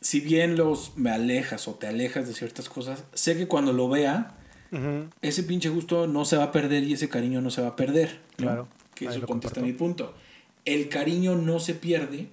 Si 0.00 0.20
bien 0.20 0.56
los 0.56 0.96
me 0.96 1.10
alejas 1.10 1.68
o 1.68 1.74
te 1.74 1.86
alejas 1.86 2.26
de 2.26 2.32
ciertas 2.32 2.70
cosas, 2.70 3.04
sé 3.12 3.36
que 3.36 3.46
cuando 3.46 3.74
lo 3.74 3.90
vea, 3.90 4.36
ese 5.20 5.42
pinche 5.42 5.68
gusto 5.68 6.06
no 6.06 6.24
se 6.24 6.38
va 6.38 6.44
a 6.44 6.52
perder 6.52 6.84
y 6.84 6.94
ese 6.94 7.10
cariño 7.10 7.42
no 7.42 7.50
se 7.50 7.60
va 7.60 7.68
a 7.68 7.76
perder. 7.76 8.20
Claro. 8.36 8.68
Que 8.94 9.04
eso 9.04 9.20
contesta 9.26 9.60
mi 9.60 9.74
punto. 9.74 10.14
El 10.64 10.88
cariño 10.88 11.36
no 11.36 11.60
se 11.60 11.74
pierde 11.74 12.28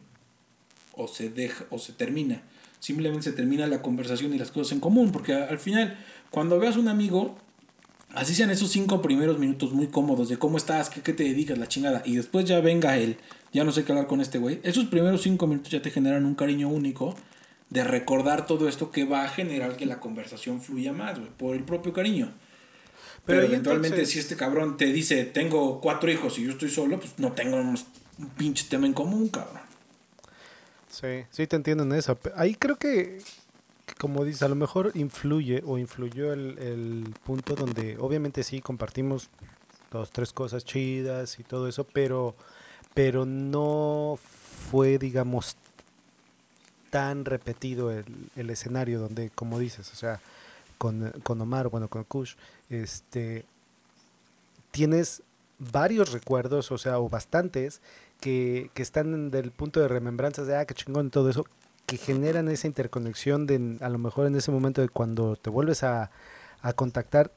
o 0.94 1.10
se 1.10 1.30
deja 1.30 1.66
o 1.70 1.80
se 1.80 1.92
termina. 1.92 2.44
Simplemente 2.80 3.24
se 3.24 3.34
termina 3.34 3.68
la 3.68 3.82
conversación 3.82 4.34
y 4.34 4.38
las 4.38 4.52
cosas 4.52 4.72
en 4.72 4.80
común. 4.80 5.12
Porque 5.12 5.34
al 5.34 5.60
final, 5.60 5.98
cuando 6.32 6.60
veas 6.60 6.78
un 6.78 6.88
amigo, 6.88 7.38
Así 8.20 8.36
sean 8.36 8.50
esos 8.50 8.70
cinco 8.70 9.02
primeros 9.02 9.40
minutos 9.40 9.72
muy 9.72 9.88
cómodos 9.88 10.28
de 10.28 10.38
cómo 10.38 10.58
estás, 10.58 10.90
qué, 10.90 11.00
te 11.00 11.24
dedicas, 11.24 11.58
la 11.58 11.70
chingada. 11.70 12.02
Y 12.04 12.18
después 12.18 12.44
ya 12.44 12.60
venga 12.60 12.98
él, 12.98 13.16
ya 13.54 13.64
no 13.64 13.72
sé 13.72 13.86
qué 13.86 13.94
hablar 13.94 14.08
con 14.08 14.20
este 14.20 14.40
güey. 14.40 14.60
Esos 14.64 14.88
primeros 14.88 15.22
cinco 15.22 15.48
minutos 15.48 15.72
ya 15.72 15.82
te 15.82 15.90
generan 15.90 16.26
un 16.26 16.36
cariño 16.36 16.68
único 16.68 17.16
de 17.70 17.82
recordar 17.86 18.46
todo 18.46 18.68
esto 18.68 18.92
que 18.92 19.06
va 19.06 19.24
a 19.24 19.30
generar 19.30 19.78
que 19.78 19.86
la 19.86 20.02
conversación 20.02 20.62
fluya 20.62 20.92
más, 20.92 21.18
güey, 21.18 21.32
por 21.32 21.56
el 21.56 21.64
propio 21.64 21.94
cariño. 21.94 22.34
Pero, 23.26 23.44
eventualmente 23.44 24.06
si 24.06 24.20
este 24.20 24.36
cabrón 24.36 24.76
te 24.76 24.88
dice, 24.88 25.24
tengo 25.24 25.80
cuatro 25.80 26.12
hijos 26.12 26.38
y 26.40 26.44
yo 26.44 26.52
estoy 26.52 26.70
solo, 26.70 27.00
pues 27.00 27.14
no 27.20 27.32
tengo 27.32 27.56
un 27.56 27.78
pinche 28.36 28.66
tema 28.70 28.86
en 28.86 28.92
común, 28.92 29.30
cabrón. 29.30 29.62
Sí, 30.90 31.24
sí 31.30 31.48
te 31.48 31.56
entiendo 31.56 31.84
en 31.84 31.94
eso. 31.94 32.20
Ahí 32.36 32.56
creo 32.56 32.76
que 32.76 33.22
como 33.98 34.26
dices, 34.26 34.44
a 34.44 34.48
lo 34.48 34.56
mejor 34.56 34.92
influye 34.96 35.64
o 35.66 35.78
influyó 35.78 36.34
el, 36.34 37.14
punto 37.24 37.56
donde 37.56 37.98
obviamente 38.00 38.44
sí 38.44 38.62
compartimos 38.62 39.30
dos, 39.92 40.12
tres 40.12 40.34
cosas 40.34 40.66
chidas 40.66 41.40
y 41.40 41.44
todo 41.44 41.68
eso, 41.68 41.86
pero, 41.86 42.36
pero 42.94 43.26
no 43.26 44.20
fue, 44.72 44.98
digamos, 44.98 45.58
tan 46.90 47.26
repetido 47.26 47.92
el, 47.92 48.06
el 48.36 48.50
escenario 48.50 49.00
donde, 49.00 49.30
como 49.30 49.60
dices, 49.60 49.92
o 49.92 49.96
sea, 49.96 50.20
con, 50.78 51.12
con 51.24 51.40
Omar, 51.42 51.70
bueno, 51.70 51.88
con 51.90 52.04
Kush, 52.04 52.36
este, 52.70 53.46
tienes 54.72 55.22
varios 55.60 56.12
recuerdos, 56.12 56.72
o 56.72 56.78
sea, 56.78 57.00
o 57.00 57.10
bastantes, 57.10 57.82
que, 58.20 58.72
que 58.74 58.82
están 58.82 59.30
del 59.32 59.52
punto 59.52 59.80
de 59.80 59.88
remembranzas 59.88 60.48
de, 60.48 60.56
ah, 60.56 60.66
qué 60.66 60.74
chingón, 60.74 61.12
todo 61.12 61.30
eso, 61.30 61.46
que 61.90 61.98
generan 61.98 62.48
esa 62.50 62.68
interconexión 62.68 63.48
de 63.48 63.78
a 63.82 63.90
lo 63.90 63.98
mejor 63.98 64.28
en 64.28 64.36
ese 64.36 64.52
momento 64.52 64.82
de 64.82 64.90
cuando 64.90 65.36
te 65.36 65.50
vuelves 65.50 65.84
a, 65.84 66.12
contactar, 66.76 67.32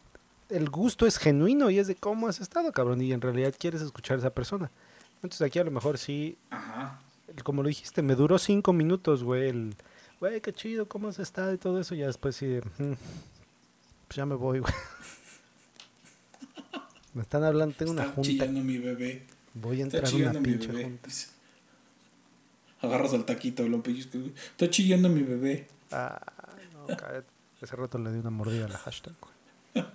el 0.51 0.69
gusto 0.69 1.07
es 1.07 1.17
genuino 1.17 1.71
y 1.71 1.79
es 1.79 1.87
de 1.87 1.95
cómo 1.95 2.29
has 2.29 2.41
estado, 2.41 2.73
cabrón, 2.73 3.01
y 3.01 3.13
en 3.13 3.21
realidad 3.21 3.55
quieres 3.59 3.81
escuchar 3.81 4.17
a 4.17 4.21
esa 4.21 4.31
persona. 4.31 4.71
Entonces 5.23 5.41
aquí 5.43 5.59
a 5.59 5.65
lo 5.65 5.71
mejor 5.71 5.97
sí, 5.99 6.37
Ajá. 6.51 7.01
como 7.45 7.63
lo 7.63 7.69
dijiste, 7.69 8.03
me 8.03 8.15
duró 8.15 8.39
cinco 8.39 8.73
minutos, 8.73 9.23
güey, 9.25 9.49
el, 9.49 9.75
güey, 10.21 10.41
qué 10.41 10.53
chido, 10.53 10.87
cómo 10.87 11.09
has 11.09 11.19
estado 11.19 11.55
y 11.55 11.59
todo 11.59 11.81
eso, 11.81 11.95
ya 11.95 12.07
después 12.07 12.37
sí, 12.37 12.47
de, 12.47 12.61
"Mm, 12.61 12.95
pues 14.09 14.17
ya 14.17 14.27
me 14.27 14.35
voy, 14.35 14.59
güey. 14.59 14.73
Me 17.15 17.21
están 17.23 17.45
hablando, 17.45 17.75
tengo 17.77 17.93
una 17.93 18.07
junta, 18.07 18.23
chillando 18.23 18.61
mi 18.63 18.79
bebé. 18.79 19.27
voy 19.53 19.81
a 19.81 19.85
entrar 19.85 20.05
a 20.07 20.11
una 20.11 20.41
pinche 20.41 20.69
junta. 20.73 21.11
Agarras 22.83 23.13
al 23.15 23.25
taquito, 23.25 23.67
lo 23.69 23.83
pellizcas. 23.83 24.23
Está 24.51 24.69
chillando 24.69 25.09
mi 25.09 25.23
bebé. 25.23 25.67
Ah, 25.91 26.21
no, 26.75 26.87
cállate. 26.97 27.27
Ese 27.61 27.77
rato 27.77 27.97
le 27.99 28.13
di 28.13 28.19
una 28.19 28.31
mordida 28.31 28.65
a 28.65 28.69
la 28.69 28.79
hashtag, 28.79 29.15
güey. 29.21 29.87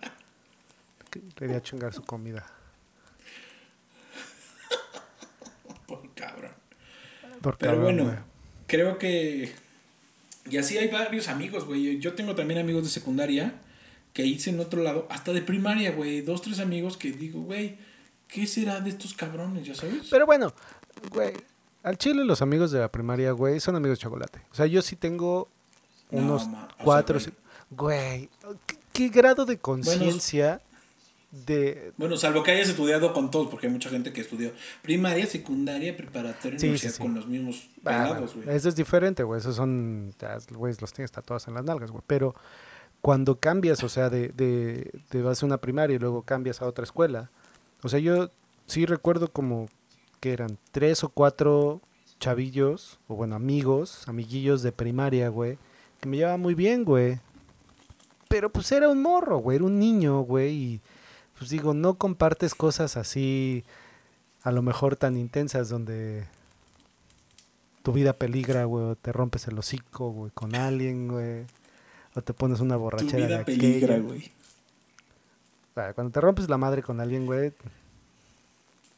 Que 1.12 1.22
Quería 1.36 1.62
chingar 1.62 1.94
su 1.94 2.04
comida. 2.04 2.46
Por 5.86 6.14
cabrón. 6.14 6.52
Por 7.42 7.58
Pero 7.58 7.74
cabrón, 7.74 7.84
bueno, 7.84 8.04
güey. 8.06 8.18
creo 8.68 8.98
que. 8.98 9.54
Y 10.50 10.58
así 10.58 10.78
hay 10.78 10.88
varios 10.88 11.28
amigos, 11.28 11.66
güey. 11.66 12.00
Yo 12.00 12.14
tengo 12.14 12.36
también 12.36 12.60
amigos 12.60 12.84
de 12.84 12.90
secundaria 12.90 13.54
que 14.14 14.26
hice 14.26 14.50
en 14.50 14.60
otro 14.60 14.82
lado, 14.82 15.08
hasta 15.10 15.34
de 15.34 15.42
primaria, 15.42 15.92
güey. 15.92 16.22
Dos, 16.22 16.42
tres 16.42 16.60
amigos 16.60 16.98
que 16.98 17.12
digo, 17.12 17.42
güey, 17.42 17.78
¿qué 18.28 18.48
será 18.48 18.80
de 18.80 18.90
estos 18.90 19.14
cabrones? 19.14 19.66
¿Ya 19.68 19.76
sabes? 19.76 20.08
Pero 20.10 20.26
bueno, 20.26 20.54
güey, 21.12 21.34
al 21.88 21.98
chile 21.98 22.26
los 22.26 22.42
amigos 22.42 22.72
de 22.72 22.80
la 22.80 22.92
primaria, 22.92 23.32
güey, 23.32 23.60
son 23.60 23.76
amigos 23.76 23.98
de 24.00 24.04
chocolate. 24.04 24.42
O 24.52 24.56
sea, 24.56 24.66
yo 24.66 24.82
sí 24.82 24.96
tengo 24.96 25.48
No, 26.12 26.20
unos 26.20 26.48
ma- 26.48 26.66
o 26.66 26.68
sea, 26.76 26.84
cuatro... 26.84 27.20
güey. 27.72 28.30
¿qué, 28.66 28.76
qué 28.94 29.10
grado 29.10 29.46
de 29.46 29.58
conciencia 29.58 30.62
de... 31.32 31.92
Bueno, 31.98 32.16
salvo 32.18 32.42
que 32.44 32.52
hayas 32.52 32.70
estudiado 32.70 33.14
con 33.14 33.30
todos, 33.32 33.48
porque 33.50 33.68
hay 33.68 33.74
mucha 33.74 33.90
gente 33.90 34.14
que 34.14 34.22
estudió 34.22 34.52
primaria, 34.82 35.26
secundaria, 35.28 35.96
preparatoria, 35.96 36.58
Sí, 36.60 36.66
universidad 36.68 36.92
sí, 36.92 36.98
sí. 36.98 37.04
con 37.04 37.16
los 37.16 37.28
mismos 37.28 37.70
Ah, 37.80 37.84
pelados, 37.84 38.34
bueno, 38.36 38.46
güey. 38.46 38.58
eso 38.58 38.70
es 38.70 38.76
diferente, 38.76 39.24
güey. 39.24 39.40
Esos 39.40 39.56
son, 39.56 40.14
ya, 40.20 40.38
güey, 40.52 40.74
los 40.80 40.94
tienes 40.94 41.12
tatuados 41.12 41.48
en 41.48 41.54
las 41.56 41.64
nalgas, 41.66 41.92
güey. 41.92 42.04
Pero 42.08 42.34
cuando 43.02 43.40
cambias, 43.40 43.84
o 43.84 43.90
sea, 43.90 44.10
de, 44.10 44.30
de, 44.30 44.92
de 45.12 45.22
vas 45.22 45.44
a 45.44 45.46
una 45.46 45.58
primaria 45.58 45.96
y 45.96 46.00
luego 46.00 46.24
cambias 46.24 46.62
a 46.62 46.66
otra 46.66 46.84
escuela. 46.84 47.30
O 47.84 47.90
sea, 47.90 48.00
yo 48.00 48.32
sí 48.66 48.86
recuerdo 48.86 49.28
como 49.32 49.68
que 50.20 50.34
eran 50.34 50.58
tres 50.72 51.04
o 51.04 51.10
cuatro 51.10 51.82
chavillos, 52.20 53.00
o 53.08 53.16
bueno, 53.16 53.36
amigos, 53.36 54.08
amiguillos 54.08 54.64
de 54.64 54.72
primaria, 54.72 55.30
güey, 55.30 55.58
que 56.00 56.10
me 56.10 56.18
llevaban 56.18 56.42
muy 56.42 56.56
bien, 56.56 56.84
güey. 56.84 57.20
Pero 58.28 58.52
pues 58.52 58.72
era 58.72 58.90
un 58.90 59.02
morro, 59.02 59.38
güey, 59.38 59.58
era 59.58 59.66
un 59.66 59.80
niño, 59.80 60.22
güey, 60.22 60.54
y 60.54 60.82
pues 61.38 61.50
digo, 61.50 61.74
no 61.74 61.96
compartes 61.96 62.56
cosas 62.56 62.98
así, 62.98 63.64
a 64.44 64.52
lo 64.52 64.62
mejor 64.62 64.96
tan 64.96 65.18
intensas, 65.18 65.70
donde 65.70 66.26
tu 67.84 67.94
vida 67.94 68.14
peligra, 68.14 68.66
güey, 68.66 68.84
o 68.86 68.96
te 68.96 69.14
rompes 69.14 69.48
el 69.48 69.58
hocico, 69.58 70.12
güey, 70.12 70.32
con 70.34 70.56
alguien, 70.56 71.08
güey, 71.08 71.46
o 72.16 72.22
te 72.22 72.34
pones 72.34 72.60
una 72.60 72.76
Tu 72.76 72.82
borrachera 72.82 73.28
de 73.28 73.36
aquella. 73.36 73.46
peligra, 73.62 74.00
güey. 74.00 74.32
O 75.72 75.74
sea, 75.76 75.94
cuando 75.94 76.12
te 76.12 76.20
rompes 76.20 76.50
la 76.50 76.58
madre 76.58 76.82
con 76.82 77.00
alguien, 77.00 77.26
güey, 77.26 77.54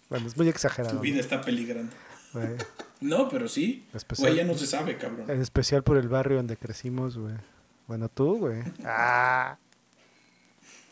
bueno, 0.09 0.27
es 0.27 0.35
muy 0.37 0.45
Tu 0.47 0.51
exagerado, 0.51 0.99
vida 0.99 1.19
está 1.19 1.41
peligrando. 1.41 1.93
¿no? 2.33 2.39
güey. 2.41 2.57
No, 3.01 3.29
pero 3.29 3.47
sí. 3.47 3.85
Especial- 3.93 4.31
Güey, 4.33 4.35
ya 4.37 4.43
no 4.43 4.57
se 4.57 4.67
sabe, 4.67 4.97
cabrón. 4.97 5.29
En 5.29 5.41
especial 5.41 5.83
por 5.83 5.97
el 5.97 6.07
barrio 6.09 6.37
donde 6.37 6.57
crecimos, 6.57 7.17
güey. 7.17 7.35
Bueno, 7.87 8.09
tú, 8.09 8.37
güey. 8.37 8.61
Ah, 8.85 9.57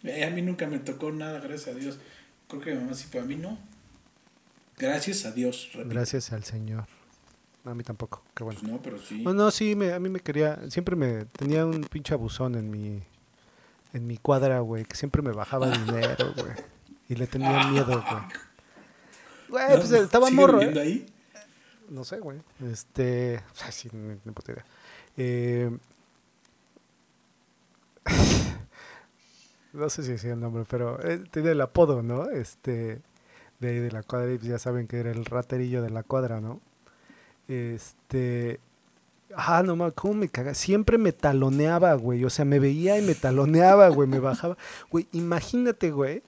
Eh, 0.03 0.24
a 0.24 0.30
mí 0.30 0.41
nunca 0.41 0.68
me 0.68 0.80
tocó 0.80 1.11
nada, 1.11 1.39
gracias 1.39 1.76
a 1.76 1.78
Dios. 1.80 1.99
Creo 2.47 2.61
que 2.61 2.74
mi 2.74 2.80
mamá 2.82 2.93
sí, 2.93 3.07
pero 3.11 3.24
a 3.24 3.28
mí 3.28 3.36
no. 3.36 3.57
Gracias 4.78 5.26
a 5.26 5.32
Dios, 5.32 5.70
repito. 5.74 5.89
gracias 5.93 6.32
al 6.32 6.43
Señor. 6.43 6.86
No, 7.65 7.72
a 7.72 7.76
mí 7.76 7.84
tampoco, 7.84 8.24
qué 8.36 8.43
bueno. 8.43 8.59
Pues 8.61 8.72
no, 8.72 8.82
pero 8.82 8.99
sí. 8.99 9.22
No, 9.24 9.34
no, 9.34 9.51
sí, 9.51 9.76
me, 9.76 9.91
a 9.91 9.99
mí 9.99 10.07
me 10.09 10.20
quería, 10.22 10.59
siempre 10.70 10.95
me, 10.95 11.26
tenía 11.26 11.65
un 11.65 11.82
pinche 11.82 12.13
abusón 12.13 12.55
en 12.55 12.70
mi, 12.70 13.01
en 13.93 14.07
mi 14.07 14.18
cuadra, 14.18 14.59
güey, 14.59 14.86
que 14.86 14.95
siempre 14.95 15.22
me 15.22 15.32
bajaba 15.32 15.70
dinero, 15.78 16.34
güey. 16.38 16.53
Y 17.09 17.15
le 17.15 17.28
tenía 17.28 17.68
miedo, 17.68 17.86
güey. 18.09 18.24
Güey, 19.50 19.66
pues 19.78 19.91
No, 19.91 19.98
estaba 19.98 20.28
¿sigue 20.28 20.36
morro, 20.41 20.58
viviendo 20.60 20.82
¿eh? 20.82 20.84
ahí? 20.84 21.06
No 21.89 22.04
sé, 22.04 22.20
güey. 22.20 22.39
Este, 22.72 23.41
ay, 23.64 23.72
sí, 23.72 23.89
ni 23.93 24.32
puta 24.34 24.52
idea. 24.52 24.66
Eh, 25.16 25.72
no 29.74 29.89
sé 29.89 30.04
si 30.04 30.12
decía 30.12 30.34
el 30.34 30.39
nombre, 30.39 30.66
pero 30.70 31.00
eh, 31.06 31.24
tenía 31.32 31.52
el 31.52 31.62
apodo, 31.62 32.04
¿no? 32.04 32.30
Este, 32.30 33.02
de 33.60 33.70
ahí 33.70 33.80
de 33.80 33.91
la 33.91 34.04
cuadra, 34.04 34.34
y 34.34 34.38
pues 34.38 34.50
ya 34.50 34.60
saben 34.60 34.88
que 34.88 34.98
era 35.00 35.12
el 35.12 35.26
raterillo 35.26 35.82
de 35.82 35.89
la 35.89 36.04
cuadra, 36.04 36.41
¿no? 36.41 36.60
Este, 37.48 38.60
ah, 39.36 39.64
no 39.64 39.76
mames, 39.76 39.93
cómo 39.95 40.16
me 40.16 40.30
caga. 40.30 40.54
Siempre 40.54 40.98
me 40.98 41.14
taloneaba, 41.14 41.93
güey. 41.93 42.26
O 42.26 42.30
sea, 42.30 42.45
me 42.45 42.60
veía 42.60 42.98
y 43.00 43.02
me 43.02 43.16
taloneaba, 43.16 43.88
güey, 43.89 44.08
me 44.08 44.20
bajaba. 44.20 44.58
Güey, 44.91 45.08
imagínate, 45.14 45.91
güey, 45.91 46.22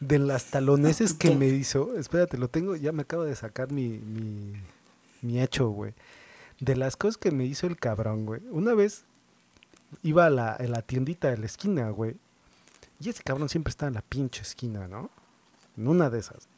de 0.00 0.18
las 0.18 0.46
taloneses 0.46 1.14
que 1.14 1.34
me 1.34 1.46
hizo. 1.48 1.96
Espérate, 1.98 2.38
lo 2.38 2.48
tengo, 2.48 2.76
ya 2.76 2.92
me 2.92 3.02
acabo 3.02 3.24
de 3.24 3.34
sacar 3.36 3.72
mi, 3.72 3.98
mi, 3.98 4.54
mi 5.22 5.40
hecho, 5.40 5.68
güey. 5.70 5.94
De 6.60 6.76
las 6.76 6.96
cosas 6.96 7.16
que 7.18 7.30
me 7.30 7.44
hizo 7.44 7.66
el 7.66 7.76
cabrón, 7.76 8.26
güey. 8.26 8.40
Una 8.50 8.74
vez 8.74 9.04
iba 10.02 10.26
a 10.26 10.30
la, 10.30 10.52
a 10.52 10.62
la 10.64 10.82
tiendita 10.82 11.30
de 11.30 11.38
la 11.38 11.46
esquina, 11.46 11.90
güey. 11.90 12.16
Y 13.00 13.08
ese 13.10 13.22
cabrón 13.22 13.48
siempre 13.48 13.70
está 13.70 13.86
en 13.86 13.94
la 13.94 14.02
pinche 14.02 14.42
esquina, 14.42 14.88
¿no? 14.88 15.10
En 15.76 15.86
una 15.88 16.10
de 16.10 16.18
esas. 16.18 16.48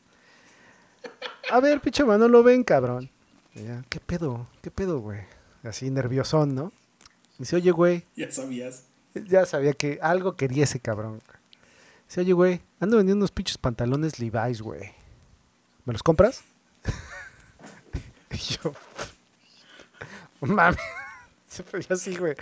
A 1.51 1.61
ver, 1.61 1.81
pinche 1.81 2.05
mano, 2.05 2.29
lo 2.29 2.43
ven, 2.43 2.65
cabrón. 2.65 3.11
Y 3.55 3.65
ya, 3.65 3.85
¿Qué 3.89 4.01
pedo? 4.01 4.47
¿Qué 4.63 4.71
pedo, 4.71 5.01
güey? 5.01 5.21
Así 5.63 5.91
nerviosón, 5.91 6.55
¿no? 6.55 6.73
Dice, 7.39 7.57
oye, 7.57 7.71
güey, 7.71 8.05
Ya 8.17 8.31
sabías. 8.31 8.85
ya 9.15 9.45
sabía 9.47 9.73
que 9.75 9.99
algo 10.03 10.37
quería 10.37 10.65
ese 10.65 10.81
cabrón. 10.81 11.21
Dice, 12.11 12.23
oye, 12.23 12.33
güey, 12.33 12.61
ando 12.81 12.97
vendiendo 12.97 13.23
unos 13.23 13.31
pinches 13.31 13.57
pantalones 13.57 14.19
Levi's, 14.19 14.61
güey. 14.61 14.91
¿Me 15.85 15.93
los 15.93 16.03
compras? 16.03 16.43
y 18.33 18.37
yo, 18.37 18.75
mami. 20.41 20.77
yo 21.57 21.65
así, 21.95 22.17
güey. 22.17 22.35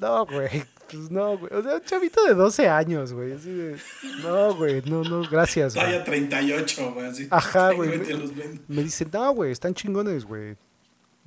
No, 0.00 0.24
güey. 0.24 0.64
Pues 0.90 1.10
no, 1.10 1.36
güey. 1.36 1.52
O 1.52 1.62
sea, 1.62 1.74
un 1.74 1.82
chavito 1.82 2.24
de 2.24 2.32
12 2.32 2.66
años, 2.70 3.12
güey. 3.12 3.32
Así 3.32 3.50
de, 3.50 3.78
no, 4.22 4.54
güey. 4.54 4.80
No, 4.86 5.04
no, 5.04 5.28
gracias, 5.28 5.74
güey. 5.74 5.84
Talla 5.84 6.02
38, 6.02 6.92
güey. 6.94 7.06
Así. 7.06 7.28
Ajá, 7.30 7.72
güey. 7.74 7.98
los 8.14 8.34
vendo. 8.34 8.62
Me 8.68 8.82
dice, 8.82 9.06
no, 9.12 9.30
güey, 9.34 9.52
están 9.52 9.74
chingones, 9.74 10.24
güey. 10.24 10.56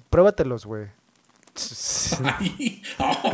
Pruébatelos, 0.10 0.66
güey. 0.66 0.88
Oh, 2.98 3.32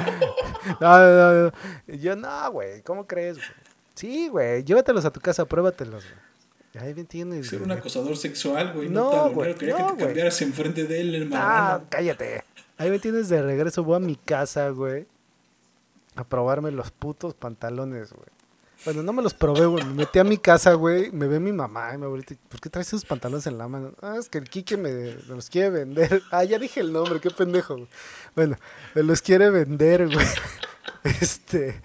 No, 0.81 0.97
no, 0.99 1.15
no, 1.15 1.51
no. 1.87 1.95
Yo, 1.95 2.17
no, 2.17 2.51
güey, 2.51 2.81
¿cómo 2.81 3.07
crees, 3.07 3.37
güey? 3.37 3.63
Sí, 3.95 4.27
güey, 4.29 4.63
llévatelos 4.63 5.05
a 5.05 5.11
tu 5.11 5.19
casa, 5.19 5.45
pruébatelos, 5.45 6.03
güey. 6.03 6.83
Ahí 6.85 6.93
me 6.95 7.01
entiendes. 7.01 7.47
Ser 7.47 7.61
un 7.61 7.67
güey. 7.67 7.77
acosador 7.77 8.17
sexual, 8.17 8.73
güey. 8.73 8.89
No, 8.89 9.11
No, 9.27 9.31
güey, 9.31 9.53
Quería 9.55 9.77
no, 9.77 9.79
que 9.79 9.83
te 9.89 9.93
güey. 9.93 10.05
cambiaras 10.07 10.41
enfrente 10.41 10.85
de 10.85 11.01
él, 11.01 11.15
el 11.15 11.29
Ah, 11.33 11.81
cállate. 11.89 12.43
Ahí 12.77 12.89
me 12.89 12.97
tienes 12.97 13.29
de 13.29 13.41
regreso, 13.43 13.83
voy 13.83 13.97
a 13.97 13.99
mi 13.99 14.15
casa, 14.15 14.69
güey. 14.69 15.05
A 16.15 16.23
probarme 16.23 16.71
los 16.71 16.89
putos 16.91 17.35
pantalones, 17.35 18.11
güey. 18.11 18.27
Bueno, 18.85 19.01
no 19.03 19.13
me 19.13 19.21
los 19.21 19.33
probé, 19.35 19.65
güey. 19.67 19.85
Me 19.85 19.93
metí 19.93 20.19
a 20.19 20.23
mi 20.23 20.37
casa, 20.37 20.73
güey. 20.73 21.11
Me 21.11 21.27
ve 21.27 21.39
mi 21.39 21.51
mamá 21.53 21.91
y 21.93 21.97
me 21.99 22.05
abuelita. 22.05 22.35
¿Por 22.49 22.59
qué 22.59 22.69
traes 22.69 22.87
esos 22.87 23.05
pantalones 23.05 23.45
en 23.47 23.57
la 23.57 23.67
mano? 23.67 23.93
Ah, 24.01 24.15
es 24.19 24.27
que 24.27 24.39
el 24.39 24.49
Kike 24.49 24.75
me, 24.75 24.91
me 24.91 25.35
los 25.35 25.49
quiere 25.49 25.69
vender. 25.69 26.21
Ah, 26.31 26.43
ya 26.43 26.57
dije 26.59 26.79
el 26.81 26.91
nombre, 26.91 27.19
qué 27.21 27.29
pendejo. 27.29 27.75
güey. 27.75 27.87
Bueno, 28.35 28.57
me 28.95 29.03
los 29.03 29.21
quiere 29.21 29.49
vender, 29.51 30.07
güey. 30.11 30.25
Este. 31.03 31.81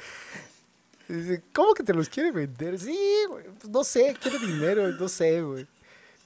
Dice, 1.09 1.43
¿cómo 1.55 1.73
que 1.75 1.83
te 1.83 1.95
los 1.95 2.09
quiere 2.09 2.31
vender? 2.33 2.79
Sí, 2.79 2.99
güey. 3.29 3.45
Pues 3.59 3.69
no 3.71 3.83
sé, 3.85 4.15
quiere 4.21 4.39
dinero, 4.39 4.89
no 4.93 5.09
sé, 5.09 5.41
güey. 5.43 5.67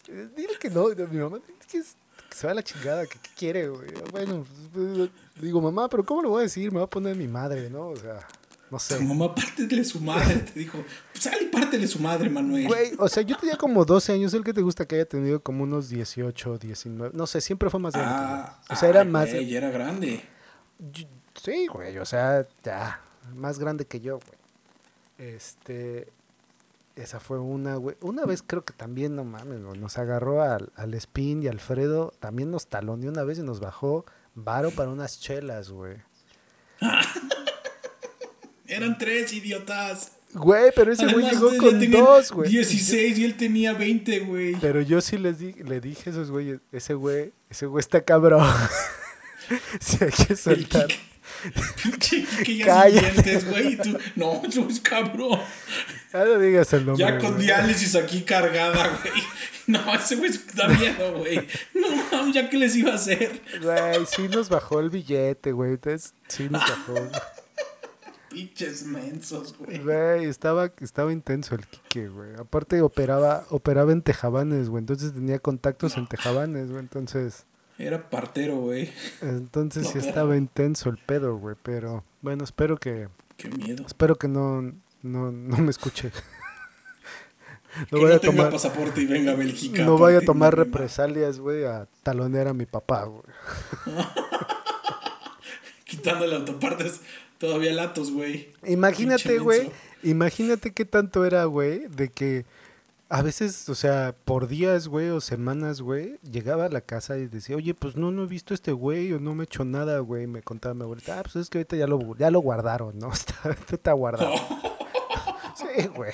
Dile 0.09 0.59
que 0.61 0.69
no. 0.71 0.89
Mi 0.89 1.19
mamá 1.19 1.39
que, 1.71 1.79
es- 1.79 1.97
que 2.29 2.37
se 2.37 2.47
va 2.47 2.53
a 2.53 2.55
la 2.57 2.63
chingada, 2.63 3.07
que 3.07 3.19
qué 3.19 3.31
quiere, 3.37 3.69
güey. 3.69 3.91
Bueno, 4.11 4.45
pues, 4.73 5.11
digo, 5.41 5.61
mamá, 5.61 5.89
pero 5.89 6.05
¿cómo 6.05 6.23
lo 6.23 6.31
voy 6.31 6.41
a 6.41 6.43
decir? 6.43 6.73
Me 6.73 6.79
va 6.79 6.85
a 6.87 6.91
poner 6.91 7.15
mi 7.15 7.29
madre, 7.29 7.71
¿no? 7.71 7.89
O 7.91 7.97
sea, 7.97 8.27
no 8.71 8.79
sé. 8.81 8.97
Tu 8.97 9.03
mamá, 9.05 9.33
pártele 9.35 9.85
su 9.85 10.01
madre. 10.01 10.37
Te 10.39 10.59
dijo, 10.59 10.79
pues 11.13 11.23
sal 11.25 11.39
y 11.41 11.47
pártele 11.47 11.87
su 11.87 12.01
madre, 12.01 12.29
Manuel. 12.29 12.67
Güey, 12.67 12.93
o 12.99 13.09
sea, 13.09 13.23
yo 13.23 13.37
tenía 13.37 13.57
como 13.57 13.85
12 13.85 14.13
años. 14.15 14.35
¿El 14.35 14.43
que 14.43 14.53
te 14.53 14.63
gusta 14.63 14.87
que 14.87 14.97
haya 14.97 15.05
tenido 15.07 15.41
como 15.41 15.63
unos 15.63 15.89
18, 15.91 16.59
19? 16.59 17.15
No 17.17 17.27
sé, 17.29 17.41
siempre 17.41 17.71
fue 17.71 17.79
más 17.79 17.93
grande. 17.95 18.13
que. 18.15 18.21
Ah, 18.21 18.61
o 18.71 18.77
sea, 18.77 18.89
era 18.89 19.05
más. 19.05 19.31
güey, 19.31 19.47
ya 19.49 19.59
era 19.59 19.71
grande. 19.71 20.25
Yo- 20.93 21.07
Sí, 21.41 21.67
güey, 21.67 21.97
o 21.99 22.05
sea, 22.05 22.47
ya, 22.63 23.01
más 23.35 23.59
grande 23.59 23.87
que 23.87 24.01
yo, 24.01 24.19
güey. 24.19 24.42
Este, 25.23 26.09
esa 26.97 27.21
fue 27.21 27.39
una, 27.39 27.77
güey. 27.77 27.97
Una 28.01 28.25
vez 28.25 28.43
creo 28.45 28.65
que 28.65 28.73
también, 28.73 29.15
no 29.15 29.23
mames, 29.23 29.61
nos 29.61 29.97
agarró 29.97 30.43
al, 30.43 30.73
al 30.75 30.95
Spin 30.95 31.45
y 31.45 31.49
Alfredo, 31.49 32.13
también 32.19 32.51
nos 32.51 32.67
taloneó 32.67 33.09
una 33.11 33.23
vez 33.23 33.39
y 33.39 33.43
nos 33.43 33.61
bajó 33.61 34.05
varo 34.35 34.73
para 34.73 34.91
unas 34.91 35.21
chelas, 35.21 35.71
güey. 35.71 35.99
Eran 38.67 38.99
tres 38.99 39.33
idiotas. 39.33 40.13
Güey, 40.33 40.73
pero 40.75 40.93
ese 40.93 41.07
güey 41.07 41.31
llegó 41.31 41.57
con 41.57 41.91
dos, 41.91 42.33
güey. 42.33 42.51
16 42.51 43.19
y 43.19 43.25
él 43.25 43.37
tenía 43.37 43.75
20, 43.75 44.21
güey. 44.21 44.57
Pero 44.61 44.81
yo 44.81 45.01
sí 45.01 45.19
les 45.19 45.39
di, 45.39 45.53
le 45.53 45.81
dije 45.81 46.11
a 46.11 46.13
esos 46.15 46.31
güeyes, 46.31 46.59
ese 46.73 46.95
güey, 46.95 47.33
ese 47.49 47.67
güey 47.67 47.81
está 47.81 48.01
cabrón. 48.01 48.51
si 49.81 50.03
hay 50.03 50.11
que 50.11 50.33
El 50.33 50.37
soltar. 50.37 50.87
Kike. 50.89 51.12
Pinche 51.83 52.25
Kike 52.25 52.57
ya 52.59 52.67
Cállate. 52.67 53.39
güey. 53.41 53.73
Y 53.73 53.77
tú, 53.77 53.99
no, 54.17 54.43
eso 54.47 54.67
es 54.69 54.81
cabrón. 54.81 55.41
Ya 56.13 56.25
no 56.25 56.39
digas 56.39 56.73
el 56.73 56.87
nombre. 56.87 57.05
Ya 57.05 57.19
con 57.19 57.35
güey. 57.35 57.47
diálisis 57.47 57.95
aquí 57.97 58.23
cargada, 58.23 59.01
güey. 59.03 59.23
No, 59.67 59.95
ese 59.95 60.17
güey 60.17 60.31
da 60.55 60.69
miedo, 60.69 61.19
güey. 61.19 61.47
No 61.75 61.89
mames, 62.11 62.35
ya 62.35 62.51
qué 62.51 62.57
les 62.59 62.75
iba 62.77 62.93
a 62.93 62.97
hacer. 62.97 63.41
Güey, 63.63 64.07
sí 64.07 64.29
nos 64.29 64.49
bajó 64.49 64.81
el 64.81 64.91
billete, 64.91 65.53
güey. 65.53 65.73
Entonces, 65.73 66.15
sí 66.29 66.49
nos 66.51 66.61
bajó. 66.63 66.95
Pinches 68.29 68.85
mensos, 68.85 69.55
güey. 69.59 69.79
Güey, 69.79 70.25
estaba, 70.25 70.73
estaba 70.81 71.13
intenso 71.13 71.55
el 71.55 71.67
Quique, 71.67 72.09
güey. 72.09 72.31
Aparte 72.39 72.81
operaba, 72.81 73.45
operaba 73.51 73.93
en 73.93 74.01
Tejabanes, 74.03 74.69
güey. 74.71 74.81
Entonces 74.81 75.13
tenía 75.13 75.39
contactos 75.39 75.97
en 75.99 76.07
Tejabanes, 76.07 76.69
güey. 76.71 76.81
Entonces, 76.81 77.45
Era 77.79 78.09
partero, 78.11 78.57
güey. 78.57 78.91
entonces 79.23 79.89
sí 79.89 79.99
estaba 79.99 80.37
intenso 80.37 80.89
el 80.91 80.99
pedo, 80.99 81.37
güey. 81.37 81.57
Pero, 81.63 82.05
bueno, 82.21 82.45
espero 82.45 82.77
que, 82.77 83.09
Qué 83.37 83.49
miedo. 83.49 83.85
espero 83.87 84.17
que 84.17 84.29
no, 84.29 84.63
no, 85.03 85.33
no 85.33 85.57
me 85.59 85.71
escuche. 85.71 86.11
que 87.91 87.97
No 87.97 88.03
vaya 88.03 88.11
no 88.11 88.17
a 88.17 88.21
tenga 88.21 88.37
tomar, 88.37 88.53
pasaporte 88.53 89.01
y 89.03 89.07
venga 89.07 89.33
a 89.33 89.35
Bélgica. 89.35 89.85
no 89.85 89.97
vaya 89.99 90.19
a 90.19 90.23
tomar 90.23 90.57
represalias, 90.57 91.39
güey, 91.41 91.65
a 91.65 91.89
talonear 92.03 92.49
a 92.49 92.55
mi 92.55 92.67
papá, 92.67 93.05
güey. 93.05 93.23
Quitándole 95.85 96.37
autopartes 96.37 97.01
todavía 97.39 97.73
latos, 97.73 98.11
güey. 98.13 98.53
Imagínate, 98.67 99.39
güey. 99.39 99.71
Imagínate 100.03 100.73
qué 100.73 100.85
tanto 100.85 101.25
era, 101.25 101.45
güey, 101.45 101.87
de 101.89 102.09
que 102.11 102.45
a 103.15 103.21
veces, 103.21 103.69
o 103.69 103.75
sea, 103.75 104.17
por 104.25 104.49
días, 104.49 104.89
güey, 104.89 105.11
o 105.11 105.21
semanas, 105.21 105.83
güey, 105.83 106.19
llegaba 106.23 106.65
a 106.65 106.69
la 106.71 106.81
casa 106.81 107.19
y 107.19 107.27
decía, 107.27 107.57
oye, 107.57 107.75
pues 107.75 107.95
no, 107.95 108.11
no 108.11 108.23
he 108.25 108.27
visto 108.27 108.55
a 108.55 108.57
este 108.57 108.73
güey 108.73 109.13
o 109.13 109.21
no 109.21 109.35
me 109.35 109.43
he 109.43 109.45
hecho 109.45 109.67
nada, 109.67 109.99
güey. 109.99 110.27
Me 110.27 110.41
contaba 110.43 110.75
mi 110.75 110.85
abuelita, 110.85 111.19
ah, 111.19 111.23
pues 111.23 111.37
es 111.37 111.51
que 111.51 111.59
ahorita 111.59 111.77
ya 111.77 111.87
lo, 111.87 112.17
ya 112.17 112.31
lo 112.31 112.41
guardaron, 112.41 112.99
¿no? 112.99 113.13
Está, 113.13 113.55
está 113.71 113.93
guardado. 113.93 114.33
Sí, 115.55 115.87
güey. 115.89 116.13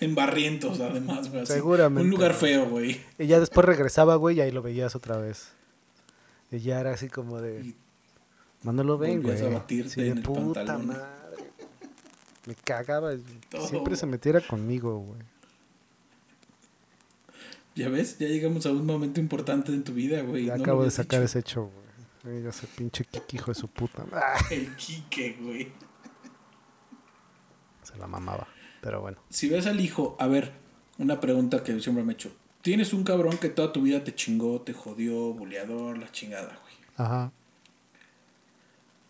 En 0.00 0.16
Barrientos, 0.16 0.80
además, 0.80 1.30
güey. 1.30 1.46
Seguramente. 1.46 2.02
Un 2.02 2.10
lugar 2.10 2.34
feo, 2.34 2.68
güey. 2.68 3.00
Y 3.16 3.28
ya 3.28 3.38
después 3.38 3.64
regresaba, 3.64 4.16
güey, 4.16 4.38
y 4.38 4.40
ahí 4.40 4.50
lo 4.50 4.60
veías 4.62 4.96
otra 4.96 5.16
vez. 5.16 5.52
Y 6.50 6.58
ya 6.58 6.80
era 6.80 6.92
así 6.92 7.08
como 7.08 7.40
de, 7.40 7.74
Manolo, 8.64 8.98
ven, 8.98 9.22
güey. 9.22 9.40
a 9.40 9.48
batirte 9.48 9.90
Sí, 9.90 10.00
de 10.02 10.08
en 10.08 10.16
el 10.18 10.22
puta 10.24 10.64
pantalón. 10.64 10.88
madre. 10.88 11.44
Me 12.46 12.54
cagaba. 12.56 13.12
Todo. 13.48 13.68
Siempre 13.68 13.94
se 13.94 14.06
metiera 14.06 14.40
conmigo, 14.40 14.98
güey. 14.98 15.20
Ya 17.74 17.88
ves, 17.88 18.18
ya 18.18 18.28
llegamos 18.28 18.66
a 18.66 18.70
un 18.70 18.86
momento 18.86 19.20
importante 19.20 19.72
en 19.72 19.82
tu 19.82 19.92
vida, 19.94 20.22
güey. 20.22 20.46
Ya 20.46 20.56
no 20.56 20.62
acabo 20.62 20.84
de 20.84 20.90
sacar 20.90 21.20
dicho. 21.20 21.24
ese 21.26 21.38
hecho, 21.40 21.70
güey. 22.22 22.42
Ya 22.42 22.52
sé, 22.52 22.66
pinche 22.76 23.04
Kiki, 23.04 23.36
hijo 23.36 23.50
de 23.50 23.54
su 23.54 23.68
puta. 23.68 24.04
El 24.50 24.74
Quique, 24.76 25.36
güey. 25.40 25.72
se 27.82 27.96
la 27.98 28.06
mamaba. 28.06 28.46
Pero 28.80 29.00
bueno. 29.00 29.18
Si 29.28 29.48
ves 29.48 29.66
al 29.66 29.80
hijo, 29.80 30.16
a 30.20 30.26
ver, 30.26 30.52
una 30.98 31.20
pregunta 31.20 31.62
que 31.62 31.78
siempre 31.80 32.04
me 32.04 32.12
he 32.12 32.14
hecho. 32.14 32.30
Tienes 32.62 32.92
un 32.92 33.02
cabrón 33.04 33.36
que 33.38 33.48
toda 33.48 33.72
tu 33.72 33.82
vida 33.82 34.04
te 34.04 34.14
chingó, 34.14 34.60
te 34.60 34.72
jodió, 34.72 35.34
buleador, 35.34 35.98
la 35.98 36.10
chingada, 36.12 36.58
güey. 36.62 36.74
Ajá. 36.96 37.32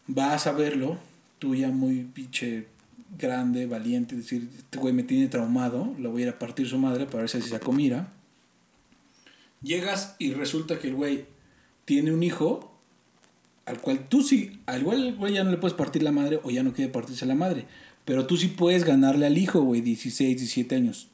Vas 0.06 0.46
a 0.46 0.52
verlo, 0.52 0.98
tú 1.38 1.54
ya 1.54 1.68
muy 1.68 2.04
pinche 2.04 2.66
grande, 3.16 3.66
valiente, 3.66 4.16
decir, 4.16 4.48
este 4.56 4.78
güey 4.78 4.92
me 4.92 5.02
tiene 5.02 5.28
traumado, 5.28 5.94
lo 5.98 6.10
voy 6.10 6.22
a 6.22 6.26
ir 6.26 6.32
a 6.32 6.38
partir 6.38 6.68
su 6.68 6.78
madre 6.78 7.06
para 7.06 7.18
ver 7.20 7.28
si 7.28 7.38
así 7.38 7.48
saco 7.48 7.72
mira. 7.72 8.12
Llegas 9.64 10.14
y 10.18 10.32
resulta 10.34 10.78
que 10.78 10.88
el 10.88 10.94
güey 10.94 11.26
tiene 11.84 12.12
un 12.12 12.22
hijo 12.22 12.70
al 13.66 13.80
cual 13.80 14.08
tú 14.08 14.22
sí, 14.22 14.60
al 14.66 14.82
igual 14.82 15.02
el 15.06 15.16
güey 15.16 15.32
ya 15.32 15.42
no 15.42 15.50
le 15.50 15.56
puedes 15.56 15.74
partir 15.76 16.02
la 16.02 16.12
madre 16.12 16.38
o 16.42 16.50
ya 16.50 16.62
no 16.62 16.72
quiere 16.74 16.92
partirse 16.92 17.24
la 17.24 17.34
madre, 17.34 17.66
pero 18.04 18.26
tú 18.26 18.36
sí 18.36 18.48
puedes 18.48 18.84
ganarle 18.84 19.24
al 19.26 19.38
hijo, 19.38 19.62
güey, 19.62 19.80
16, 19.80 20.36
17 20.36 20.74
años. 20.76 21.08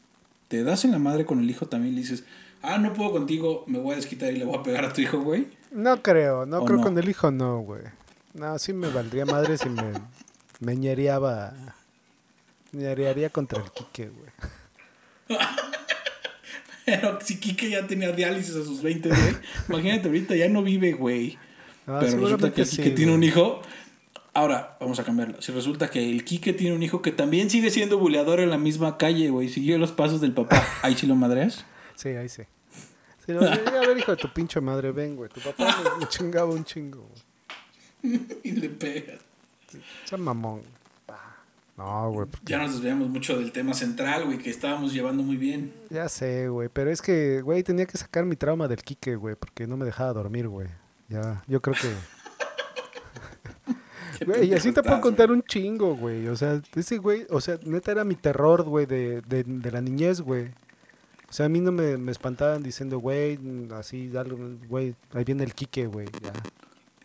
Te 0.49 0.65
das 0.65 0.85
en 0.85 0.91
la 0.91 0.99
madre 0.99 1.25
con 1.25 1.39
el 1.39 1.49
hijo 1.49 1.67
también 1.67 1.93
y 1.93 1.97
le 1.97 2.03
dices, 2.03 2.25
ah, 2.63 2.79
no 2.79 2.93
puedo 2.93 3.13
contigo, 3.13 3.63
me 3.69 3.79
voy 3.79 3.93
a 3.93 3.97
desquitar 3.97 4.33
y 4.33 4.37
le 4.37 4.45
voy 4.45 4.59
a 4.59 4.63
pegar 4.65 4.85
a 4.85 4.93
tu 4.93 5.01
hijo, 5.01 5.21
güey. 5.21 5.47
No 5.71 6.03
creo, 6.03 6.45
no 6.45 6.63
¿O 6.63 6.65
creo 6.65 6.79
no? 6.79 6.83
con 6.83 6.99
el 6.99 7.09
hijo, 7.09 7.31
no, 7.31 7.61
güey. 7.61 7.83
No, 8.35 8.59
sí 8.59 8.73
me 8.73 8.89
valdría 8.89 9.27
madre 9.27 9.57
si 9.57 9.69
me, 9.69 9.93
me 10.59 10.75
ñereaba. 10.75 11.55
ñerearía 12.73 13.31
contra 13.31 13.63
el 13.63 13.71
Quique, 13.71 14.09
güey. 14.09 15.39
Pero 16.91 17.19
si 17.21 17.39
Kike 17.39 17.71
ya 17.71 17.87
tenía 17.87 18.11
diálisis 18.13 18.57
a 18.57 18.65
sus 18.65 18.83
20, 18.83 19.09
güey. 19.09 19.21
Imagínate, 19.69 20.09
ahorita 20.09 20.35
ya 20.37 20.49
no 20.49 20.63
vive, 20.63 20.93
güey. 20.93 21.39
Ah, 21.87 21.99
Pero 22.01 22.19
resulta 22.21 22.53
que 22.53 22.63
Kike 22.65 22.85
sí, 22.85 22.91
tiene 22.91 23.15
un 23.15 23.23
hijo. 23.23 23.63
Ahora, 24.33 24.77
vamos 24.81 24.99
a 25.01 25.05
cambiarlo. 25.05 25.41
Si 25.43 25.53
resulta 25.53 25.91
que 25.91 26.09
el 26.09 26.25
Kike 26.25 26.53
tiene 26.53 26.75
un 26.75 26.83
hijo 26.83 27.03
que 27.03 27.11
también 27.13 27.51
sigue 27.51 27.71
siendo 27.71 27.99
buleador 27.99 28.41
en 28.41 28.51
la 28.51 28.59
misma 28.59 28.97
calle, 28.97 29.29
güey. 29.31 29.49
Siguió 29.49 29.77
los 29.79 29.93
pasos 29.93 30.21
del 30.21 30.33
papá. 30.33 30.65
¿Ahí 30.83 30.95
sí 30.95 31.07
lo 31.07 31.15
madreas? 31.17 31.65
Sí, 31.97 32.09
ahí 32.11 32.29
sí. 32.29 32.43
Sí, 33.27 33.33
lo- 33.33 33.43
a 33.43 33.57
ver, 33.87 33.99
hijo 33.99 34.13
de 34.13 34.17
tu 34.17 34.33
pinche 34.33 34.61
madre, 34.61 34.93
ven, 34.93 35.17
güey. 35.17 35.31
Tu 35.31 35.41
papá 35.41 35.77
me, 35.97 36.01
me 36.05 36.09
chingaba 36.09 36.51
un 36.53 36.65
chingo, 36.65 37.09
güey. 38.03 38.21
y 38.45 38.53
le 38.53 38.69
pegas. 38.69 39.19
Sea 40.05 40.19
mamón. 40.19 40.63
No, 41.81 42.13
güey, 42.13 42.27
porque 42.27 42.53
Ya 42.53 42.59
nos 42.59 42.75
desviamos 42.75 43.09
mucho 43.09 43.39
del 43.39 43.53
tema 43.53 43.73
central, 43.73 44.27
güey, 44.27 44.37
que 44.37 44.51
estábamos 44.51 44.93
llevando 44.93 45.23
muy 45.23 45.39
bien. 45.39 45.73
ya 45.89 46.11
sé, 46.11 46.49
güey. 46.49 46.69
Pero 46.71 46.91
es 46.91 47.01
que, 47.01 47.41
güey, 47.41 47.63
tenía 47.63 47.87
que 47.87 47.97
sacar 47.97 48.27
mi 48.27 48.37
trauma 48.37 48.69
del 48.69 48.83
Quique, 48.83 49.17
güey, 49.17 49.35
porque 49.35 49.67
no 49.67 49.79
me 49.79 49.87
dejaba 49.87 50.13
dormir, 50.13 50.47
güey. 50.47 50.69
Ya, 51.09 51.43
yo 51.49 51.63
creo 51.63 51.75
que... 51.81 51.89
Güey, 54.27 54.51
y 54.51 54.53
así 54.53 54.71
te 54.71 54.83
puedo 54.83 55.01
contar 55.01 55.31
un 55.31 55.43
chingo, 55.43 55.97
güey. 55.97 56.29
O 56.29 56.37
sea, 56.37 56.61
ese 56.75 56.99
güey, 56.99 57.27
o 57.31 57.41
sea, 57.41 57.59
neta 57.65 57.93
era 57.93 58.05
mi 58.05 58.17
terror, 58.17 58.65
güey, 58.65 58.85
de, 58.85 59.23
de, 59.23 59.45
de 59.45 59.71
la 59.71 59.81
niñez, 59.81 60.21
güey. 60.21 60.49
O 61.31 61.33
sea, 61.33 61.47
a 61.47 61.49
mí 61.49 61.59
no 61.61 61.73
me, 61.73 61.97
me 61.97 62.13
espantaban 62.13 62.63
diciendo, 62.63 62.99
güey, 62.99 63.39
así, 63.75 64.15
algo, 64.15 64.37
güey, 64.69 64.95
ahí 65.15 65.25
viene 65.25 65.45
el 65.45 65.55
Quique, 65.55 65.87
güey, 65.87 66.07
ya. 66.23 66.35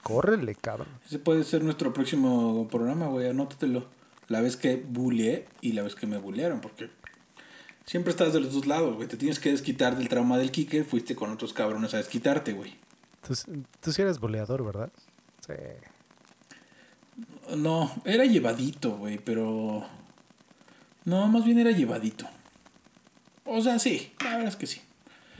Córrele, 0.03 0.55
cabrón. 0.55 0.87
Ese 1.05 1.19
puede 1.19 1.45
ser 1.45 1.63
nuestro 1.63 1.93
próximo 1.93 2.67
programa, 2.67 3.07
güey. 3.07 3.29
Anótatelo. 3.29 3.85
La 4.27 4.41
vez 4.41 4.57
que 4.57 4.75
buleé 4.77 5.45
y 5.61 5.73
la 5.73 5.83
vez 5.83 5.95
que 5.95 6.07
me 6.07 6.17
bulearon, 6.17 6.61
porque 6.61 6.89
siempre 7.85 8.11
estás 8.11 8.33
de 8.33 8.39
los 8.39 8.53
dos 8.53 8.65
lados, 8.65 8.95
güey. 8.95 9.07
Te 9.07 9.17
tienes 9.17 9.39
que 9.39 9.51
desquitar 9.51 9.97
del 9.97 10.09
trauma 10.09 10.37
del 10.37 10.51
Kike. 10.51 10.83
Fuiste 10.83 11.15
con 11.15 11.31
otros 11.31 11.53
cabrones 11.53 11.93
a 11.93 11.97
desquitarte, 11.97 12.53
güey. 12.53 12.75
Tú, 13.27 13.33
tú 13.79 13.91
sí 13.91 14.01
eres 14.01 14.19
boleador, 14.19 14.65
¿verdad? 14.65 14.91
Sí. 15.45 15.53
No, 17.55 17.91
era 18.05 18.25
llevadito, 18.25 18.97
güey, 18.97 19.19
pero. 19.19 19.85
No, 21.05 21.27
más 21.27 21.45
bien 21.45 21.59
era 21.59 21.71
llevadito. 21.71 22.25
O 23.45 23.61
sea, 23.61 23.77
sí, 23.77 24.11
la 24.23 24.31
verdad 24.31 24.47
es 24.47 24.55
que 24.55 24.65
sí. 24.65 24.81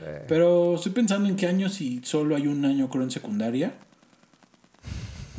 Eh, 0.00 0.24
Pero 0.28 0.76
estoy 0.76 0.92
pensando 0.92 1.28
en 1.28 1.36
qué 1.36 1.46
año, 1.46 1.68
si 1.68 2.00
solo 2.04 2.36
hay 2.36 2.46
un 2.46 2.64
año, 2.64 2.88
creo, 2.88 3.02
en 3.02 3.10
secundaria. 3.10 3.74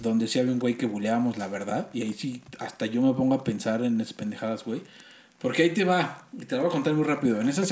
Donde 0.01 0.27
sí 0.27 0.39
había 0.39 0.51
un 0.51 0.59
güey 0.59 0.75
que 0.75 0.85
buleábamos, 0.85 1.37
la 1.37 1.47
verdad. 1.47 1.89
Y 1.93 2.03
ahí 2.03 2.13
sí, 2.13 2.41
hasta 2.59 2.85
yo 2.85 3.01
me 3.01 3.13
pongo 3.13 3.35
a 3.35 3.43
pensar 3.43 3.83
en 3.83 3.99
esas 3.99 4.13
pendejadas, 4.13 4.63
güey. 4.63 4.81
Porque 5.39 5.63
ahí 5.63 5.69
te 5.69 5.83
va, 5.83 6.25
y 6.33 6.45
te 6.45 6.55
la 6.55 6.61
voy 6.61 6.69
a 6.69 6.73
contar 6.73 6.93
muy 6.93 7.03
rápido. 7.03 7.39
En 7.39 7.49
esa 7.49 7.63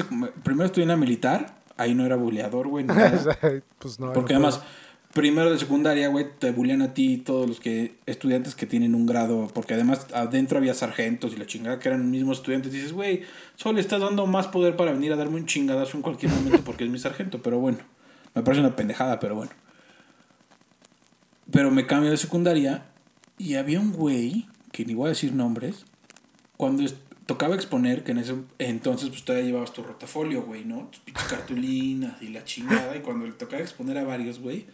primero 0.44 0.66
estuve 0.66 0.84
en 0.84 0.90
la 0.90 0.98
militar, 0.98 1.56
ahí 1.78 1.96
no 1.96 2.06
era 2.06 2.16
buleador, 2.16 2.68
güey. 2.68 2.86
pues 3.80 4.00
no. 4.00 4.14
Porque 4.14 4.34
no 4.34 4.40
además, 4.40 4.62
primero 5.14 5.52
de 5.52 5.58
secundaria, 5.58 6.10
güey, 6.10 6.28
te 6.38 6.52
bulean 6.52 6.84
a 6.84 6.94
ti 6.94 7.18
todos 7.18 7.48
los 7.48 7.60
que 7.60 7.96
estudiantes 8.06 8.54
que 8.54 8.68
tienen 8.68 8.94
un 8.94 9.08
grado. 9.08 9.48
Porque 9.54 9.74
además 9.74 10.06
adentro 10.14 10.60
había 10.60 10.76
sargentos 10.76 11.34
y 11.34 11.38
la 11.38 11.48
chingada 11.48 11.80
que 11.80 11.90
eran 11.90 12.12
mismos 12.12 12.38
estudiantes. 12.38 12.72
dices, 12.72 12.94
güey, 12.94 13.24
solo 13.56 13.76
le 13.76 13.82
estás 13.82 14.00
dando 14.00 14.28
más 14.28 14.48
poder 14.48 14.76
para 14.76 14.92
venir 14.92 15.12
a 15.14 15.16
darme 15.16 15.38
un 15.38 15.48
chingadazo 15.48 15.98
en 15.98 16.04
cualquier 16.04 16.32
momento 16.32 16.62
porque 16.64 16.84
es 16.84 16.90
mi 16.92 17.00
sargento. 17.00 17.42
Pero 17.42 17.60
bueno, 17.60 17.80
me 18.36 18.44
parece 18.44 18.62
una 18.62 18.76
pendejada, 18.76 19.20
pero 19.20 19.36
bueno. 19.36 19.52
Pero 21.56 21.72
me 21.72 21.88
cambio 21.88 22.12
de 22.12 22.18
secundaria 22.18 22.84
y 23.38 23.54
había 23.54 23.80
un 23.80 23.94
güey, 23.94 24.46
que 24.74 24.84
ni 24.84 24.94
voy 24.94 25.06
a 25.06 25.10
decir 25.12 25.34
nombres, 25.34 25.86
cuando 26.58 26.84
tocaba 27.28 27.56
exponer, 27.56 28.04
que 28.04 28.12
en 28.12 28.18
ese 28.18 28.36
entonces 28.60 29.08
pues 29.08 29.24
todavía 29.24 29.48
llevabas 29.48 29.72
tu 29.72 29.82
rotafolio, 29.82 30.44
güey, 30.44 30.66
¿no? 30.66 30.90
Tus 30.92 31.00
pinches 31.00 31.24
cartulinas 31.24 32.22
y 32.22 32.28
la 32.28 32.44
chingada. 32.44 32.98
Y 32.98 33.00
cuando 33.00 33.26
le 33.26 33.32
tocaba 33.32 33.62
exponer 33.62 33.98
a 33.98 34.04
varios, 34.04 34.40
güey, 34.40 34.66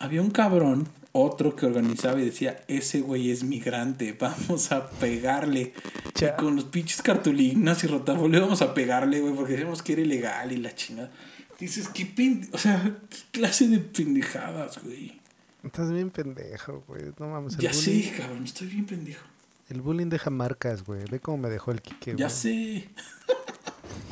había 0.00 0.22
un 0.22 0.32
cabrón, 0.32 0.88
otro 1.12 1.54
que 1.54 1.66
organizaba 1.66 2.20
y 2.20 2.24
decía, 2.24 2.64
ese 2.66 3.00
güey 3.00 3.30
es 3.30 3.44
migrante, 3.44 4.12
vamos 4.20 4.72
a 4.72 4.90
pegarle. 4.90 5.72
Y 6.20 6.36
con 6.36 6.56
los 6.56 6.64
pinches 6.64 7.00
cartulinas 7.00 7.84
y 7.84 7.86
rotafolio 7.86 8.40
vamos 8.40 8.60
a 8.60 8.74
pegarle, 8.74 9.20
güey, 9.20 9.34
porque 9.34 9.52
decíamos 9.52 9.82
que 9.82 9.92
era 9.92 10.02
ilegal 10.02 10.50
y 10.50 10.56
la 10.56 10.74
chingada. 10.74 11.12
Dices, 11.60 11.88
qué 11.88 12.06
pende... 12.06 12.48
O 12.50 12.58
sea, 12.58 12.82
qué 13.08 13.18
clase 13.30 13.68
de 13.68 13.78
pendejadas, 13.78 14.82
güey. 14.82 15.21
Estás 15.64 15.92
bien 15.92 16.10
pendejo, 16.10 16.82
güey. 16.88 17.02
No 17.18 17.28
mames. 17.28 17.54
El 17.54 17.60
Ya 17.60 17.70
bullying, 17.72 18.02
sé, 18.02 18.12
cabrón, 18.16 18.44
estoy 18.44 18.66
bien 18.68 18.86
pendejo. 18.86 19.24
El 19.68 19.80
bullying 19.80 20.08
deja 20.08 20.30
marcas, 20.30 20.84
güey. 20.84 21.04
Ve 21.10 21.20
cómo 21.20 21.38
me 21.38 21.48
dejó 21.48 21.70
el 21.70 21.80
Quique, 21.80 22.14
Ya 22.16 22.26
güey. 22.26 22.30
sé. 22.30 22.88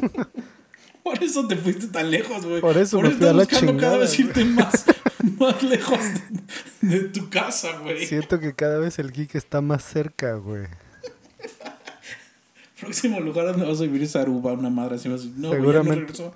Por 1.02 1.22
eso 1.22 1.46
te 1.48 1.56
fuiste 1.56 1.88
tan 1.88 2.10
lejos, 2.10 2.44
güey. 2.46 2.60
Por 2.60 2.76
eso 2.76 3.00
me 3.00 3.10
fui 3.10 3.26
a 3.26 3.32
la 3.32 3.44
buscando 3.44 3.66
cada 3.66 3.72
chingada, 3.72 3.96
vez 3.98 4.18
irte 4.20 4.44
más, 4.44 4.84
más 5.38 5.62
lejos 5.62 5.98
de, 6.82 6.88
de 6.88 7.00
tu 7.08 7.28
casa, 7.30 7.78
güey. 7.78 8.06
Siento 8.06 8.38
que 8.38 8.54
cada 8.54 8.78
vez 8.78 8.98
el 8.98 9.10
Quique 9.12 9.38
está 9.38 9.60
más 9.60 9.82
cerca, 9.82 10.34
güey. 10.34 10.66
Próximo 12.80 13.20
lugar 13.20 13.46
donde 13.46 13.66
vas 13.66 13.78
a 13.80 13.82
vivir 13.82 14.02
es 14.02 14.16
Aruba, 14.16 14.52
una 14.52 14.70
madre 14.70 14.96
así. 14.96 15.08
decir, 15.08 15.32
No, 15.36 15.50
ya 15.50 15.56
Seguramente. 15.56 16.00
regreso 16.00 16.34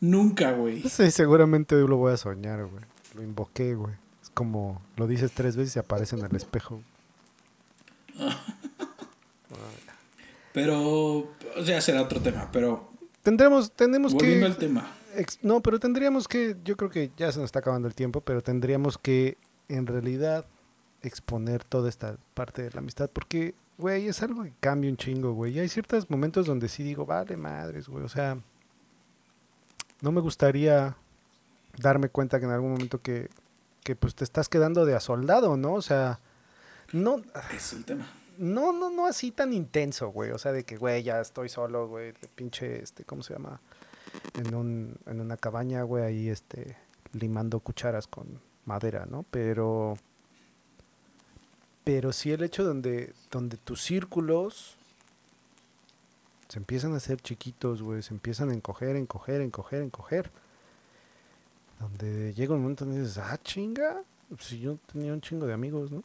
nunca, 0.00 0.52
güey. 0.52 0.82
Sí, 0.88 1.10
seguramente 1.10 1.74
hoy 1.74 1.88
lo 1.88 1.96
voy 1.96 2.12
a 2.12 2.16
soñar, 2.16 2.64
güey. 2.66 2.84
Lo 3.14 3.22
invoqué, 3.22 3.74
güey. 3.74 3.94
Como 4.36 4.82
lo 4.96 5.06
dices 5.06 5.32
tres 5.32 5.56
veces 5.56 5.76
y 5.76 5.78
aparece 5.78 6.14
en 6.14 6.26
el 6.26 6.36
espejo. 6.36 6.82
Pero, 10.52 11.18
o 11.56 11.64
sea, 11.64 11.80
será 11.80 12.02
otro 12.02 12.20
tema. 12.20 12.50
Pero, 12.52 12.90
Tendremos, 13.22 13.72
tenemos 13.72 14.14
que... 14.14 14.44
al 14.44 14.58
tema. 14.58 14.86
ex- 15.14 15.38
no, 15.42 15.62
pero 15.62 15.78
tendríamos 15.80 16.28
que, 16.28 16.54
yo 16.64 16.76
creo 16.76 16.90
que 16.90 17.10
ya 17.16 17.32
se 17.32 17.38
nos 17.38 17.46
está 17.46 17.60
acabando 17.60 17.88
el 17.88 17.94
tiempo, 17.94 18.20
pero 18.20 18.42
tendríamos 18.42 18.98
que 18.98 19.38
en 19.68 19.86
realidad 19.86 20.44
exponer 21.00 21.64
toda 21.64 21.88
esta 21.88 22.18
parte 22.34 22.62
de 22.62 22.70
la 22.72 22.80
amistad, 22.80 23.08
porque, 23.10 23.54
güey, 23.78 24.06
es 24.08 24.22
algo 24.22 24.42
que 24.44 24.52
cambia 24.60 24.90
un 24.90 24.98
chingo, 24.98 25.32
güey. 25.32 25.54
Y 25.56 25.60
hay 25.60 25.68
ciertos 25.68 26.10
momentos 26.10 26.46
donde 26.46 26.68
sí 26.68 26.82
digo, 26.82 27.04
vale 27.06 27.36
madres, 27.38 27.88
güey, 27.88 28.04
o 28.04 28.08
sea, 28.08 28.38
no 30.02 30.12
me 30.12 30.20
gustaría 30.20 30.94
darme 31.78 32.10
cuenta 32.10 32.38
que 32.38 32.44
en 32.44 32.52
algún 32.52 32.72
momento 32.72 33.00
que, 33.00 33.28
que 33.86 33.94
pues 33.94 34.16
te 34.16 34.24
estás 34.24 34.48
quedando 34.48 34.84
de 34.84 34.96
a 34.96 35.00
soldado, 35.00 35.56
¿no? 35.56 35.74
O 35.74 35.80
sea, 35.80 36.18
no, 36.92 37.22
Es 37.54 37.72
el 37.72 37.84
tema. 37.84 38.04
no, 38.36 38.72
no, 38.72 38.90
no 38.90 39.06
así 39.06 39.30
tan 39.30 39.52
intenso, 39.52 40.08
güey. 40.08 40.32
O 40.32 40.38
sea, 40.38 40.50
de 40.50 40.64
que, 40.64 40.76
güey, 40.76 41.04
ya 41.04 41.20
estoy 41.20 41.48
solo, 41.48 41.86
güey. 41.86 42.10
De 42.10 42.26
pinche, 42.34 42.82
este, 42.82 43.04
¿cómo 43.04 43.22
se 43.22 43.34
llama? 43.34 43.60
En, 44.34 44.56
un, 44.56 44.96
en 45.06 45.20
una 45.20 45.36
cabaña, 45.36 45.84
güey, 45.84 46.02
ahí, 46.02 46.28
este, 46.28 46.76
limando 47.12 47.60
cucharas 47.60 48.08
con 48.08 48.40
madera, 48.64 49.06
¿no? 49.06 49.24
Pero, 49.30 49.94
pero 51.84 52.12
sí 52.12 52.32
el 52.32 52.42
hecho 52.42 52.64
donde, 52.64 53.14
donde 53.30 53.56
tus 53.56 53.84
círculos 53.84 54.76
se 56.48 56.58
empiezan 56.58 56.92
a 56.94 56.96
hacer 56.96 57.20
chiquitos, 57.20 57.84
güey. 57.84 58.02
Se 58.02 58.12
empiezan 58.12 58.50
a 58.50 58.54
encoger, 58.54 58.96
encoger, 58.96 59.42
encoger, 59.42 59.82
encoger. 59.82 60.32
Donde 61.80 62.32
llega 62.34 62.54
un 62.54 62.62
momento 62.62 62.84
donde 62.84 63.00
dices, 63.00 63.18
ah, 63.18 63.38
chinga. 63.42 64.02
Si 64.40 64.58
yo 64.58 64.78
tenía 64.92 65.12
un 65.12 65.20
chingo 65.20 65.46
de 65.46 65.52
amigos, 65.52 65.90
¿no? 65.90 66.02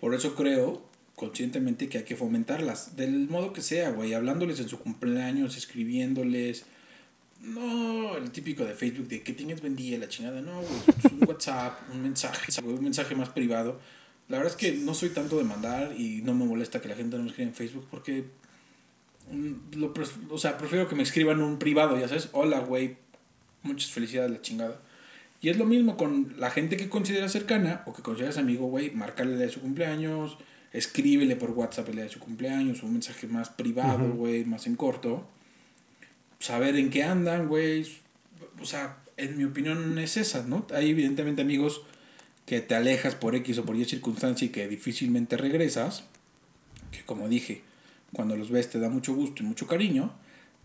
Por 0.00 0.14
eso 0.14 0.34
creo 0.34 0.82
conscientemente 1.20 1.90
que 1.90 1.98
hay 1.98 2.04
que 2.04 2.16
fomentarlas, 2.16 2.96
del 2.96 3.28
modo 3.28 3.52
que 3.52 3.60
sea, 3.60 3.90
güey, 3.90 4.14
hablándoles 4.14 4.58
en 4.58 4.70
su 4.70 4.78
cumpleaños, 4.78 5.54
escribiéndoles. 5.58 6.64
No, 7.42 8.16
el 8.16 8.30
típico 8.30 8.64
de 8.64 8.74
Facebook 8.74 9.06
de 9.08 9.22
que 9.22 9.34
tienes 9.34 9.60
buen 9.60 9.76
la 10.00 10.08
chingada, 10.08 10.40
no, 10.40 10.62
güey, 10.62 10.80
pues 10.86 11.12
un 11.12 11.28
WhatsApp, 11.28 11.78
un 11.92 12.02
mensaje, 12.02 12.50
un 12.62 12.82
mensaje 12.82 13.14
más 13.14 13.28
privado. 13.28 13.78
La 14.28 14.38
verdad 14.38 14.52
es 14.52 14.56
que 14.56 14.72
no 14.72 14.94
soy 14.94 15.10
tanto 15.10 15.36
de 15.36 15.44
mandar 15.44 15.94
y 15.94 16.22
no 16.22 16.32
me 16.34 16.46
molesta 16.46 16.80
que 16.80 16.88
la 16.88 16.94
gente 16.94 17.18
no 17.18 17.24
me 17.24 17.28
escriba 17.28 17.50
en 17.50 17.54
Facebook 17.54 17.86
porque, 17.90 18.24
mm, 19.30 19.76
lo, 19.76 19.92
o 20.30 20.38
sea, 20.38 20.56
prefiero 20.56 20.88
que 20.88 20.94
me 20.94 21.02
escriban 21.02 21.42
un 21.42 21.58
privado, 21.58 21.98
ya 21.98 22.08
sabes, 22.08 22.30
hola, 22.32 22.60
güey, 22.60 22.96
muchas 23.62 23.90
felicidades, 23.90 24.30
la 24.30 24.42
chingada. 24.42 24.80
Y 25.42 25.48
es 25.48 25.56
lo 25.56 25.64
mismo 25.64 25.96
con 25.96 26.34
la 26.38 26.50
gente 26.50 26.76
que 26.76 26.88
consideras 26.88 27.32
cercana 27.32 27.82
o 27.86 27.94
que 27.94 28.02
consideras 28.02 28.36
amigo, 28.36 28.66
güey, 28.66 28.90
marcarle 28.90 29.36
día 29.36 29.46
de 29.46 29.52
su 29.52 29.60
cumpleaños, 29.60 30.36
escríbele 30.72 31.36
por 31.36 31.50
WhatsApp 31.50 31.88
el 31.88 31.94
día 31.96 32.04
de 32.04 32.10
su 32.10 32.18
cumpleaños, 32.18 32.82
un 32.82 32.92
mensaje 32.92 33.26
más 33.26 33.48
privado, 33.48 34.12
güey, 34.12 34.44
más 34.44 34.66
en 34.66 34.76
corto. 34.76 35.26
Saber 36.38 36.76
en 36.76 36.90
qué 36.90 37.04
andan, 37.04 37.48
güey. 37.48 37.86
O 38.60 38.66
sea, 38.66 38.98
en 39.16 39.38
mi 39.38 39.44
opinión 39.44 39.98
es 39.98 40.16
esa, 40.16 40.42
¿no? 40.46 40.66
Hay 40.74 40.90
evidentemente 40.90 41.42
amigos 41.42 41.82
que 42.46 42.60
te 42.60 42.74
alejas 42.74 43.14
por 43.14 43.34
X 43.34 43.58
o 43.58 43.64
por 43.64 43.76
Y 43.76 43.84
circunstancia 43.84 44.46
y 44.46 44.48
que 44.48 44.68
difícilmente 44.68 45.36
regresas, 45.36 46.04
que 46.90 47.04
como 47.04 47.28
dije, 47.28 47.62
cuando 48.12 48.36
los 48.36 48.50
ves 48.50 48.68
te 48.68 48.78
da 48.78 48.88
mucho 48.88 49.14
gusto 49.14 49.42
y 49.42 49.46
mucho 49.46 49.66
cariño, 49.66 50.12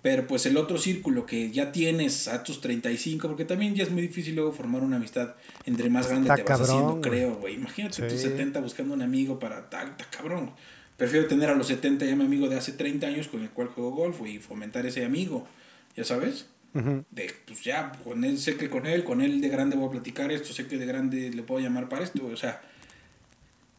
pero 0.05 0.27
pues 0.27 0.45
el 0.45 0.55
otro 0.55 0.77
círculo 0.77 1.25
que 1.25 1.49
ya 1.49 1.71
tienes 1.71 2.27
a 2.27 2.43
tus 2.43 2.61
35, 2.61 3.27
porque 3.27 3.43
también 3.43 3.73
ya 3.73 3.81
es 3.81 3.89
muy 3.89 4.03
difícil 4.03 4.35
luego 4.35 4.51
formar 4.51 4.83
una 4.83 4.97
amistad 4.97 5.33
entre 5.65 5.89
más 5.89 6.07
grande 6.07 6.29
Está 6.29 6.35
te 6.35 6.43
vas 6.43 6.59
cabrón, 6.59 6.77
haciendo, 6.77 7.01
creo, 7.01 7.35
güey. 7.37 7.55
Imagínate 7.55 8.03
tus 8.03 8.21
Sí. 8.21 8.27
70 8.27 8.59
buscando 8.59 8.93
un 8.93 9.01
amigo 9.01 9.39
para 9.39 9.67
tal, 9.67 9.87
está 9.89 10.05
cabrón. 10.11 10.51
Prefiero 10.95 11.25
tener 11.25 11.49
a 11.49 11.55
los 11.55 11.65
70 11.65 12.05
ya 12.05 12.15
mi 12.15 12.23
amigo 12.23 12.47
de 12.47 12.55
hace 12.55 12.73
30 12.73 13.07
años 13.07 13.27
con 13.27 13.41
el 13.41 13.49
cual 13.49 13.69
juego 13.69 13.89
golf 13.93 14.21
y 14.27 14.37
fomentar 14.37 14.85
ese 14.85 15.03
amigo, 15.03 15.47
¿ya 15.95 16.03
sabes? 16.03 16.45
De 16.75 17.33
pues 17.47 17.63
ya, 17.63 17.91
con 18.03 18.23
él 18.25 18.37
sé 18.37 18.57
que 18.57 18.69
con 18.69 18.85
él, 18.85 19.03
con 19.03 19.21
él 19.21 19.41
de 19.41 19.49
grande 19.49 19.75
voy 19.75 19.87
a 19.87 19.91
platicar 19.91 20.31
esto, 20.31 20.53
sé 20.53 20.67
que 20.67 20.77
de 20.77 20.85
grande 20.85 21.31
le 21.31 21.41
puedo 21.41 21.61
llamar 21.61 21.89
para 21.89 22.03
esto, 22.03 22.23
o 22.27 22.37
sea, 22.37 22.61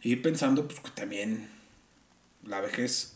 ir 0.03 0.23
pensando 0.23 0.67
pues 0.67 0.81
que 0.81 0.91
también 0.91 1.47
la 2.45 2.61
vejez, 2.61 3.16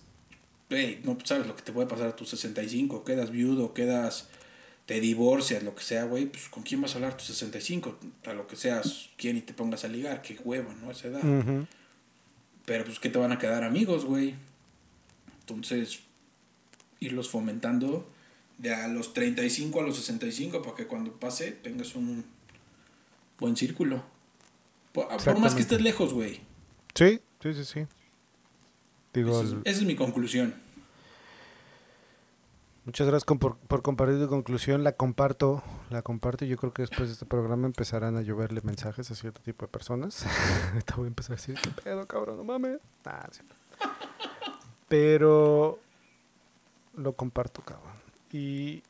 hey, 0.71 1.01
no 1.05 1.19
sabes 1.25 1.47
lo 1.47 1.57
que 1.57 1.63
te 1.63 1.73
puede 1.73 1.89
pasar 1.89 2.09
a 2.09 2.17
tus 2.17 2.31
65, 2.31 3.05
quedas 3.05 3.31
viudo, 3.31 3.75
quedas, 3.75 4.29
te 4.87 5.01
divorcias, 5.01 5.63
lo 5.63 5.75
que 5.75 5.83
sea, 5.83 6.05
güey, 6.05 6.27
pues 6.27 6.49
con 6.49 6.63
quién 6.63 6.81
vas 6.81 6.93
a 6.93 6.95
hablar 6.97 7.13
a 7.13 7.17
tus 7.17 7.27
65, 7.27 7.99
a 8.27 8.33
lo 8.33 8.47
que 8.47 8.57
seas, 8.57 9.11
quién 9.17 9.37
y 9.37 9.41
te 9.41 9.53
pongas 9.53 9.85
a 9.85 9.89
ligar, 9.89 10.23
qué 10.23 10.39
huevo, 10.43 10.73
¿no? 10.81 10.89
A 10.89 10.93
esa 10.93 11.09
edad. 11.09 11.23
Pero 12.65 12.85
pues 12.85 12.99
que 12.99 13.09
te 13.09 13.19
van 13.19 13.33
a 13.33 13.39
quedar 13.39 13.65
amigos, 13.65 14.05
güey. 14.05 14.35
Entonces, 15.41 16.01
irlos 17.01 17.29
fomentando 17.29 18.09
de 18.59 18.75
a 18.75 18.89
los 18.89 19.15
35 19.15 19.81
a 19.81 19.83
los 19.83 19.97
65 19.97 20.63
para 20.63 20.77
que 20.77 20.87
cuando 20.87 21.13
pase 21.13 21.51
tengas 21.51 21.95
un 21.95 22.25
buen 23.39 23.57
círculo. 23.57 24.05
Por, 24.93 25.09
por 25.09 25.39
más 25.39 25.55
que 25.55 25.63
estés 25.63 25.81
lejos, 25.81 26.13
güey. 26.13 26.41
Sí, 26.95 27.21
sí, 27.43 27.55
sí, 27.55 27.65
sí. 27.65 27.87
Digo, 29.13 29.41
es, 29.41 29.51
esa 29.65 29.81
es 29.81 29.83
mi 29.83 29.97
conclusión. 29.97 30.55
muchas 32.85 33.07
gracias 33.07 33.39
por, 33.39 33.57
por 33.57 33.83
compartir 33.83 34.21
tu 34.21 34.29
conclusión. 34.29 34.85
La 34.85 34.93
comparto, 34.93 35.63
la 35.91 36.03
comparto. 36.03 36.45
Yo 36.45 36.57
creo 36.57 36.73
que 36.73 36.83
después 36.83 37.09
de 37.09 37.15
este 37.15 37.27
programa 37.27 37.67
empezarán 37.67 38.17
a 38.17 38.23
lloverle 38.23 38.61
mensajes 38.63 39.11
a 39.11 39.15
cierto 39.15 39.41
tipo 39.41 39.67
de 39.67 39.73
personas. 39.73 40.25
Ahorita 40.73 40.97
voy 40.97 41.07
a 41.07 41.09
empezar 41.09 41.33
a 41.33 41.37
decir, 41.37 41.57
¿qué 41.61 41.71
pedo, 41.83 42.07
cabrón? 42.07 42.37
No 42.37 42.45
mames. 42.45 42.79
Nah. 43.05 43.29
Pero 44.89 45.79
lo 46.97 47.13
comparto, 47.15 47.63
cabrón. 47.63 47.95
Y 48.33 48.83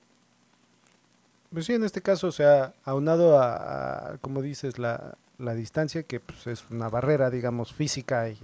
pues 1.53 1.67
sí, 1.67 1.73
en 1.73 1.85
este 1.85 2.01
caso, 2.01 2.29
o 2.29 2.33
sea, 2.33 2.75
aunado 2.85 3.39
a, 3.41 4.13
a, 4.13 4.19
como 4.19 4.41
dices, 4.41 4.79
la, 4.79 5.17
la 5.39 5.55
distancia, 5.55 6.03
que 6.05 6.21
pues, 6.21 6.47
es 6.47 6.65
una 6.71 6.89
barrera, 6.89 7.31
digamos, 7.31 7.73
física 7.73 8.29
y 8.29 8.39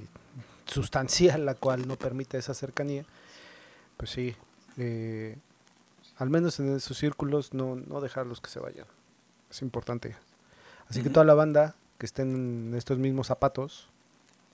sustancial, 0.66 1.46
la 1.46 1.54
cual 1.54 1.86
no 1.88 1.96
permite 1.96 2.38
esa 2.38 2.54
cercanía, 2.54 3.04
pues 3.96 4.10
sí, 4.10 4.34
eh, 4.76 5.36
al 6.18 6.30
menos 6.30 6.58
en 6.60 6.74
esos 6.76 6.96
círculos 6.98 7.54
no, 7.54 7.76
no 7.76 8.00
dejarlos 8.00 8.40
que 8.40 8.50
se 8.50 8.60
vayan. 8.60 8.86
Es 9.50 9.62
importante. 9.62 10.16
Así 10.88 11.02
que 11.02 11.10
toda 11.10 11.24
la 11.24 11.34
banda 11.34 11.74
que 11.98 12.06
estén 12.06 12.34
en 12.34 12.74
estos 12.74 12.98
mismos 12.98 13.28
zapatos, 13.28 13.88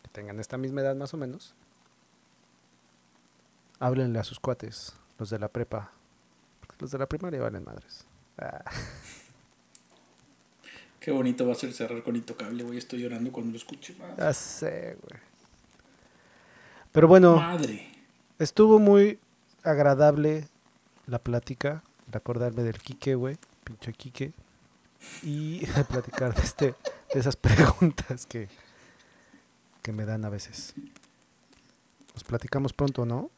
que 0.03 0.09
tengan 0.11 0.39
esta 0.39 0.57
misma 0.59 0.81
edad 0.83 0.95
más 0.95 1.13
o 1.15 1.17
menos, 1.17 1.55
háblenle 3.81 4.19
a 4.19 4.25
sus 4.25 4.39
cuates, 4.39 4.95
los 5.19 5.31
de 5.31 5.39
la 5.39 5.49
prepa. 5.49 5.91
Porque 6.61 6.77
los 6.79 6.91
de 6.91 6.99
la 6.99 7.07
primaria 7.07 7.41
valen 7.41 7.65
madres. 7.65 8.07
Ah, 8.39 8.63
Qué 11.01 11.11
bonito 11.11 11.45
va 11.47 11.53
a 11.53 11.57
ser 11.57 11.73
cerrar 11.73 12.03
con 12.05 12.15
Intocable, 12.15 12.63
güey. 12.63 12.79
Estoy 12.79 13.01
llorando 13.01 13.33
cuando 13.33 13.51
lo 13.53 13.57
escuche. 13.57 13.97
ya 14.17 14.33
sé, 14.33 14.97
güey. 15.03 15.21
Pero 16.93 17.09
bueno, 17.09 17.37
Madre. 17.37 17.91
estuvo 18.39 18.79
muy 18.79 19.19
agradable 19.63 20.49
la 21.07 21.19
plática, 21.19 21.83
de 22.07 22.19
acordarme 22.19 22.63
del 22.63 22.79
Quique, 22.79 23.15
güey, 23.15 23.39
pinche 23.65 23.93
Quique, 23.93 24.33
y 25.23 25.65
platicar 25.89 26.35
de, 26.35 26.43
este, 26.43 26.75
de 27.13 27.21
esas 27.21 27.37
preguntas 27.37 28.27
que, 28.27 28.49
que 29.83 29.93
me 29.93 30.05
dan 30.05 30.25
a 30.25 30.29
veces. 30.29 30.75
Nos 32.15 32.25
platicamos 32.25 32.73
pronto, 32.73 33.07
¿no? 33.07 33.31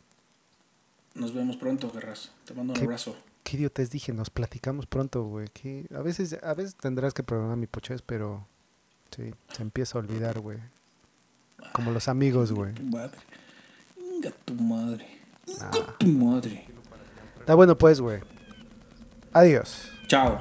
Nos 1.15 1.33
vemos 1.33 1.57
pronto, 1.57 1.91
Guerras. 1.93 2.33
Te 2.45 2.55
mando 2.55 2.73
un 2.73 2.79
¿Qué? 2.79 2.85
abrazo. 2.85 3.17
Qué 3.45 3.57
idiotez 3.57 3.91
dije, 3.91 4.13
nos 4.13 4.31
platicamos 4.31 4.87
pronto, 4.87 5.23
güey. 5.23 5.49
que 5.49 5.87
a 5.95 6.01
veces, 6.01 6.37
a 6.43 6.55
veces 6.55 6.75
tendrás 6.75 7.15
que 7.15 7.23
programar 7.23 7.57
mi 7.57 7.67
pochez, 7.67 8.03
pero 8.03 8.47
sí, 9.15 9.33
se 9.53 9.63
empieza 9.63 9.97
a 9.97 10.01
olvidar, 10.01 10.41
güey. 10.41 10.59
Como 11.73 11.93
los 11.93 12.09
amigos, 12.09 12.53
güey. 12.53 12.73
Tu 14.45 14.55
madre. 14.55 15.07
Venga 15.47 15.55
tu 15.55 15.55
madre. 15.55 15.59
Ah. 15.61 15.70
Venga 15.72 15.99
tu 15.99 16.07
madre. 16.07 16.68
Está 17.41 17.55
bueno, 17.55 17.77
pues, 17.77 18.01
güey. 18.01 18.20
Adiós. 19.33 19.91
Chao. 20.07 20.39